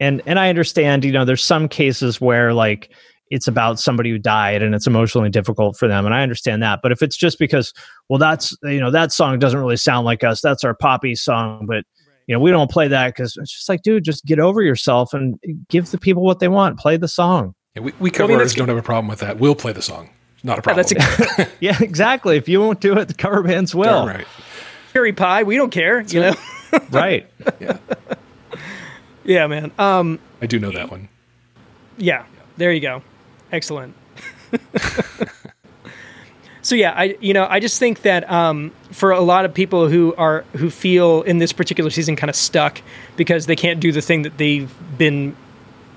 And 0.00 0.22
and 0.26 0.38
I 0.38 0.48
understand, 0.48 1.04
you 1.04 1.12
know, 1.12 1.24
there's 1.24 1.44
some 1.44 1.68
cases 1.68 2.20
where 2.20 2.52
like 2.52 2.90
it's 3.30 3.46
about 3.46 3.78
somebody 3.78 4.10
who 4.10 4.18
died 4.18 4.62
and 4.62 4.74
it's 4.74 4.86
emotionally 4.86 5.30
difficult 5.30 5.76
for 5.76 5.88
them. 5.88 6.06
And 6.06 6.14
I 6.14 6.22
understand 6.22 6.62
that. 6.62 6.80
But 6.82 6.92
if 6.92 7.02
it's 7.02 7.16
just 7.16 7.38
because, 7.38 7.72
well, 8.08 8.18
that's 8.18 8.56
you 8.62 8.80
know, 8.80 8.90
that 8.90 9.12
song 9.12 9.38
doesn't 9.38 9.58
really 9.58 9.76
sound 9.76 10.04
like 10.04 10.24
us. 10.24 10.40
That's 10.40 10.64
our 10.64 10.74
poppy 10.74 11.14
song, 11.14 11.66
but 11.66 11.84
you 12.26 12.34
know, 12.34 12.40
we 12.40 12.50
don't 12.50 12.70
play 12.70 12.88
that 12.88 13.14
because 13.14 13.36
it's 13.38 13.52
just 13.52 13.68
like, 13.68 13.82
dude, 13.82 14.04
just 14.04 14.24
get 14.26 14.38
over 14.38 14.62
yourself 14.62 15.14
and 15.14 15.38
give 15.68 15.90
the 15.90 15.98
people 15.98 16.22
what 16.22 16.40
they 16.40 16.48
want. 16.48 16.78
Play 16.78 16.96
the 16.98 17.08
song. 17.08 17.54
Yeah, 17.74 17.82
we, 17.82 17.92
we 17.98 18.10
cover 18.10 18.28
mean, 18.28 18.36
artists 18.38 18.54
that's- 18.54 18.66
don't 18.66 18.74
have 18.74 18.82
a 18.82 18.86
problem 18.86 19.08
with 19.08 19.20
that. 19.20 19.38
We'll 19.38 19.54
play 19.54 19.72
the 19.72 19.82
song. 19.82 20.10
Not 20.44 20.58
a 20.58 20.62
problem. 20.62 20.86
that's 20.88 21.38
a 21.38 21.48
Yeah, 21.60 21.76
exactly. 21.80 22.36
If 22.36 22.48
you 22.48 22.60
won't 22.60 22.80
do 22.80 22.96
it, 22.96 23.08
the 23.08 23.14
cover 23.14 23.42
bands 23.42 23.74
will. 23.74 24.04
Darn 24.04 24.16
right. 24.18 24.26
cherry 24.92 25.12
pie 25.12 25.42
we 25.42 25.56
don't 25.56 25.70
care 25.70 26.00
you 26.00 26.20
know 26.20 26.34
right. 26.90 27.26
Yeah. 27.60 27.78
Yeah, 29.24 29.46
man. 29.46 29.72
Um, 29.78 30.18
I 30.40 30.46
do 30.46 30.58
know 30.58 30.70
that 30.70 30.90
one. 30.90 31.08
Yeah, 31.98 32.24
there 32.56 32.72
you 32.72 32.80
go. 32.80 33.02
Excellent. 33.52 33.94
so 36.62 36.74
yeah, 36.74 36.92
I 36.96 37.16
you 37.20 37.34
know 37.34 37.46
I 37.48 37.60
just 37.60 37.78
think 37.78 38.02
that 38.02 38.30
um, 38.30 38.72
for 38.90 39.10
a 39.10 39.20
lot 39.20 39.44
of 39.44 39.54
people 39.54 39.88
who 39.88 40.14
are 40.16 40.44
who 40.56 40.70
feel 40.70 41.22
in 41.22 41.38
this 41.38 41.52
particular 41.52 41.90
season 41.90 42.16
kind 42.16 42.30
of 42.30 42.36
stuck 42.36 42.80
because 43.16 43.46
they 43.46 43.56
can't 43.56 43.80
do 43.80 43.92
the 43.92 44.02
thing 44.02 44.22
that 44.22 44.38
they've 44.38 44.72
been 44.96 45.36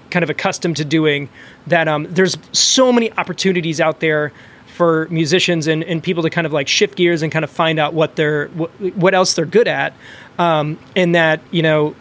kind 0.10 0.24
of 0.24 0.30
accustomed 0.30 0.78
to 0.78 0.86
doing, 0.86 1.30
that 1.68 1.88
um, 1.88 2.06
there's 2.10 2.38
so 2.52 2.92
many 2.92 3.12
opportunities 3.14 3.80
out 3.80 4.02
there 4.02 4.32
for 4.68 5.08
musicians 5.10 5.68
and, 5.68 5.84
and 5.84 6.04
people 6.04 6.24
to 6.24 6.30
kind 6.30 6.46
of 6.46 6.54
like 6.54 6.68
shift 6.68 6.96
gears 6.96 7.22
and 7.22 7.32
kind 7.32 7.44
of 7.44 7.50
find 7.50 7.80
out 7.80 7.94
what 7.94 8.16
they're 8.16 8.48
what, 8.50 8.70
what 8.96 9.14
else 9.14 9.34
they're 9.34 9.46
good 9.46 9.68
at, 9.68 9.94
um, 10.38 10.78
and 10.96 11.16
that 11.16 11.42
you 11.52 11.62
know 11.62 11.96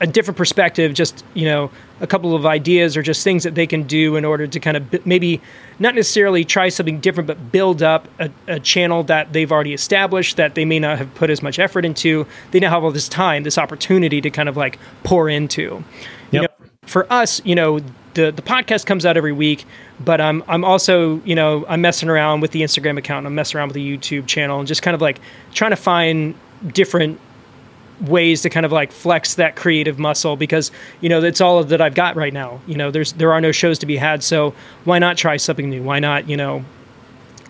a 0.00 0.06
different 0.06 0.36
perspective, 0.36 0.94
just 0.94 1.24
you 1.34 1.44
know 1.44 1.70
a 2.00 2.06
couple 2.06 2.34
of 2.34 2.46
ideas 2.46 2.96
or 2.96 3.02
just 3.02 3.24
things 3.24 3.44
that 3.44 3.54
they 3.54 3.66
can 3.66 3.82
do 3.84 4.16
in 4.16 4.24
order 4.24 4.46
to 4.46 4.60
kind 4.60 4.76
of 4.76 4.90
b- 4.90 5.00
maybe 5.04 5.40
not 5.78 5.94
necessarily 5.94 6.44
try 6.44 6.68
something 6.68 7.00
different, 7.00 7.26
but 7.26 7.52
build 7.52 7.82
up 7.82 8.08
a, 8.18 8.30
a, 8.46 8.60
channel 8.60 9.02
that 9.04 9.32
they've 9.32 9.50
already 9.50 9.74
established 9.74 10.36
that 10.36 10.54
they 10.54 10.64
may 10.64 10.78
not 10.78 10.98
have 10.98 11.12
put 11.14 11.30
as 11.30 11.42
much 11.42 11.58
effort 11.58 11.84
into. 11.84 12.26
They 12.50 12.60
now 12.60 12.70
have 12.70 12.84
all 12.84 12.92
this 12.92 13.08
time, 13.08 13.42
this 13.42 13.58
opportunity 13.58 14.20
to 14.20 14.30
kind 14.30 14.48
of 14.48 14.56
like 14.56 14.78
pour 15.04 15.28
into. 15.28 15.82
Yep. 16.30 16.32
You 16.32 16.40
know, 16.42 16.48
for 16.86 17.12
us, 17.12 17.40
you 17.44 17.54
know, 17.54 17.80
the 18.14 18.32
the 18.32 18.42
podcast 18.42 18.86
comes 18.86 19.06
out 19.06 19.16
every 19.16 19.32
week, 19.32 19.64
but 20.00 20.20
I'm 20.20 20.42
I'm 20.48 20.64
also 20.64 21.20
you 21.24 21.34
know 21.34 21.64
I'm 21.68 21.80
messing 21.80 22.08
around 22.08 22.40
with 22.40 22.50
the 22.50 22.62
Instagram 22.62 22.98
account, 22.98 23.26
I'm 23.26 23.34
messing 23.34 23.58
around 23.58 23.68
with 23.68 23.74
the 23.74 23.96
YouTube 23.96 24.26
channel, 24.26 24.58
and 24.58 24.66
just 24.66 24.82
kind 24.82 24.94
of 24.94 25.00
like 25.00 25.20
trying 25.54 25.70
to 25.70 25.76
find 25.76 26.34
different 26.72 27.20
ways 28.00 28.42
to 28.42 28.50
kind 28.50 28.64
of 28.64 28.72
like 28.72 28.92
flex 28.92 29.34
that 29.34 29.56
creative 29.56 29.98
muscle 29.98 30.36
because 30.36 30.70
you 31.00 31.08
know 31.08 31.20
that's 31.20 31.40
all 31.40 31.62
that 31.64 31.80
I've 31.80 31.94
got 31.94 32.16
right 32.16 32.32
now. 32.32 32.60
You 32.66 32.76
know, 32.76 32.90
there's 32.90 33.12
there 33.14 33.32
are 33.32 33.40
no 33.40 33.52
shows 33.52 33.78
to 33.80 33.86
be 33.86 33.96
had, 33.96 34.22
so 34.22 34.54
why 34.84 34.98
not 34.98 35.16
try 35.16 35.36
something 35.36 35.68
new? 35.68 35.82
Why 35.82 35.98
not 35.98 36.28
you 36.28 36.36
know 36.36 36.64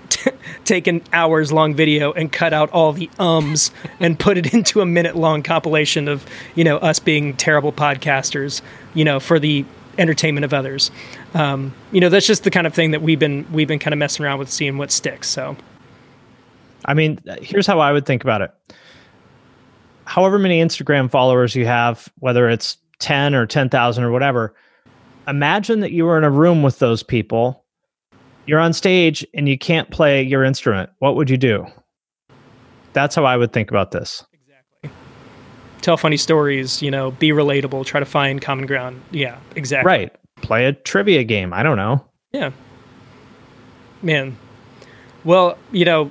t- 0.08 0.30
take 0.64 0.86
an 0.86 1.02
hours 1.12 1.52
long 1.52 1.74
video 1.74 2.12
and 2.12 2.32
cut 2.32 2.52
out 2.52 2.70
all 2.70 2.92
the 2.92 3.10
ums 3.18 3.70
and 4.00 4.18
put 4.18 4.38
it 4.38 4.52
into 4.54 4.80
a 4.80 4.86
minute 4.86 5.16
long 5.16 5.42
compilation 5.42 6.08
of 6.08 6.24
you 6.54 6.64
know 6.64 6.78
us 6.78 6.98
being 6.98 7.36
terrible 7.36 7.72
podcasters. 7.72 8.62
You 8.94 9.04
know, 9.04 9.20
for 9.20 9.38
the 9.38 9.64
entertainment 9.98 10.44
of 10.44 10.54
others. 10.54 10.90
Um, 11.34 11.74
you 11.90 12.00
know, 12.00 12.08
that's 12.08 12.26
just 12.26 12.44
the 12.44 12.50
kind 12.50 12.66
of 12.66 12.74
thing 12.74 12.92
that 12.92 13.02
we've 13.02 13.18
been 13.18 13.46
we've 13.52 13.68
been 13.68 13.80
kind 13.80 13.92
of 13.92 13.98
messing 13.98 14.24
around 14.24 14.38
with, 14.38 14.50
seeing 14.50 14.78
what 14.78 14.90
sticks. 14.90 15.28
So, 15.28 15.56
I 16.84 16.94
mean, 16.94 17.20
here's 17.42 17.66
how 17.66 17.80
I 17.80 17.92
would 17.92 18.06
think 18.06 18.22
about 18.22 18.40
it 18.40 18.52
however 20.08 20.38
many 20.38 20.62
Instagram 20.62 21.10
followers 21.10 21.54
you 21.54 21.66
have, 21.66 22.08
whether 22.18 22.48
it's 22.48 22.78
10 23.00 23.34
or 23.34 23.46
10,000 23.46 24.02
or 24.02 24.10
whatever, 24.10 24.54
imagine 25.28 25.80
that 25.80 25.92
you 25.92 26.06
were 26.06 26.16
in 26.16 26.24
a 26.24 26.30
room 26.30 26.62
with 26.62 26.78
those 26.78 27.02
people. 27.02 27.62
You're 28.46 28.58
on 28.58 28.72
stage 28.72 29.24
and 29.34 29.46
you 29.46 29.58
can't 29.58 29.90
play 29.90 30.22
your 30.22 30.44
instrument. 30.44 30.88
What 31.00 31.14
would 31.16 31.28
you 31.28 31.36
do? 31.36 31.66
That's 32.94 33.14
how 33.14 33.26
I 33.26 33.36
would 33.36 33.52
think 33.52 33.70
about 33.70 33.90
this. 33.90 34.24
Exactly. 34.32 34.90
Tell 35.82 35.98
funny 35.98 36.16
stories, 36.16 36.80
you 36.80 36.90
know, 36.90 37.10
be 37.10 37.28
relatable, 37.28 37.84
try 37.84 38.00
to 38.00 38.06
find 38.06 38.40
common 38.40 38.64
ground. 38.64 39.02
Yeah, 39.10 39.38
exactly. 39.56 39.86
Right. 39.86 40.16
Play 40.40 40.64
a 40.64 40.72
trivia 40.72 41.22
game. 41.22 41.52
I 41.52 41.62
don't 41.62 41.76
know. 41.76 42.02
Yeah. 42.32 42.52
Man. 44.00 44.38
Well, 45.24 45.58
you 45.70 45.84
know, 45.84 46.10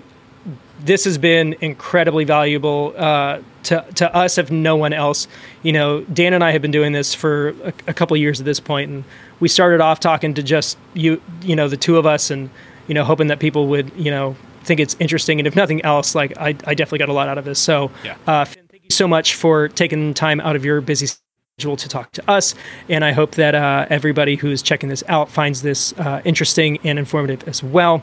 this 0.82 1.06
has 1.06 1.18
been 1.18 1.56
incredibly 1.62 2.26
valuable 2.26 2.94
uh, 2.96 3.42
to 3.68 3.86
to 3.96 4.14
us, 4.16 4.38
if 4.38 4.50
no 4.50 4.76
one 4.76 4.94
else. 4.94 5.28
You 5.62 5.74
know, 5.74 6.02
Dan 6.02 6.34
and 6.34 6.44
I 6.44 6.52
have 6.52 6.62
been 6.62 6.72
doing 6.72 6.94
this 6.94 7.14
for 7.14 7.50
a, 7.50 7.74
a 7.88 7.94
couple 7.94 8.16
of 8.16 8.22
years 8.22 8.40
at 8.40 8.46
this 8.46 8.60
point, 8.60 8.90
and 8.90 9.04
we 9.40 9.48
started 9.48 9.82
off 9.82 10.00
talking 10.00 10.34
to 10.34 10.44
just 10.44 10.78
you, 10.94 11.22
you 11.42 11.56
know, 11.56 11.68
the 11.68 11.78
two 11.78 11.98
of 11.98 12.06
us, 12.06 12.32
and 12.32 12.50
you 12.88 12.94
know, 12.94 13.04
hoping 13.04 13.28
that 13.28 13.40
people 13.40 13.68
would, 13.68 13.92
you 13.96 14.10
know, 14.10 14.36
think 14.64 14.80
it's 14.80 14.96
interesting, 15.00 15.40
and 15.40 15.48
if 15.48 15.56
nothing 15.56 15.84
else, 15.84 16.16
like 16.16 16.38
I, 16.38 16.50
I 16.66 16.74
definitely 16.74 17.00
got 17.00 17.10
a 17.10 17.14
lot 17.14 17.28
out 17.28 17.38
of 17.38 17.46
this. 17.46 17.60
So, 17.60 17.92
yeah. 18.04 18.16
uh, 18.26 18.46
Finn, 18.46 18.68
thank 18.70 18.84
you 18.84 18.90
so 18.90 19.08
much 19.08 19.36
for 19.36 19.68
taking 19.68 20.14
time 20.14 20.40
out 20.40 20.56
of 20.56 20.64
your 20.64 20.82
busy 20.82 21.08
schedule 21.08 21.76
to 21.76 21.90
talk 21.90 22.12
to 22.14 22.30
us, 22.30 22.56
and 22.88 23.04
I 23.04 23.12
hope 23.12 23.36
that 23.36 23.54
uh, 23.54 23.86
everybody 23.90 24.36
who's 24.36 24.62
checking 24.62 24.90
this 24.90 25.04
out 25.10 25.30
finds 25.30 25.62
this 25.62 25.94
uh, 26.00 26.22
interesting 26.24 26.80
and 26.84 26.98
informative 26.98 27.48
as 27.48 27.62
well. 27.62 28.02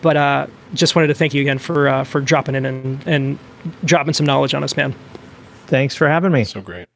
But 0.00 0.16
uh, 0.16 0.46
just 0.74 0.96
wanted 0.96 1.08
to 1.08 1.14
thank 1.14 1.32
you 1.32 1.42
again 1.42 1.58
for 1.58 1.88
uh, 1.88 2.04
for 2.04 2.20
dropping 2.20 2.56
in 2.56 2.66
and, 2.66 3.06
and 3.06 3.38
dropping 3.84 4.14
some 4.14 4.26
knowledge 4.26 4.54
on 4.54 4.62
us, 4.64 4.76
man. 4.76 4.94
Thanks 5.66 5.94
for 5.94 6.08
having 6.08 6.32
me. 6.32 6.44
So 6.44 6.60
great. 6.60 6.88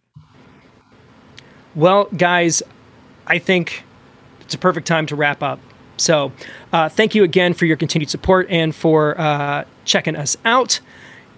Well, 1.74 2.04
guys, 2.16 2.62
I 3.26 3.38
think 3.38 3.84
it's 4.40 4.54
a 4.54 4.58
perfect 4.58 4.86
time 4.86 5.06
to 5.06 5.16
wrap 5.16 5.42
up. 5.42 5.58
So, 5.98 6.32
uh, 6.72 6.88
thank 6.90 7.14
you 7.14 7.24
again 7.24 7.54
for 7.54 7.64
your 7.64 7.76
continued 7.76 8.10
support 8.10 8.46
and 8.50 8.74
for 8.74 9.18
uh, 9.20 9.64
checking 9.84 10.14
us 10.16 10.36
out. 10.44 10.80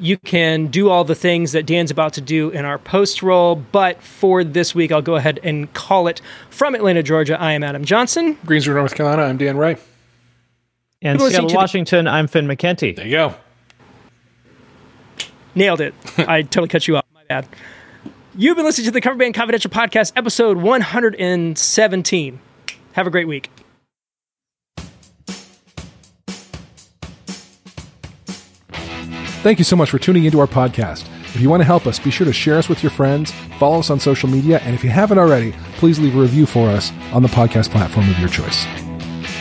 You 0.01 0.17
can 0.17 0.67
do 0.69 0.91
all 0.91 1.05
the 1.05 1.15
things 1.15 1.53
that 1.53 1.67
Dan's 1.67 1.91
about 1.91 2.13
to 2.15 2.21
do 2.21 2.51
in 2.51 2.65
our 2.65 2.79
post 2.79 3.23
roll, 3.23 3.57
but 3.57 4.01
for 4.03 4.45
this 4.45 4.75
week, 4.75 4.93
I'll 4.93 5.03
go 5.03 5.17
ahead 5.17 5.41
and 5.43 5.73
call 5.75 6.07
it 6.07 6.21
from 6.51 6.75
Atlanta, 6.77 7.03
Georgia. 7.03 7.41
I 7.41 7.53
am 7.53 7.65
Adam 7.65 7.85
Johnson. 7.85 8.37
Greensboro, 8.47 8.77
North 8.77 8.95
Carolina. 8.95 9.23
I'm 9.25 9.37
Dan 9.37 9.57
Ray. 9.57 9.77
And 11.03 11.21
Seattle, 11.21 11.53
Washington, 11.55 12.05
the- 12.07 12.11
I'm 12.13 12.27
Finn 12.29 12.47
McKenty. 12.47 12.95
There 12.95 13.07
you 13.07 13.13
go. 13.13 13.35
Nailed 15.55 15.81
it. 15.81 15.95
I 16.19 16.43
totally 16.43 16.69
cut 16.69 16.87
you 16.89 16.97
off. 16.97 17.05
My 17.15 17.25
bad. 17.29 17.49
You've 18.37 18.57
been 18.57 18.65
listening 18.65 18.87
to 18.87 18.91
the 18.93 19.01
Cover 19.01 19.17
Band 19.17 19.35
Confidential 19.35 19.71
Podcast, 19.71 20.13
episode 20.15 20.59
117. 20.59 22.41
Have 22.93 23.07
a 23.07 23.11
great 23.11 23.27
week. 23.27 23.51
Thank 29.43 29.59
you 29.59 29.65
so 29.65 29.77
much 29.77 29.91
for 29.91 29.99
tuning 29.99 30.25
into 30.25 30.41
our 30.41 30.47
podcast. 30.47 31.07
If 31.35 31.41
you 31.41 31.49
want 31.49 31.61
to 31.61 31.65
help 31.65 31.87
us, 31.87 31.99
be 31.99 32.11
sure 32.11 32.25
to 32.25 32.33
share 32.33 32.59
us 32.59 32.69
with 32.69 32.83
your 32.83 32.91
friends, 32.91 33.33
follow 33.59 33.79
us 33.79 33.91
on 33.91 34.01
social 34.01 34.29
media, 34.29 34.59
and 34.65 34.75
if 34.75 34.83
you 34.83 34.91
haven't 34.91 35.19
already, 35.19 35.53
please 35.77 35.99
leave 35.99 36.17
a 36.17 36.21
review 36.21 36.47
for 36.47 36.69
us 36.69 36.91
on 37.13 37.23
the 37.23 37.29
podcast 37.29 37.71
platform 37.71 38.09
of 38.11 38.19
your 38.19 38.29
choice 38.29 38.67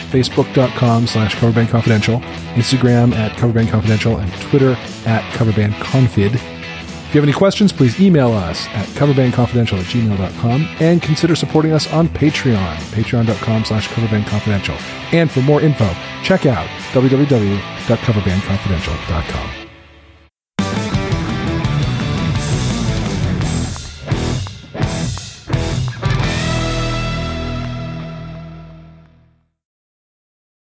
facebook.com 0.08 1.06
slash 1.06 1.36
coverbandconfidential, 1.36 2.20
Instagram 2.54 3.14
at 3.14 3.32
coverbandconfidential, 3.32 4.20
and 4.20 4.30
Twitter 4.42 4.72
at 5.06 5.22
coverbandconfid. 5.34 6.34
If 6.34 7.14
you 7.14 7.20
have 7.22 7.28
any 7.28 7.32
questions, 7.32 7.72
please 7.72 7.98
email 7.98 8.32
us 8.32 8.66
at 8.68 8.86
coverbandconfidential 8.88 9.78
at 9.78 9.86
gmail.com 9.86 10.68
and 10.80 11.00
consider 11.00 11.34
supporting 11.34 11.72
us 11.72 11.90
on 11.90 12.06
Patreon, 12.08 12.76
patreon.com 12.92 13.64
slash 13.64 13.88
coverbandconfidential. 13.88 14.78
And 15.14 15.30
for 15.30 15.40
more 15.40 15.62
info, 15.62 15.90
check 16.22 16.44
out 16.44 16.68
www.coverbandconfidential.com. 16.92 19.67